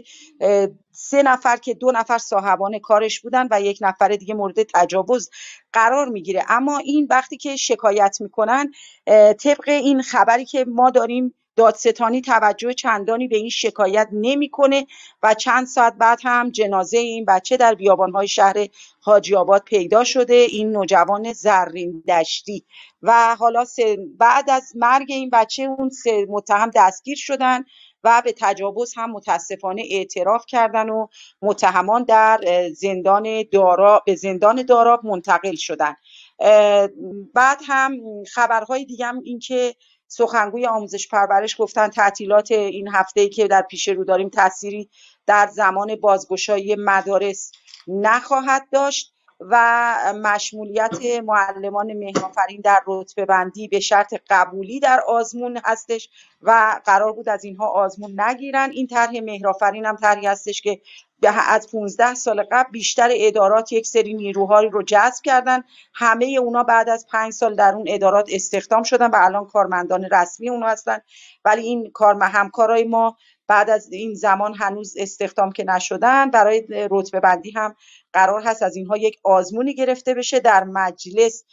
سه 0.92 1.24
نفر 1.24 1.58
که 1.58 1.74
دو 1.74 1.92
نفر 1.92 2.18
صاحبان 2.18 2.80
کارش 2.80 3.20
بودن 3.20 3.48
و 3.52 3.62
یک 3.62 3.78
نفر 3.82 4.08
دیگه 4.08 4.34
مورد 4.34 4.64
تجاوز 4.64 5.30
قرار 5.74 6.10
می‌گیره. 6.10 6.46
اما 6.48 6.78
این 6.78 7.08
وقتی 7.10 7.38
که 7.38 7.56
شکایت 7.56 8.18
می‌کنن 8.20 8.72
طبق 9.40 9.70
این 9.70 10.02
خبری 10.02 10.46
که 10.46 10.66
ما 10.66 10.90
داریم 10.90 11.34
دادستانی 11.56 12.22
توجه 12.22 12.74
چندانی 12.74 13.28
به 13.28 13.38
این 13.38 13.50
شکایت 13.50 14.10
نمی‌کنه 14.12 14.88
و 15.24 15.34
چند 15.34 15.68
ساعت 15.68 15.94
بعد 15.94 16.20
هم 16.24 16.50
جنازه 16.50 16.98
این 16.98 17.26
بچه 17.26 17.58
در 17.58 17.76
بیابانهای 17.76 18.28
شهر 18.28 18.68
حاجی 19.02 19.36
آباد 19.36 19.64
پیدا 19.64 20.04
شده. 20.04 20.34
این 20.34 20.72
نوجوان 20.72 21.34
زرین 21.34 22.04
دشتی. 22.08 22.66
و 23.02 23.36
حالا 23.36 23.66
بعد 24.18 24.50
از 24.50 24.72
مرگ 24.76 25.08
این 25.10 25.30
بچه 25.30 25.64
اون 25.64 25.90
سه 25.90 26.26
متهم 26.30 26.72
دستگیر 26.76 27.18
شدن. 27.18 27.64
و 28.04 28.22
به 28.26 28.36
تجاوز 28.38 28.94
هم 28.98 29.12
متاسفانه 29.12 29.84
اعتراف 29.90 30.46
کردن 30.48 30.90
و 30.90 31.08
متهمان 31.42 32.04
در 32.04 32.40
زندان 32.74 33.44
دارا 33.52 34.04
به 34.06 34.16
زندان 34.16 34.64
داراب 34.64 35.06
منتقل 35.06 35.56
شدن. 35.56 35.96
بعد 37.34 37.60
هم 37.68 37.98
خبرهای 38.34 38.86
دیگه 38.86 39.06
هم 39.06 39.22
این 39.24 39.40
که 39.40 39.76
سخنگوی 40.08 40.66
آموزش 40.66 41.08
پرورش 41.08 41.62
گفتن 41.62 41.88
تعطیلات 41.88 42.52
این 42.52 42.88
هفته 42.88 43.30
که 43.30 43.48
در 43.48 43.62
پیش 43.62 43.88
رو 43.88 44.04
داریم 44.04 44.30
تأثیری 44.30 44.90
در 45.26 45.48
زمان 45.48 45.96
بازگشایی 45.96 46.76
مدارس 46.76 47.52
نخواهد 47.88 48.68
داشت. 48.72 49.14
و 49.40 50.14
مشمولیت 50.24 51.02
معلمان 51.24 51.94
مهنآفرین 51.94 52.62
در 52.62 52.82
رتبه 52.88 53.26
بندی 53.26 53.68
به 53.68 53.80
شرط 53.80 54.14
قبولی 54.30 54.80
در 54.80 55.02
آزمون 55.08 55.62
هستش 55.66 56.10
و 56.42 56.82
قرار 56.86 57.14
بود 57.14 57.30
از 57.30 57.44
اینها 57.44 57.68
آزمون 57.68 58.22
نگیرن. 58.22 58.70
این 58.72 58.88
طرح 58.88 59.12
مهرآفرین 59.24 59.86
هم 59.86 59.96
طرحی 59.96 60.28
هستش 60.28 60.62
که 60.62 60.82
از 61.24 61.72
15 61.72 62.14
سال 62.14 62.44
قبل 62.52 62.72
بیشتر 62.72 63.10
ادارات 63.12 63.72
یک 63.72 63.88
سری 63.88 64.14
نیروهایی 64.14 64.70
رو 64.70 64.84
جذب 64.84 65.24
کردن. 65.24 65.64
همه 65.94 66.26
اونا 66.26 66.64
بعد 66.64 66.90
از 66.90 67.08
پنج 67.12 67.34
سال 67.34 67.56
در 67.56 67.76
اون 67.76 67.86
ادارات 67.88 68.30
استخدام 68.32 68.84
شدن 68.84 69.08
و 69.10 69.16
الان 69.16 69.46
کارمندان 69.46 70.08
رسمی 70.12 70.50
اونو 70.50 70.66
هستن. 70.66 70.98
ولی 71.46 71.62
این 71.62 71.92
کار 71.94 72.24
همکارای 72.24 72.84
ما 72.84 73.18
بعد 73.50 73.70
از 73.70 73.92
این 73.92 74.14
زمان 74.14 74.54
هنوز 74.54 74.96
استخدام 74.98 75.52
که 75.52 75.64
نشدن 75.64 76.32
برای 76.32 76.88
رتبه 76.92 77.20
بندی 77.20 77.52
هم 77.52 77.76
قرار 78.14 78.42
هست 78.42 78.64
از 78.64 78.76
اینها 78.76 78.98
یک 78.98 79.20
آزمونی 79.24 79.74
گرفته 79.74 80.14
بشه. 80.14 80.40
در 80.40 80.64
مجلس 80.64 81.44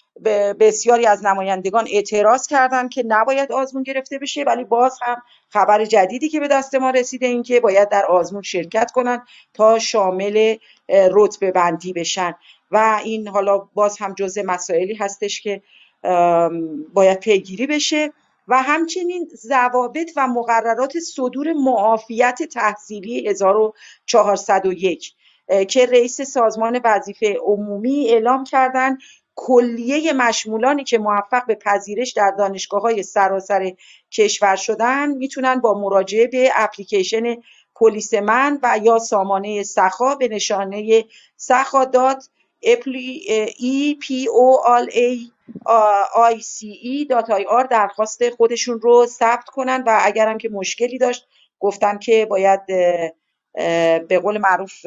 بسیاری 0.60 1.06
از 1.06 1.24
نمایندگان 1.24 1.86
اعتراض 1.90 2.46
کردند 2.46 2.90
که 2.90 3.02
نباید 3.06 3.52
آزمون 3.52 3.82
گرفته 3.82 4.18
بشه 4.18 4.42
ولی 4.42 4.64
باز 4.64 4.98
هم 5.02 5.22
خبر 5.48 5.84
جدیدی 5.84 6.28
که 6.28 6.40
به 6.40 6.48
دست 6.48 6.74
ما 6.74 6.90
رسیده 6.90 7.26
این 7.26 7.42
که 7.42 7.60
باید 7.60 7.88
در 7.88 8.06
آزمون 8.06 8.42
شرکت 8.42 8.90
کنن 8.90 9.22
تا 9.54 9.78
شامل 9.78 10.56
رتبه 10.88 11.50
بندی 11.50 11.92
بشن. 11.92 12.34
و 12.70 13.00
این 13.04 13.28
حالا 13.28 13.58
باز 13.58 13.98
هم 13.98 14.14
جزء 14.14 14.42
مسائلی 14.42 14.94
هستش 14.94 15.40
که 15.40 15.62
باید 16.92 17.20
پیگیری 17.20 17.66
بشه. 17.66 18.12
و 18.48 18.62
همچنین 18.62 19.28
ضوابط 19.34 20.10
و 20.16 20.26
مقررات 20.26 20.98
صدور 20.98 21.52
معافیت 21.52 22.42
تحصیلی 22.42 23.28
1401 23.28 25.14
که 25.68 25.86
رئیس 25.86 26.20
سازمان 26.20 26.80
وظیفه 26.84 27.36
عمومی 27.44 28.08
اعلام 28.08 28.44
کردند 28.44 28.98
کلیه 29.34 30.12
مشمولانی 30.12 30.84
که 30.84 30.98
موفق 30.98 31.46
به 31.46 31.54
پذیرش 31.54 32.12
در 32.12 32.30
دانشگاه 32.38 32.82
های 32.82 33.02
سراسر 33.02 33.72
کشور 34.10 34.56
شدن 34.56 35.10
می‌تونن 35.10 35.60
با 35.60 35.74
مراجعه 35.74 36.26
به 36.26 36.50
اپلیکیشن 36.54 37.36
پلیس 37.74 38.14
من 38.14 38.58
و 38.62 38.78
یا 38.82 38.98
سامانه 38.98 39.62
سخا 39.62 40.14
به 40.14 40.28
نشانه 40.28 41.04
سخا 41.36 41.84
dot 41.84 42.28
E 43.58 43.94
P 44.00 44.28
O 44.28 44.60
L 44.66 44.90
I 44.92 45.30
R 47.48 47.64
درخواست 47.70 48.30
خودشون 48.30 48.80
رو 48.80 49.06
ثبت 49.06 49.44
کنن 49.44 49.84
و 49.86 49.98
اگرم 50.02 50.38
که 50.38 50.48
مشکلی 50.48 50.98
داشت 50.98 51.26
گفتن 51.58 51.98
که 51.98 52.26
باید 52.30 52.60
به 54.08 54.20
قول 54.22 54.38
معروف 54.38 54.86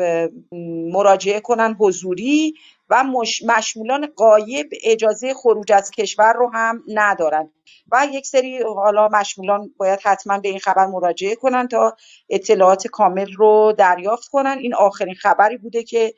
مراجعه 0.93 1.39
کنن 1.39 1.75
حضوری 1.79 2.53
و 2.89 3.03
مشمولان 3.47 4.07
قایب 4.15 4.69
اجازه 4.83 5.33
خروج 5.33 5.71
از 5.71 5.91
کشور 5.91 6.33
رو 6.33 6.51
هم 6.53 6.83
ندارن. 6.87 7.51
و 7.91 8.07
یک 8.11 8.27
سری 8.27 8.63
حالا 8.63 9.07
مشمولان 9.07 9.73
باید 9.77 9.99
حتما 10.03 10.39
به 10.39 10.49
این 10.49 10.59
خبر 10.59 10.85
مراجعه 10.85 11.35
کنن 11.35 11.67
تا 11.67 11.95
اطلاعات 12.29 12.87
کامل 12.87 13.33
رو 13.33 13.73
دریافت 13.77 14.27
کنن. 14.27 14.57
این 14.61 14.75
آخرین 14.75 15.15
خبری 15.15 15.57
بوده 15.57 15.83
که 15.83 16.13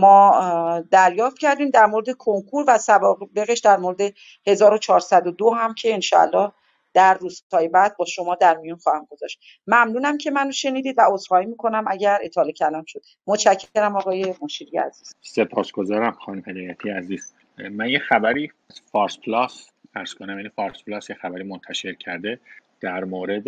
ما 0.00 0.84
دریافت 0.90 1.38
کردیم 1.38 1.70
در 1.70 1.86
مورد 1.86 2.10
کنکور 2.10 2.64
و 2.68 2.78
سوابقش 2.78 3.58
در 3.58 3.76
مورد 3.76 4.00
1402 4.46 5.50
هم 5.50 5.74
که 5.74 5.94
انشاءالله 5.94 6.52
در 6.94 7.14
روزهای 7.14 7.68
بعد 7.68 7.96
با 7.96 8.04
شما 8.04 8.34
در 8.34 8.56
میون 8.56 8.78
خواهم 8.78 9.06
گذاشت. 9.10 9.40
ممنونم 9.66 10.18
که 10.18 10.30
منو 10.30 10.52
شنیدید 10.52 10.98
و 10.98 11.02
عذرخواهی 11.08 11.46
می‌کنم 11.46 11.84
اگر 11.88 12.18
اطاله 12.22 12.52
کلام 12.52 12.84
شد. 12.86 13.02
متشکرم 13.26 13.96
آقای 13.96 14.34
مشیری 14.42 14.78
عزیز. 14.78 15.14
سپاسگزارم 15.20 16.12
خانم 16.12 16.42
هدایتی 16.46 16.90
عزیز. 16.90 17.34
من 17.70 17.88
یه 17.88 17.98
خبری 17.98 18.52
فارس 18.92 19.18
پلاس 19.18 19.68
عرض 19.94 20.14
کنم 20.14 20.36
یعنی 20.36 20.48
فارس 20.48 20.82
پلاس 20.82 21.10
یه 21.10 21.16
خبری 21.16 21.42
منتشر 21.42 21.92
کرده 21.92 22.40
در 22.80 23.04
مورد 23.04 23.44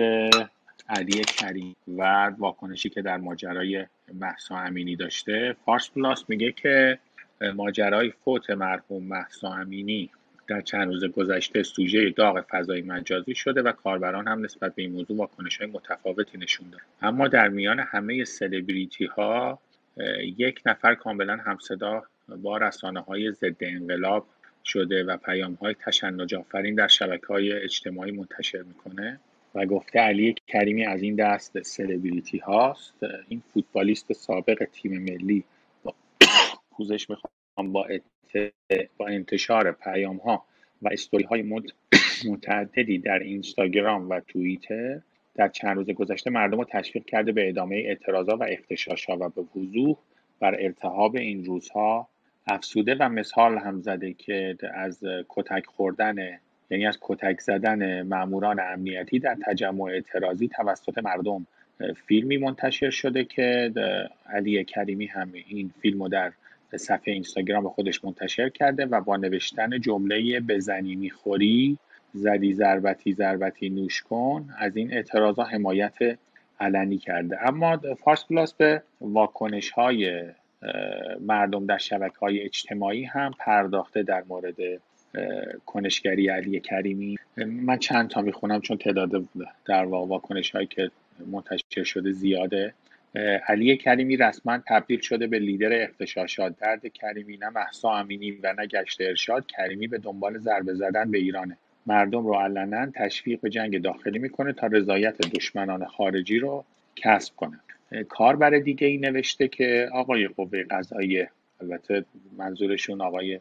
علی 0.88 1.24
کریمی 1.24 1.76
و 1.98 2.26
واکنشی 2.38 2.88
که 2.88 3.02
در 3.02 3.16
ماجرای 3.16 3.86
مهسا 4.14 4.56
امینی 4.56 4.96
داشته 4.96 5.56
فارس 5.64 5.90
پلاس 5.90 6.24
میگه 6.28 6.52
که 6.52 6.98
ماجرای 7.54 8.12
فوت 8.24 8.50
مرحوم 8.50 9.02
مهسا 9.02 9.52
امینی 9.52 10.10
در 10.50 10.60
چند 10.60 10.88
روز 10.88 11.04
گذشته 11.04 11.62
سوژه 11.62 12.10
داغ 12.10 12.44
فضای 12.50 12.82
مجازی 12.82 13.34
شده 13.34 13.62
و 13.62 13.72
کاربران 13.72 14.28
هم 14.28 14.44
نسبت 14.44 14.74
به 14.74 14.82
این 14.82 14.92
موضوع 14.92 15.16
واکنش 15.16 15.56
های 15.56 15.70
متفاوتی 15.70 16.38
نشون 16.38 16.70
داد. 16.70 16.80
اما 17.02 17.28
در 17.28 17.48
میان 17.48 17.80
همه 17.80 18.24
سلبریتی 18.24 19.04
ها 19.04 19.58
یک 20.38 20.62
نفر 20.66 20.94
کاملا 20.94 21.36
همصدا 21.36 22.02
با 22.42 22.56
رسانه 22.56 23.00
های 23.00 23.32
ضد 23.32 23.56
انقلاب 23.60 24.26
شده 24.64 25.04
و 25.04 25.16
پیام 25.16 25.54
های 25.54 25.74
تشنج 25.74 26.34
آفرین 26.34 26.74
در 26.74 26.88
شبکه 26.88 27.26
های 27.26 27.52
اجتماعی 27.52 28.10
منتشر 28.12 28.62
می‌کنه. 28.62 29.20
و 29.54 29.66
گفته 29.66 29.98
علی 29.98 30.34
کریمی 30.46 30.84
از 30.84 31.02
این 31.02 31.14
دست 31.14 31.62
سلبریتی 31.62 32.38
هاست. 32.38 32.94
این 33.28 33.42
فوتبالیست 33.54 34.12
سابق 34.12 34.68
تیم 34.72 34.98
ملی 35.02 35.44
با 35.84 35.94
پوزش 36.70 37.10
می‌خوام 37.10 37.72
با 37.72 37.86
با 38.96 39.06
انتشار 39.06 39.72
پیام 39.72 40.16
ها 40.16 40.44
و 40.82 40.88
استوری 40.92 41.24
های 41.24 41.42
متعددی 42.28 42.98
در 42.98 43.18
اینستاگرام 43.18 44.10
و 44.10 44.20
توییتر 44.20 45.00
در 45.34 45.48
چند 45.48 45.76
روز 45.76 45.90
گذشته 45.90 46.30
مردم 46.30 46.58
رو 46.58 46.64
تشویق 46.64 47.04
کرده 47.04 47.32
به 47.32 47.48
ادامه 47.48 47.76
اعتراضات 47.76 48.40
و 48.40 48.44
اختشاش 48.48 49.04
ها 49.04 49.16
و 49.20 49.28
به 49.28 49.44
وضوح 49.56 49.96
بر 50.40 50.56
ارتحاب 50.60 51.16
این 51.16 51.44
روزها 51.44 52.08
افسوده 52.46 52.96
و 53.00 53.08
مثال 53.08 53.58
هم 53.58 53.80
زده 53.80 54.12
که 54.12 54.56
از 54.74 55.04
کتک 55.28 55.66
خوردن 55.66 56.16
یعنی 56.70 56.86
از 56.86 56.98
کتک 57.00 57.40
زدن 57.40 58.02
ماموران 58.02 58.60
امنیتی 58.60 59.18
در 59.18 59.36
تجمع 59.46 59.82
اعتراضی 59.82 60.48
توسط 60.48 60.98
مردم 60.98 61.46
فیلمی 62.06 62.36
منتشر 62.36 62.90
شده 62.90 63.24
که 63.24 63.72
علی 64.26 64.64
کریمی 64.64 65.06
هم 65.06 65.32
این 65.32 65.70
فیلم 65.82 66.02
رو 66.02 66.08
در 66.08 66.32
صفحه 66.76 67.14
اینستاگرام 67.14 67.68
خودش 67.68 68.04
منتشر 68.04 68.48
کرده 68.48 68.86
و 68.86 69.00
با 69.00 69.16
نوشتن 69.16 69.80
جمله 69.80 70.40
بزنی 70.40 70.96
می‌خوری 70.96 71.78
زدی 72.14 72.54
ضربتی 72.54 73.12
ضربتی 73.12 73.70
نوش 73.70 74.02
کن 74.02 74.48
از 74.58 74.76
این 74.76 74.92
اعتراضا 74.92 75.42
حمایت 75.42 75.98
علنی 76.60 76.98
کرده. 76.98 77.48
اما 77.48 77.76
فارس 77.76 78.24
پلاس 78.24 78.54
به 78.54 78.82
واکنش 79.00 79.70
های 79.70 80.24
مردم 81.20 81.66
در 81.66 81.78
شبکه 81.78 82.18
های 82.18 82.40
اجتماعی 82.40 83.04
هم 83.04 83.34
پرداخته 83.38 84.02
در 84.02 84.24
مورد 84.28 84.56
کنشگری 85.66 86.28
علی 86.28 86.60
کریمی. 86.60 87.16
من 87.46 87.78
چند 87.78 88.08
تا 88.08 88.20
می‌خونم 88.20 88.60
چون 88.60 88.76
تعداد 88.76 89.10
در 89.66 89.84
واکنش 89.84 90.50
هایی 90.50 90.66
که 90.66 90.90
منتشر 91.30 91.84
شده 91.84 92.12
زیاده. 92.12 92.74
علی 93.46 93.76
کریمی 93.76 94.16
رسما 94.16 94.58
تبدیل 94.68 95.00
شده 95.00 95.26
به 95.26 95.38
لیدر 95.38 95.82
اختشاشات. 95.82 96.58
درد 96.58 96.86
کریمی 96.86 97.36
نه 97.36 97.48
محسا 97.48 97.94
امینی 97.94 98.30
و 98.30 98.54
نه 98.58 98.66
گشت 98.66 99.00
ارشاد. 99.00 99.46
کریمی 99.46 99.86
به 99.86 99.98
دنبال 99.98 100.38
ضربه 100.38 100.74
زدن 100.74 101.10
به 101.10 101.18
ایرانه. 101.18 101.56
مردم 101.86 102.26
رو 102.26 102.34
علنا 102.34 102.86
تشویق 102.94 103.40
به 103.40 103.50
جنگ 103.50 103.82
داخلی 103.82 104.18
می‌کنه 104.18 104.52
تا 104.52 104.66
رضایت 104.66 105.16
دشمنان 105.16 105.84
خارجی 105.84 106.38
رو 106.38 106.64
کسب 106.96 107.36
کنه. 107.36 107.60
کاربر 108.08 108.50
دیگه 108.50 108.86
ای 108.86 108.96
نوشته 108.96 109.48
که 109.48 109.88
آقای 109.92 110.28
قوه 110.28 110.62
قضایی 110.62 111.26
البته 111.60 112.04
منظورشون 112.38 113.00
آقای 113.00 113.40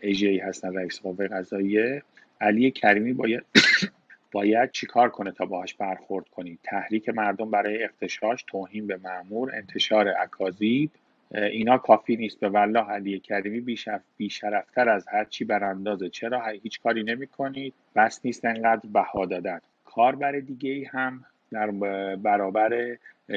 ایجی 0.00 0.38
هستن 0.38 0.74
رئیس 0.74 1.00
قوه 1.00 1.28
قضاییه. 1.28 2.02
علی 2.40 2.70
کریمی 2.70 3.12
باید 3.12 3.42
باید 4.32 4.70
چیکار 4.70 5.08
کنه 5.08 5.30
تا 5.30 5.44
باهاش 5.44 5.74
برخورد 5.74 6.28
کنید 6.28 6.58
تحریک 6.62 7.08
مردم 7.08 7.50
برای 7.50 7.84
اختشاش 7.84 8.44
توهین 8.46 8.86
به 8.86 8.96
معمور 9.04 9.54
انتشار 9.54 10.08
اکاذیب 10.20 10.90
اینا 11.30 11.78
کافی 11.78 12.16
نیست. 12.16 12.40
به 12.40 12.48
والله 12.48 12.90
علی 12.90 13.20
کریمی 13.20 13.60
بیشرف 13.60 14.02
بیشرفتر 14.16 14.88
از 14.88 15.08
هر 15.08 15.24
چی 15.24 15.44
براندازه 15.44 16.08
چرا 16.08 16.46
هیچ 16.46 16.80
کاری 16.80 17.02
نمی 17.02 17.26
کنید 17.26 17.74
بس 17.96 18.20
نیست 18.24 18.44
انقدر 18.44 18.88
بها 18.92 19.26
دادن. 19.26 19.60
کاربر 19.84 20.32
دیگه 20.32 20.70
ای 20.70 20.84
هم 20.84 21.24
در 21.50 21.70
برابر 22.16 22.96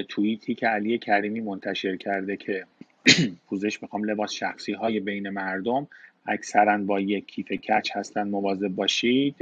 توییتی 0.10 0.56
که 0.56 0.68
علی 0.68 0.98
کریمی 0.98 1.42
منتشر 1.42 1.96
کرده 1.96 2.38
که 2.38 2.66
پوزش 3.48 3.82
می‌خوام 3.82 4.04
لباس 4.04 4.32
شخصی 4.32 4.74
های 4.74 5.00
بین 5.00 5.30
مردم 5.30 5.88
اکثرا 6.26 6.78
با 6.78 7.00
یک 7.00 7.26
کیف 7.28 7.52
کچ 7.52 7.92
هستن 7.96 8.30
مواظب 8.30 8.68
باشید 8.68 9.36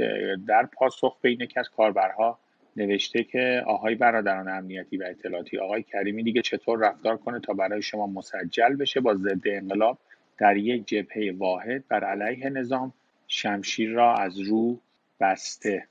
در 0.46 0.66
پاسخ 0.66 1.16
به 1.20 1.28
این 1.28 1.48
از 1.56 1.68
کاربرها 1.68 2.38
نوشته 2.76 3.24
که 3.24 3.62
آقای 3.66 3.94
برادران 3.94 4.48
امنیتی 4.48 4.96
و 4.96 5.04
اطلاعاتی 5.04 5.58
آقای 5.58 5.82
کریمی 5.82 6.22
دیگه 6.22 6.42
چطور 6.42 6.78
رفتار 6.78 7.16
کنه 7.16 7.40
تا 7.40 7.52
برای 7.52 7.82
شما 7.82 8.06
مسجل 8.06 8.76
بشه 8.76 9.00
با 9.00 9.14
ضد 9.14 9.42
انقلاب 9.44 9.98
در 10.38 10.56
یک 10.56 10.86
جبهه 10.86 11.34
واحد 11.38 11.88
بر 11.88 12.04
علیه 12.04 12.48
نظام 12.48 12.92
شمشیر 13.28 13.90
را 13.90 14.14
از 14.14 14.38
رو 14.38 14.78
بسته؟ 15.20 15.86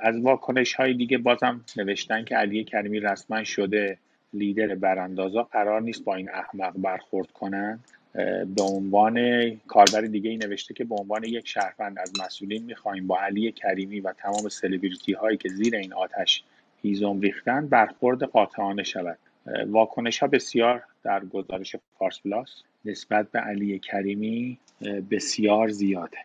از 0.00 0.20
واکنش 0.20 0.74
های 0.74 0.94
دیگه 0.94 1.18
بازم 1.18 1.64
نوشتن 1.76 2.24
که 2.24 2.36
علی 2.36 2.64
کریمی 2.64 3.00
رسما 3.00 3.44
شده 3.44 3.98
لیدر 4.32 4.74
براندازا 4.74 5.42
قرار 5.42 5.82
نیست 5.82 6.04
با 6.04 6.14
این 6.14 6.30
احمق 6.30 6.72
برخورد 6.76 7.30
کنن 7.30 7.80
به 8.56 8.62
عنوان 8.62 9.50
کاربر 9.66 10.00
دیگه 10.00 10.30
ای 10.30 10.36
نوشته 10.36 10.74
که 10.74 10.84
به 10.84 10.94
عنوان 10.94 11.24
یک 11.24 11.48
شهروند 11.48 11.98
از 11.98 12.12
مسئولین 12.24 12.64
می‌خواهیم 12.64 13.06
با 13.06 13.20
علی 13.20 13.52
کریمی 13.52 14.00
و 14.00 14.12
تمام 14.12 14.48
سلبریتی 14.48 15.12
هایی 15.12 15.36
که 15.36 15.48
زیر 15.48 15.76
این 15.76 15.92
آتش 15.92 16.44
هیزم 16.82 17.20
ریختن 17.20 17.66
برخورد 17.66 18.22
قاطعانه 18.22 18.82
شود. 18.82 19.18
واکنش 19.66 20.18
ها 20.18 20.26
بسیار 20.26 20.82
در 21.02 21.24
گزارش 21.24 21.76
فارس 21.98 22.20
پلاس 22.20 22.62
نسبت 22.84 23.30
به 23.30 23.38
علی 23.38 23.78
کریمی 23.78 24.58
بسیار 25.10 25.68
زیاده. 25.68 26.18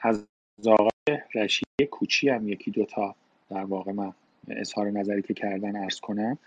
از 0.00 0.26
آقای 0.66 1.18
رشید 1.34 1.66
کوچی 1.90 2.28
هم 2.28 2.48
یکی 2.48 2.70
دوتا 2.70 3.14
در 3.50 3.64
واقع 3.64 3.92
من 3.92 4.12
اظهار 4.48 4.90
نظری 4.90 5.22
که 5.22 5.34
کردن 5.34 5.76
ارز 5.76 6.00
کنم 6.00 6.38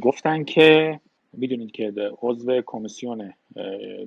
گفتن 0.00 0.44
که 0.44 1.00
می‌دونید 1.32 1.70
که 1.70 1.92
عضو 2.22 2.60
کمیسیون 2.66 3.32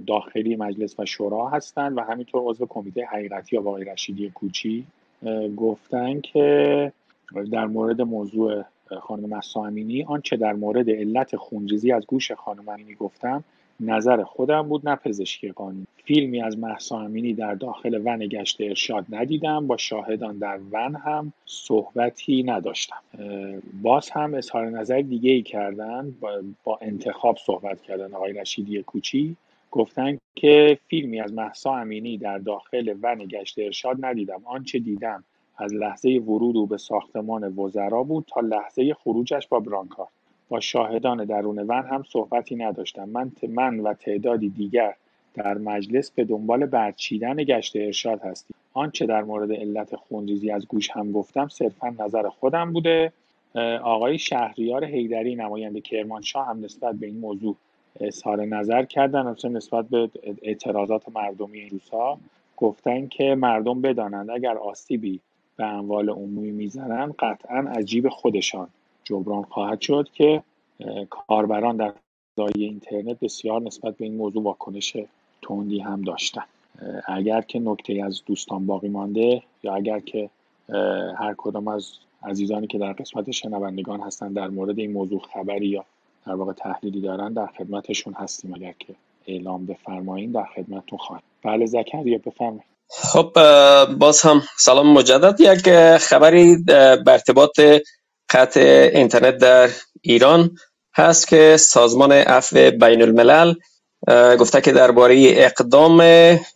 داخلی 0.07 0.55
مجلس 0.55 0.99
و 0.99 1.05
شورا 1.05 1.49
هستند 1.49 1.97
و 1.97 2.01
همینطور 2.01 2.41
عضو 2.45 2.65
کمیته 2.65 3.05
حقیقتی 3.05 3.57
آقای 3.57 3.83
رشیدی 3.83 4.29
کوچی 4.29 4.85
گفتن 5.57 6.21
که 6.21 6.91
در 7.51 7.65
مورد 7.65 8.01
موضوع 8.01 8.63
خانم 9.01 9.29
مسا 9.29 9.65
امینی 9.65 10.03
آنچه 10.03 10.37
در 10.37 10.53
مورد 10.53 10.89
علت 10.89 11.35
خونریزی 11.35 11.91
از 11.91 12.05
گوش 12.05 12.31
خانم 12.31 12.69
امینی 12.69 12.95
گفتم 12.95 13.43
نظر 13.79 14.23
خودم 14.23 14.61
بود 14.61 14.89
نه 14.89 14.95
پزشکی 14.95 15.51
قانون 15.51 15.87
فیلمی 16.05 16.41
از 16.41 16.57
محسا 16.57 16.99
امینی 16.99 17.33
در 17.33 17.53
داخل 17.53 18.01
ون 18.05 18.27
گشت 18.27 18.61
ارشاد 18.61 19.05
ندیدم 19.09 19.67
با 19.67 19.77
شاهدان 19.77 20.37
در 20.37 20.59
ون 20.71 20.95
هم 20.95 21.33
صحبتی 21.45 22.43
نداشتم. 22.43 22.97
باز 23.81 24.09
هم 24.09 24.33
اظهار 24.33 24.69
نظر 24.69 25.01
دیگه 25.01 25.31
ای 25.31 25.41
کردن 25.41 26.15
با, 26.63 26.79
انتخاب 26.81 27.37
صحبت 27.45 27.81
کردن 27.81 28.13
آقای 28.13 28.33
رشیدی 28.33 28.83
کوچی. 28.83 29.35
گفتن 29.71 30.17
که 30.35 30.77
فیلمی 30.87 31.19
از 31.19 31.33
محسا 31.33 31.75
امینی 31.75 32.17
در 32.17 32.37
داخل 32.37 32.95
ون 33.01 33.25
گشت 33.25 33.59
ارشاد 33.59 34.05
ندیدم. 34.05 34.41
آنچه 34.45 34.79
دیدم 34.79 35.23
از 35.57 35.73
لحظه 35.73 36.09
ورود 36.09 36.57
او 36.57 36.67
به 36.67 36.77
ساختمان 36.77 37.53
وزرا 37.57 38.03
بود 38.03 38.25
تا 38.27 38.41
لحظه 38.41 38.93
خروجش 38.93 39.47
با 39.47 39.59
برانکار 39.59 40.07
با 40.49 40.59
شاهدان 40.59 41.25
درون 41.25 41.59
ون 41.59 41.85
هم 41.85 42.03
صحبتی 42.09 42.55
نداشتم. 42.55 43.09
من, 43.09 43.31
من 43.49 43.79
و 43.79 43.93
تعدادی 43.93 44.49
دیگر 44.49 44.95
در 45.33 45.57
مجلس 45.57 46.11
به 46.11 46.23
دنبال 46.23 46.65
برچیدن 46.65 47.35
گشت 47.35 47.75
ارشاد 47.75 48.21
هستیم. 48.21 48.55
آنچه 48.73 49.05
در 49.05 49.23
مورد 49.23 49.51
علت 49.51 49.95
خونریزی 49.95 50.51
از 50.51 50.67
گوش 50.67 50.89
هم 50.89 51.11
گفتم 51.11 51.47
صرفا 51.47 51.95
نظر 51.99 52.29
خودم 52.29 52.73
بوده. 52.73 53.11
آقای 53.83 54.17
شهریار 54.17 54.85
حیدری 54.85 55.35
نماینده 55.35 55.81
کرمانشاه 55.81 56.47
هم 56.47 56.65
نسبت 56.65 56.95
به 56.95 57.07
این 57.07 57.19
موضوع 57.19 57.55
اظهار 57.99 58.45
نظر 58.45 58.85
کردن 58.85 59.21
مثلا 59.27 59.51
نسبت 59.51 59.85
به 59.85 60.09
اعتراضات 60.41 61.03
مردمی 61.15 61.59
این 61.59 61.69
روزها 61.69 62.19
گفتن 62.57 63.07
که 63.07 63.35
مردم 63.35 63.81
بدانند 63.81 64.29
اگر 64.29 64.57
آسیبی 64.57 65.19
به 65.57 65.65
اموال 65.65 66.09
عمومی 66.09 66.51
می‌زنند 66.51 67.15
قطعا 67.19 67.57
از 67.57 67.85
خودشان. 68.09 68.67
جبران 69.05 69.43
خواهد 69.43 69.81
شد 69.81 70.09
که 70.13 70.43
کاربران 71.09 71.77
در 71.77 71.93
فضای 72.33 72.51
اینترنت 72.55 73.19
بسیار 73.19 73.61
نسبت 73.61 73.97
به 73.97 74.05
این 74.05 74.15
موضوع 74.15 74.43
واکنش 74.43 74.97
تندی 75.41 75.79
هم 75.79 76.01
داشتن. 76.01 76.43
اگر 77.07 77.41
که 77.41 77.59
نکته 77.59 78.03
از 78.05 78.21
دوستان 78.25 78.65
باقی 78.65 78.87
مانده 78.87 79.43
یا 79.63 79.75
اگر 79.75 79.99
که 79.99 80.29
هر 81.17 81.35
کدام 81.37 81.67
از 81.67 81.91
عزیزانی 82.23 82.67
که 82.67 82.77
در 82.77 82.93
قسمت 82.93 83.31
شنوندگان 83.31 84.01
هستن 84.01 84.33
در 84.33 84.47
مورد 84.47 84.79
این 84.79 84.91
موضوع 84.91 85.21
خبری 85.33 85.67
یا 85.67 85.85
در 86.27 86.33
واقع 86.33 86.53
تحلیلی 86.53 87.01
دارن 87.01 87.33
در 87.33 87.47
خدمتشون 87.47 88.13
هستیم. 88.13 88.53
اگر 88.53 88.73
که 88.79 88.95
اعلام 89.27 89.65
بفرمایین 89.65 90.31
در 90.31 90.45
خدمتتون 90.55 90.99
خواهیم. 90.99 91.23
بله 91.43 91.65
زکریا 91.65 92.17
بفرمایید 92.25 92.75
خب 92.89 93.31
باز 93.99 94.21
هم 94.21 94.41
سلام 94.57 94.93
مجدد. 94.93 95.39
یک 95.39 95.69
خبری 95.97 96.57
به 96.65 97.11
ارتباط 97.11 97.59
قطع 98.29 98.89
اینترنت 98.93 99.37
در 99.37 99.69
ایران 100.01 100.57
هست 100.95 101.27
که 101.27 101.57
سازمان 101.57 102.11
عفو 102.11 102.71
بین 102.71 103.01
الملل 103.01 103.53
گفته 104.39 104.61
که 104.61 104.71
درباره 104.71 105.33
اقدام 105.35 105.97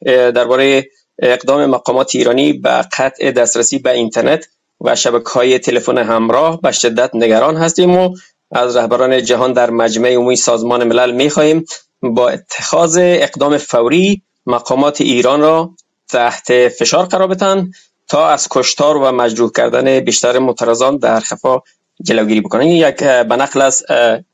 درباره 0.05 0.89
اقدام 1.21 1.65
مقامات 1.65 2.15
ایرانی 2.15 2.53
به 2.53 2.69
قطع 2.69 3.31
دسترسی 3.31 3.79
به 3.79 3.91
اینترنت 3.91 4.45
و 4.81 4.95
شبکه 4.95 5.29
های 5.29 5.59
تلفن 5.59 5.97
همراه 5.97 6.61
به 6.61 6.71
شدت 6.71 7.11
نگران 7.13 7.57
هستیم 7.57 7.97
و 7.97 8.15
از 8.51 8.75
رهبران 8.75 9.23
جهان 9.23 9.53
در 9.53 9.69
مجمع 9.69 10.09
عمومی 10.09 10.35
سازمان 10.35 10.83
ملل 10.83 11.11
می 11.11 11.29
خواهیم 11.29 11.65
با 12.01 12.29
اتخاذ 12.29 12.97
اقدام 13.01 13.57
فوری 13.57 14.21
مقامات 14.45 15.01
ایران 15.01 15.41
را 15.41 15.71
تحت 16.09 16.67
فشار 16.67 17.05
قرار 17.05 17.27
بدهند 17.27 17.73
تا 18.09 18.29
از 18.29 18.47
کشتار 18.51 18.97
و 18.97 19.11
مجروح 19.11 19.51
کردن 19.51 19.99
بیشتر 19.99 20.39
معترضان 20.39 20.97
در 20.97 21.19
خفا 21.19 21.61
جلوگیری 22.01 22.41
بکنن. 22.41 22.67
یک 22.67 23.03
به 23.03 23.35
نقل 23.35 23.61
از 23.61 23.85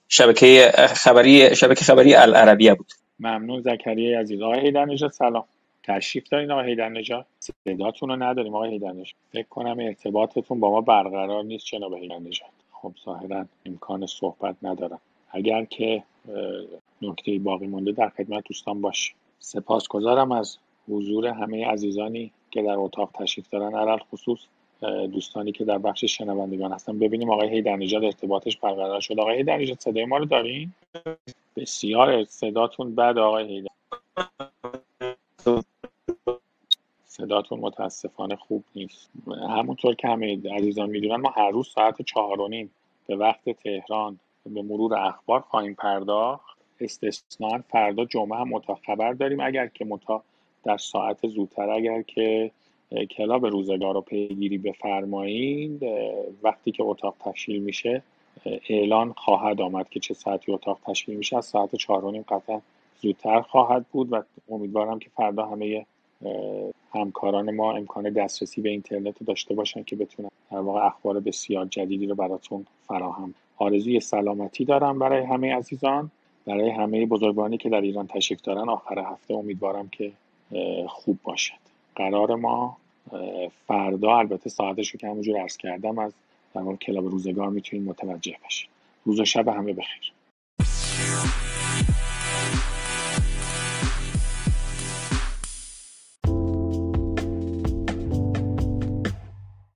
شبکه 0.09 0.71
خبری 0.88 1.55
شبکه 1.55 1.86
خبری 1.86 2.15
العربیه 2.15 2.73
بود. 2.73 2.91
ممنون. 3.19 3.61
زکریای 3.61 4.13
عزیز. 4.13 4.41
آقای 4.41 4.59
هیدر 4.59 4.86
نجات 4.86 5.11
سلام. 5.11 5.43
تشریف 5.84 6.30
دارین 6.30 6.51
آقای 6.51 6.69
هیدر 6.69 6.89
نجات 6.89 7.26
صداتون 7.39 8.09
رو 8.09 8.15
نداریم 8.15 8.55
آقای 8.55 8.71
هیدر 8.71 8.91
نجات 8.91 9.15
فکر 9.32 9.47
کنم 9.49 9.80
ارتباطتون 9.80 10.59
با 10.59 10.71
ما 10.71 10.82
برقرار 10.82 11.43
نیست 11.43 11.65
جناب 11.65 11.93
هیدر 11.93 12.19
نجات 12.19 12.49
خب 12.71 12.91
ظاهرا 13.05 13.45
امکان 13.65 14.05
صحبت 14.05 14.55
ندارم. 14.63 14.99
اگر 15.32 15.65
که 15.65 16.03
نکته 17.01 17.39
باقی 17.39 17.67
مونده 17.67 17.91
در 17.91 18.09
خدمت 18.09 18.43
دوستان 18.47 18.82
باش 18.82 19.13
سپاسگزارم 19.39 20.32
از 20.32 20.57
حضور 20.89 21.27
همه 21.27 21.67
عزیزانی 21.67 22.31
که 22.51 22.61
در 22.61 22.75
اتاق 22.77 23.09
تشریف 23.13 23.49
دارن 23.49 23.75
علل 23.75 23.97
خصوص 23.97 24.39
دوستانی 25.11 25.51
که 25.51 25.65
در 25.65 25.77
بخش 25.77 26.05
شنوندگان 26.05 26.71
هستن. 26.71 26.99
ببینیم 26.99 27.29
آقای 27.29 27.49
هیدر 27.49 27.75
نژاد 27.75 28.03
ارتباطش 28.03 28.57
برقرار 28.57 29.01
شد. 29.01 29.19
آقای 29.19 29.38
هیدر 29.38 29.57
نژاد 29.57 29.79
صدای 29.79 30.05
ما 30.05 30.17
رو 30.17 30.25
دارین؟ 30.25 30.71
بسیار 31.55 32.23
صداتون 32.23 32.95
بعد 32.95 33.17
آقای 33.17 33.47
هیدر 33.47 33.69
صداتون 37.05 37.59
متاسفانه 37.59 38.36
خوب 38.36 38.63
نیست. 38.75 39.09
همونطور 39.27 39.95
که 39.95 40.07
همه 40.07 40.39
عزیزان 40.51 40.89
می‌دونن 40.89 41.15
ما 41.15 41.29
هر 41.29 41.49
روز 41.49 41.67
ساعت 41.67 42.01
چهار 42.01 42.41
و 42.41 42.47
نیم 42.47 42.71
به 43.07 43.15
وقت 43.15 43.49
تهران 43.49 44.19
به 44.45 44.61
مرور 44.61 44.95
اخبار 44.95 45.39
خواهیم 45.39 45.73
پرداخت. 45.73 46.57
استثنا 46.81 47.63
فردا 47.69 48.05
جمعه 48.05 48.39
هم 48.39 48.61
خبر 48.86 49.13
داریم. 49.13 49.39
اگر 49.39 49.67
که 49.67 49.86
متا 49.86 50.23
در 50.66 50.78
ساعت 50.78 51.28
زودتر. 51.28 51.70
اگر 51.70 52.01
که 52.01 52.51
کلاب 53.11 53.45
روزگار 53.45 53.93
رو 53.93 54.01
پیگیری 54.01 54.57
بفرمایید 54.57 55.84
وقتی 56.43 56.72
که 56.72 56.84
اتاق 56.84 57.16
تشکیل 57.20 57.61
میشه 57.61 58.01
اعلان 58.70 59.13
خواهد 59.13 59.61
آمد 59.61 59.89
که 59.89 59.99
چه 59.99 60.13
ساعتی 60.13 60.51
اتاق 60.51 60.80
تشکیل 60.86 61.16
میشه. 61.16 61.38
از 61.38 61.45
ساعت 61.45 61.76
چهار 61.76 62.05
و 62.05 62.11
نیم 62.11 62.26
قطعا 62.30 62.61
زودتر 63.01 63.41
خواهد 63.41 63.86
بود 63.91 64.13
و 64.13 64.24
امیدوارم 64.49 64.99
که 64.99 65.09
فردا 65.16 65.45
همه 65.45 65.86
همکاران 66.93 67.55
ما 67.55 67.74
امکان 67.74 68.09
دسترسی 68.09 68.61
به 68.61 68.70
اینترنت 68.70 69.24
داشته 69.24 69.53
باشن 69.53 69.84
که 69.84 69.95
بتونن 69.95 70.30
در 70.51 70.59
واقع 70.59 70.86
اخبار 70.86 71.20
بسیار 71.20 71.66
جدیدی 71.66 72.05
رو 72.05 72.16
براتون 72.16 72.66
فراهم. 72.88 73.34
آرزوی 73.57 73.99
سلامتی 73.99 74.66
دارم 74.66 74.99
برای 74.99 75.24
همه 75.24 75.55
عزیزان 75.55 76.11
برای 76.45 76.70
همه 76.70 77.05
بزرگانی 77.05 77.57
که 77.57 77.70
در 77.70 77.82
ایران 77.82 78.07
تشریف 78.07 78.41
دارن. 78.41 78.70
آخر 78.70 78.99
هفته 78.99 79.34
امیدوارم 79.34 79.89
که 79.89 80.11
خوب 80.87 81.19
باشد. 81.23 81.53
قرار 81.95 82.35
ما 82.35 82.77
فردا 83.67 84.17
البته 84.17 84.49
ساعتش 84.49 84.89
رو 84.89 84.99
که 84.99 85.07
همونجور 85.07 85.39
عرض 85.39 85.57
کردم 85.57 85.99
از 85.99 86.13
در 86.53 86.75
کلاب 86.75 87.05
روزگار 87.05 87.49
می‌تونید 87.49 87.89
متوجه 87.89 88.35
بشید 88.45 88.69
روز 89.05 89.19
و 89.19 89.25
شب 89.25 89.47
همه 89.47 89.73
بخیر. 89.73 90.13